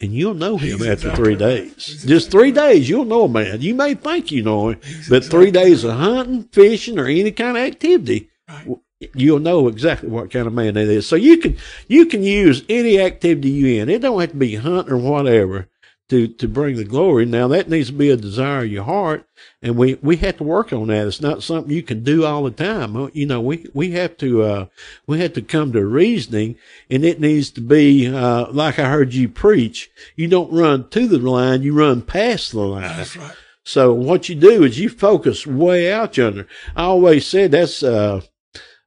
and 0.02 0.12
you'll 0.12 0.34
know 0.34 0.56
him 0.56 0.78
He's 0.78 0.88
after 0.88 1.14
three 1.14 1.36
days. 1.36 2.04
Just 2.04 2.30
three 2.30 2.50
days, 2.50 2.88
you'll 2.88 3.04
know 3.04 3.24
a 3.24 3.28
man. 3.28 3.62
You 3.62 3.74
may 3.74 3.94
think 3.94 4.32
you 4.32 4.42
know 4.42 4.70
him, 4.70 4.80
He's 4.84 5.08
but 5.08 5.24
three 5.24 5.52
days 5.52 5.84
of 5.84 5.92
hunting, 5.92 6.44
fishing, 6.52 6.98
or 6.98 7.06
any 7.06 7.30
kind 7.30 7.56
of 7.56 7.62
activity, 7.62 8.28
right. 8.48 8.66
you'll 9.14 9.38
know 9.38 9.68
exactly 9.68 10.08
what 10.08 10.30
kind 10.32 10.48
of 10.48 10.52
man 10.52 10.74
that 10.74 10.88
is. 10.88 11.06
So 11.06 11.16
you 11.16 11.38
can 11.38 11.56
you 11.86 12.06
can 12.06 12.22
use 12.22 12.64
any 12.68 13.00
activity 13.00 13.50
you 13.50 13.80
in. 13.80 13.88
It 13.88 14.02
don't 14.02 14.20
have 14.20 14.30
to 14.30 14.36
be 14.36 14.56
hunting 14.56 14.92
or 14.92 14.98
whatever 14.98 15.68
to 16.12 16.28
to 16.28 16.46
bring 16.46 16.76
the 16.76 16.84
glory. 16.84 17.24
Now 17.24 17.48
that 17.48 17.70
needs 17.70 17.86
to 17.86 17.94
be 17.94 18.10
a 18.10 18.18
desire 18.18 18.64
of 18.64 18.70
your 18.70 18.84
heart, 18.84 19.26
and 19.62 19.76
we 19.76 19.94
we 20.02 20.16
have 20.18 20.36
to 20.36 20.44
work 20.44 20.70
on 20.70 20.88
that. 20.88 21.06
It's 21.06 21.22
not 21.22 21.42
something 21.42 21.72
you 21.72 21.82
can 21.82 22.04
do 22.04 22.26
all 22.26 22.44
the 22.44 22.50
time. 22.50 23.10
You 23.14 23.24
know, 23.24 23.40
we 23.40 23.66
we 23.72 23.92
have 23.92 24.18
to 24.18 24.42
uh, 24.42 24.66
we 25.06 25.20
have 25.20 25.32
to 25.32 25.42
come 25.42 25.72
to 25.72 25.86
reasoning, 25.86 26.56
and 26.90 27.02
it 27.02 27.18
needs 27.18 27.50
to 27.52 27.62
be 27.62 28.06
uh, 28.06 28.52
like 28.52 28.78
I 28.78 28.90
heard 28.90 29.14
you 29.14 29.26
preach. 29.26 29.90
You 30.14 30.28
don't 30.28 30.52
run 30.52 30.90
to 30.90 31.08
the 31.08 31.18
line, 31.18 31.62
you 31.62 31.72
run 31.72 32.02
past 32.02 32.52
the 32.52 32.60
line. 32.60 32.82
That's 32.82 33.16
right. 33.16 33.34
So 33.64 33.94
what 33.94 34.28
you 34.28 34.34
do 34.34 34.64
is 34.64 34.78
you 34.78 34.90
focus 34.90 35.46
way 35.46 35.90
out 35.90 36.18
yonder. 36.18 36.46
I 36.76 36.82
always 36.82 37.26
said 37.26 37.52
that's 37.52 37.82
uh, 37.82 38.20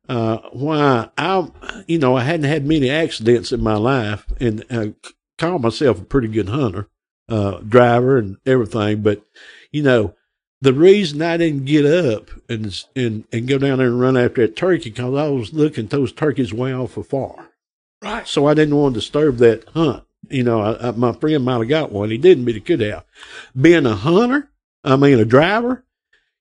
uh, 0.07 0.37
why 0.51 1.09
I, 1.17 1.49
you 1.87 1.97
know, 1.97 2.15
I 2.15 2.23
hadn't 2.23 2.49
had 2.49 2.67
many 2.67 2.91
accidents 2.91 3.51
in 3.51 3.63
my 3.63 3.77
life, 3.77 4.27
and 4.39 4.63
uh, 4.69 4.87
call 5.39 5.57
myself 5.57 5.99
a 5.99 6.05
pretty 6.05 6.27
good 6.27 6.49
hunter 6.49 6.87
uh, 7.29 7.59
driver 7.59 8.17
and 8.17 8.37
everything. 8.45 9.01
But 9.01 9.23
you 9.71 9.83
know, 9.83 10.15
the 10.61 10.73
reason 10.73 11.21
I 11.21 11.37
didn't 11.37 11.65
get 11.65 11.85
up 11.85 12.29
and 12.49 12.83
and 12.95 13.25
and 13.31 13.47
go 13.47 13.57
down 13.57 13.79
there 13.79 13.87
and 13.87 13.99
run 13.99 14.17
after 14.17 14.45
that 14.45 14.55
turkey 14.55 14.89
because 14.89 15.15
I 15.15 15.27
was 15.29 15.53
looking 15.53 15.87
those 15.87 16.11
turkeys 16.11 16.53
way 16.53 16.73
off 16.73 16.97
afar. 16.97 17.49
Right. 18.01 18.27
So 18.27 18.47
I 18.47 18.53
didn't 18.53 18.75
want 18.75 18.93
to 18.93 18.99
disturb 18.99 19.37
that 19.37 19.67
hunt. 19.69 20.03
You 20.29 20.43
know, 20.43 20.61
I, 20.61 20.87
I, 20.87 20.91
my 20.91 21.13
friend 21.13 21.43
might 21.43 21.59
have 21.59 21.67
got 21.67 21.91
one. 21.91 22.09
He 22.09 22.17
didn't, 22.17 22.45
but 22.45 22.55
he 22.55 22.59
could 22.61 22.81
have. 22.81 23.05
Being 23.59 23.85
a 23.85 23.95
hunter, 23.95 24.49
I 24.83 24.95
mean 24.95 25.19
a 25.19 25.25
driver, 25.25 25.85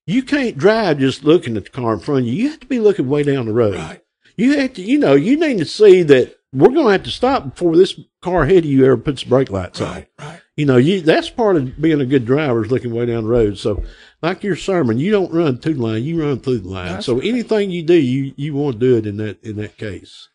you 0.06 0.22
can't 0.22 0.58
drive 0.58 0.98
just 0.98 1.24
looking 1.24 1.56
at 1.56 1.64
the 1.64 1.70
car 1.70 1.94
in 1.94 2.00
front 2.00 2.22
of 2.22 2.26
you. 2.26 2.32
You 2.32 2.50
have 2.50 2.60
to 2.60 2.66
be 2.66 2.80
looking 2.80 3.08
way 3.08 3.22
down 3.22 3.46
the 3.46 3.52
road. 3.52 3.76
Right. 3.76 4.02
You 4.36 4.58
have 4.58 4.74
to, 4.74 4.82
you 4.82 4.98
know, 4.98 5.14
you 5.14 5.38
need 5.38 5.58
to 5.58 5.64
see 5.64 6.02
that 6.02 6.36
we're 6.52 6.68
going 6.68 6.86
to 6.86 6.92
have 6.92 7.02
to 7.04 7.10
stop 7.10 7.44
before 7.44 7.76
this 7.76 7.98
car 8.22 8.42
ahead 8.42 8.58
of 8.58 8.64
you 8.66 8.84
ever 8.84 8.96
puts 8.96 9.24
brake 9.24 9.50
lights 9.50 9.80
right, 9.80 10.08
on. 10.18 10.26
Right. 10.26 10.40
You 10.56 10.66
know, 10.66 10.76
you 10.76 11.00
that's 11.00 11.30
part 11.30 11.56
of 11.56 11.80
being 11.80 12.00
a 12.00 12.06
good 12.06 12.24
driver 12.24 12.64
is 12.64 12.70
looking 12.70 12.94
way 12.94 13.06
down 13.06 13.24
the 13.24 13.30
road. 13.30 13.58
So, 13.58 13.82
like 14.22 14.44
your 14.44 14.54
sermon, 14.54 14.98
you 14.98 15.10
don't 15.10 15.32
run 15.32 15.58
to 15.58 15.74
the 15.74 15.82
line, 15.82 16.04
you 16.04 16.22
run 16.22 16.38
through 16.38 16.60
the 16.60 16.68
line. 16.68 16.92
That's 16.92 17.06
so 17.06 17.14
right. 17.14 17.24
anything 17.24 17.70
you 17.70 17.82
do, 17.82 17.94
you 17.94 18.32
you 18.36 18.54
want 18.54 18.74
to 18.74 18.78
do 18.78 18.96
it 18.96 19.06
in 19.06 19.16
that 19.16 19.42
in 19.42 19.56
that 19.56 19.76
case. 19.76 20.28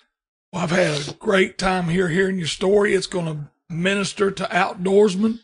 Well, 0.52 0.64
I've 0.64 0.72
had 0.72 1.08
a 1.08 1.14
great 1.14 1.58
time 1.58 1.90
here 1.90 2.10
hearing 2.10 2.38
your 2.38 2.48
story. 2.48 2.94
It's 2.94 3.08
going 3.08 3.26
to 3.28 3.50
minister 3.70 4.32
to 4.32 4.44
outdoorsmen. 4.46 5.40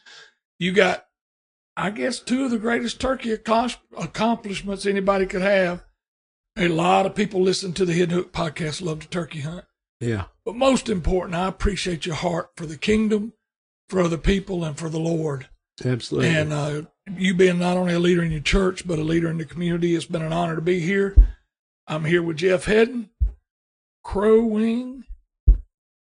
You 0.57 0.71
got, 0.71 1.05
I 1.77 1.91
guess, 1.91 2.19
two 2.19 2.45
of 2.45 2.51
the 2.51 2.57
greatest 2.57 2.99
turkey 2.99 3.31
accomplishments 3.31 4.85
anybody 4.85 5.25
could 5.27 5.43
have. 5.43 5.83
A 6.57 6.69
lot 6.69 7.05
of 7.05 7.15
people 7.15 7.41
listen 7.41 7.73
to 7.73 7.85
the 7.85 7.93
Hidden 7.93 8.15
Hook 8.15 8.31
podcast 8.31 8.81
love 8.81 9.01
to 9.01 9.07
turkey 9.07 9.41
hunt. 9.41 9.65
Yeah. 9.99 10.25
But 10.43 10.55
most 10.55 10.89
important, 10.89 11.35
I 11.35 11.47
appreciate 11.47 12.05
your 12.05 12.15
heart 12.15 12.51
for 12.55 12.65
the 12.65 12.77
kingdom, 12.77 13.33
for 13.89 14.01
other 14.01 14.17
people, 14.17 14.63
and 14.63 14.77
for 14.77 14.89
the 14.89 14.99
Lord. 14.99 15.47
Absolutely. 15.83 16.29
And 16.29 16.53
uh, 16.53 16.81
you 17.17 17.33
being 17.33 17.59
not 17.59 17.77
only 17.77 17.93
a 17.93 17.99
leader 17.99 18.23
in 18.23 18.31
your 18.31 18.41
church, 18.41 18.87
but 18.87 18.99
a 18.99 19.03
leader 19.03 19.29
in 19.29 19.37
the 19.37 19.45
community, 19.45 19.95
it's 19.95 20.05
been 20.05 20.21
an 20.21 20.33
honor 20.33 20.55
to 20.55 20.61
be 20.61 20.79
here. 20.79 21.15
I'm 21.87 22.05
here 22.05 22.23
with 22.23 22.37
Jeff 22.37 22.65
Hedden, 22.65 23.09
Crow 24.03 24.43
Wing. 24.43 25.03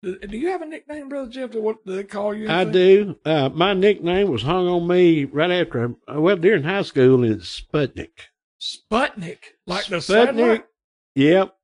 Do 0.04 0.38
you 0.38 0.50
have 0.50 0.62
a 0.62 0.68
nickname, 0.68 1.10
Brother 1.10 1.32
Jeff? 1.32 1.56
What 1.56 1.84
do 1.84 1.96
they 1.96 2.04
call 2.04 2.36
you? 2.36 2.48
I 2.48 2.64
do. 2.64 3.18
Uh, 3.26 3.50
my 3.50 3.74
nickname 3.74 4.30
was 4.30 4.44
hung 4.44 4.68
on 4.68 4.88
me 4.88 5.26
right 5.26 5.50
after, 5.50 5.96
well, 6.08 6.36
during 6.36 6.62
high 6.64 6.84
school, 6.84 7.24
it's 7.24 7.60
Sputnik. 7.60 8.12
Sputnik? 8.62 9.40
Like 9.66 9.88
the 9.88 9.96
Sputnik. 9.96 10.02
satellite? 10.04 10.66
Yep. 11.16 11.56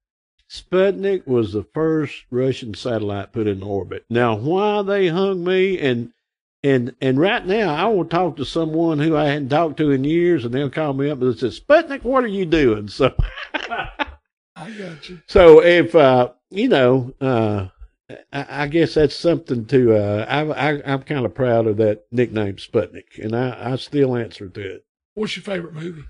Sputnik 0.51 1.25
was 1.25 1.53
the 1.53 1.63
first 1.63 2.25
Russian 2.29 2.73
satellite 2.73 3.31
put 3.31 3.47
in 3.47 3.63
orbit. 3.63 4.03
Now, 4.09 4.35
why 4.35 4.81
they 4.81 5.07
hung 5.07 5.45
me 5.45 5.79
and 5.79 6.11
and 6.61 6.93
and 6.99 7.17
right 7.17 7.45
now, 7.45 7.73
I 7.73 7.87
will 7.87 8.03
talk 8.03 8.35
to 8.35 8.45
someone 8.45 8.99
who 8.99 9.15
I 9.15 9.27
hadn't 9.27 9.47
talked 9.47 9.77
to 9.77 9.91
in 9.91 10.03
years, 10.03 10.43
and 10.43 10.53
they'll 10.53 10.69
call 10.69 10.93
me 10.93 11.09
up 11.09 11.21
and 11.21 11.39
say, 11.39 11.47
"Sputnik, 11.47 12.03
what 12.03 12.25
are 12.25 12.27
you 12.27 12.45
doing?" 12.45 12.89
So, 12.89 13.15
I 13.53 14.71
got 14.77 15.09
you. 15.09 15.21
So 15.25 15.63
if 15.63 15.95
uh, 15.95 16.33
you 16.49 16.67
know, 16.67 17.13
uh, 17.21 17.69
I, 18.33 18.63
I, 18.63 18.67
guess 18.67 18.95
that's 18.95 19.15
something 19.15 19.65
to. 19.67 19.95
Uh, 19.95 20.25
I, 20.27 20.71
I 20.73 20.93
I'm 20.93 21.03
kind 21.03 21.25
of 21.25 21.33
proud 21.33 21.65
of 21.65 21.77
that 21.77 22.05
nickname, 22.11 22.57
Sputnik, 22.57 23.23
and 23.23 23.33
I, 23.33 23.71
I 23.71 23.75
still 23.77 24.17
answer 24.17 24.49
to 24.49 24.75
it. 24.75 24.85
What's 25.13 25.37
your 25.37 25.43
favorite 25.43 25.73
movie? 25.73 26.03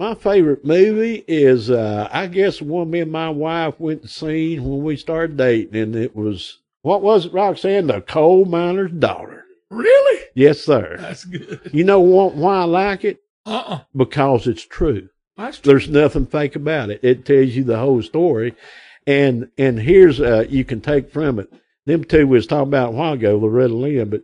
My 0.00 0.14
favorite 0.14 0.64
movie 0.64 1.24
is, 1.28 1.70
uh, 1.70 2.08
I 2.10 2.26
guess, 2.26 2.62
one 2.62 2.90
me 2.90 3.00
and 3.00 3.12
my 3.12 3.28
wife 3.28 3.78
went 3.78 4.00
to 4.00 4.08
see 4.08 4.58
when 4.58 4.82
we 4.82 4.96
started 4.96 5.36
dating, 5.36 5.76
and 5.78 5.94
it 5.94 6.16
was 6.16 6.60
what 6.80 7.02
was 7.02 7.26
it, 7.26 7.34
Roxanne? 7.34 7.88
The 7.88 8.00
coal 8.00 8.46
miner's 8.46 8.92
daughter. 8.92 9.44
Really? 9.68 10.24
Yes, 10.34 10.60
sir. 10.60 10.96
That's 10.98 11.26
good. 11.26 11.68
You 11.74 11.84
know 11.84 12.00
what, 12.00 12.34
why 12.34 12.60
I 12.60 12.64
like 12.64 13.04
it? 13.04 13.18
Uh 13.44 13.62
uh 13.66 13.80
Because 13.94 14.46
it's 14.46 14.62
true. 14.62 15.10
That's 15.36 15.58
true. 15.58 15.70
There's 15.70 15.90
nothing 15.90 16.24
fake 16.24 16.56
about 16.56 16.88
it. 16.88 17.00
It 17.02 17.26
tells 17.26 17.50
you 17.50 17.64
the 17.64 17.76
whole 17.76 18.00
story. 18.00 18.54
And 19.06 19.50
and 19.58 19.80
here's 19.80 20.18
uh 20.18 20.46
you 20.48 20.64
can 20.64 20.80
take 20.80 21.12
from 21.12 21.38
it. 21.38 21.52
Them 21.84 22.04
two 22.04 22.26
was 22.26 22.46
talking 22.46 22.68
about 22.68 22.94
a 22.94 22.96
while 22.96 23.12
ago, 23.12 23.36
Loretta 23.36 23.74
Lynn, 23.74 24.08
but 24.08 24.22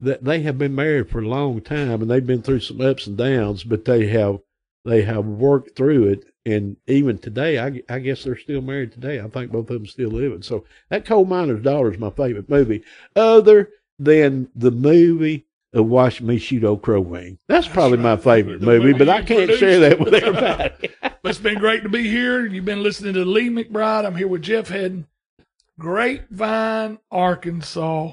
that 0.00 0.24
they 0.24 0.40
have 0.40 0.56
been 0.56 0.74
married 0.74 1.10
for 1.10 1.18
a 1.18 1.28
long 1.28 1.60
time 1.60 2.00
and 2.00 2.10
they've 2.10 2.26
been 2.26 2.40
through 2.40 2.60
some 2.60 2.80
ups 2.80 3.06
and 3.06 3.18
downs, 3.18 3.62
but 3.62 3.84
they 3.84 4.06
have 4.06 4.38
they 4.84 5.02
have 5.02 5.24
worked 5.26 5.76
through 5.76 6.08
it. 6.08 6.24
And 6.46 6.76
even 6.86 7.18
today, 7.18 7.58
I, 7.58 7.82
I 7.90 7.98
guess 7.98 8.24
they're 8.24 8.38
still 8.38 8.62
married 8.62 8.92
today. 8.92 9.20
I 9.20 9.28
think 9.28 9.52
both 9.52 9.68
of 9.70 9.74
them 9.74 9.86
still 9.86 10.10
living. 10.10 10.42
So 10.42 10.64
that 10.88 11.04
Coal 11.04 11.26
Miner's 11.26 11.62
Daughter 11.62 11.92
is 11.92 11.98
my 11.98 12.10
favorite 12.10 12.48
movie, 12.48 12.82
other 13.14 13.70
than 13.98 14.48
the 14.54 14.70
movie 14.70 15.44
of 15.74 15.86
Watch 15.86 16.22
Me 16.22 16.38
Shoot 16.38 16.64
Old 16.64 16.80
Crow 16.82 17.00
Wing. 17.00 17.38
That's, 17.48 17.66
That's 17.66 17.74
probably 17.74 17.98
right. 17.98 18.04
my 18.04 18.16
favorite 18.16 18.60
the 18.60 18.66
movie, 18.66 18.94
but 18.94 19.08
I 19.10 19.22
can't 19.22 19.40
produced. 19.50 19.60
share 19.60 19.80
that 19.80 20.00
with 20.00 20.14
everybody. 20.14 20.90
but 21.02 21.12
it's 21.24 21.38
been 21.38 21.58
great 21.58 21.82
to 21.82 21.90
be 21.90 22.08
here. 22.08 22.46
You've 22.46 22.64
been 22.64 22.82
listening 22.82 23.14
to 23.14 23.24
Lee 23.24 23.50
McBride. 23.50 24.06
I'm 24.06 24.16
here 24.16 24.28
with 24.28 24.42
Jeff 24.42 24.68
Hedden, 24.68 25.06
Grapevine, 25.78 26.98
Arkansas, 27.10 28.12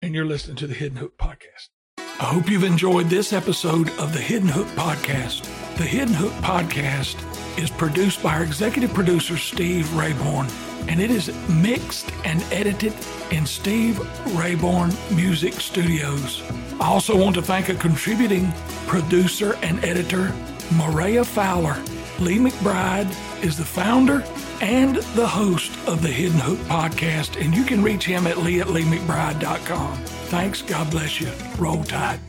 and 0.00 0.14
you're 0.14 0.24
listening 0.24 0.56
to 0.56 0.66
the 0.68 0.74
Hidden 0.74 0.98
Hook 0.98 1.18
Podcast. 1.18 1.70
I 1.98 2.26
hope 2.26 2.48
you've 2.48 2.62
enjoyed 2.62 3.06
this 3.06 3.32
episode 3.32 3.90
of 3.98 4.12
the 4.12 4.20
Hidden 4.20 4.48
Hook 4.50 4.68
Podcast. 4.68 5.50
The 5.76 5.84
Hidden 5.84 6.14
Hook 6.14 6.32
podcast 6.34 7.18
is 7.58 7.68
produced 7.68 8.22
by 8.22 8.34
our 8.34 8.44
executive 8.44 8.94
producer, 8.94 9.36
Steve 9.36 9.86
Rayborn, 9.86 10.48
and 10.88 11.00
it 11.00 11.10
is 11.10 11.34
mixed 11.48 12.12
and 12.24 12.40
edited 12.52 12.94
in 13.32 13.44
Steve 13.44 13.96
Rayborn 14.36 14.92
Music 15.16 15.54
Studios. 15.54 16.42
I 16.80 16.86
also 16.86 17.16
want 17.20 17.34
to 17.34 17.42
thank 17.42 17.70
a 17.70 17.74
contributing 17.74 18.52
producer 18.86 19.56
and 19.62 19.84
editor, 19.84 20.32
Maria 20.76 21.24
Fowler. 21.24 21.82
Lee 22.20 22.38
McBride 22.38 23.10
is 23.42 23.56
the 23.56 23.64
founder 23.64 24.22
and 24.60 24.96
the 25.16 25.26
host 25.26 25.72
of 25.88 26.02
the 26.02 26.08
Hidden 26.08 26.38
Hook 26.38 26.58
podcast, 26.68 27.42
and 27.44 27.52
you 27.52 27.64
can 27.64 27.82
reach 27.82 28.04
him 28.04 28.28
at 28.28 28.38
lee 28.38 28.60
at 28.60 28.68
leemcbride.com. 28.68 29.96
Thanks. 30.30 30.62
God 30.62 30.88
bless 30.92 31.20
you. 31.20 31.30
Roll 31.58 31.82
Tide. 31.82 32.20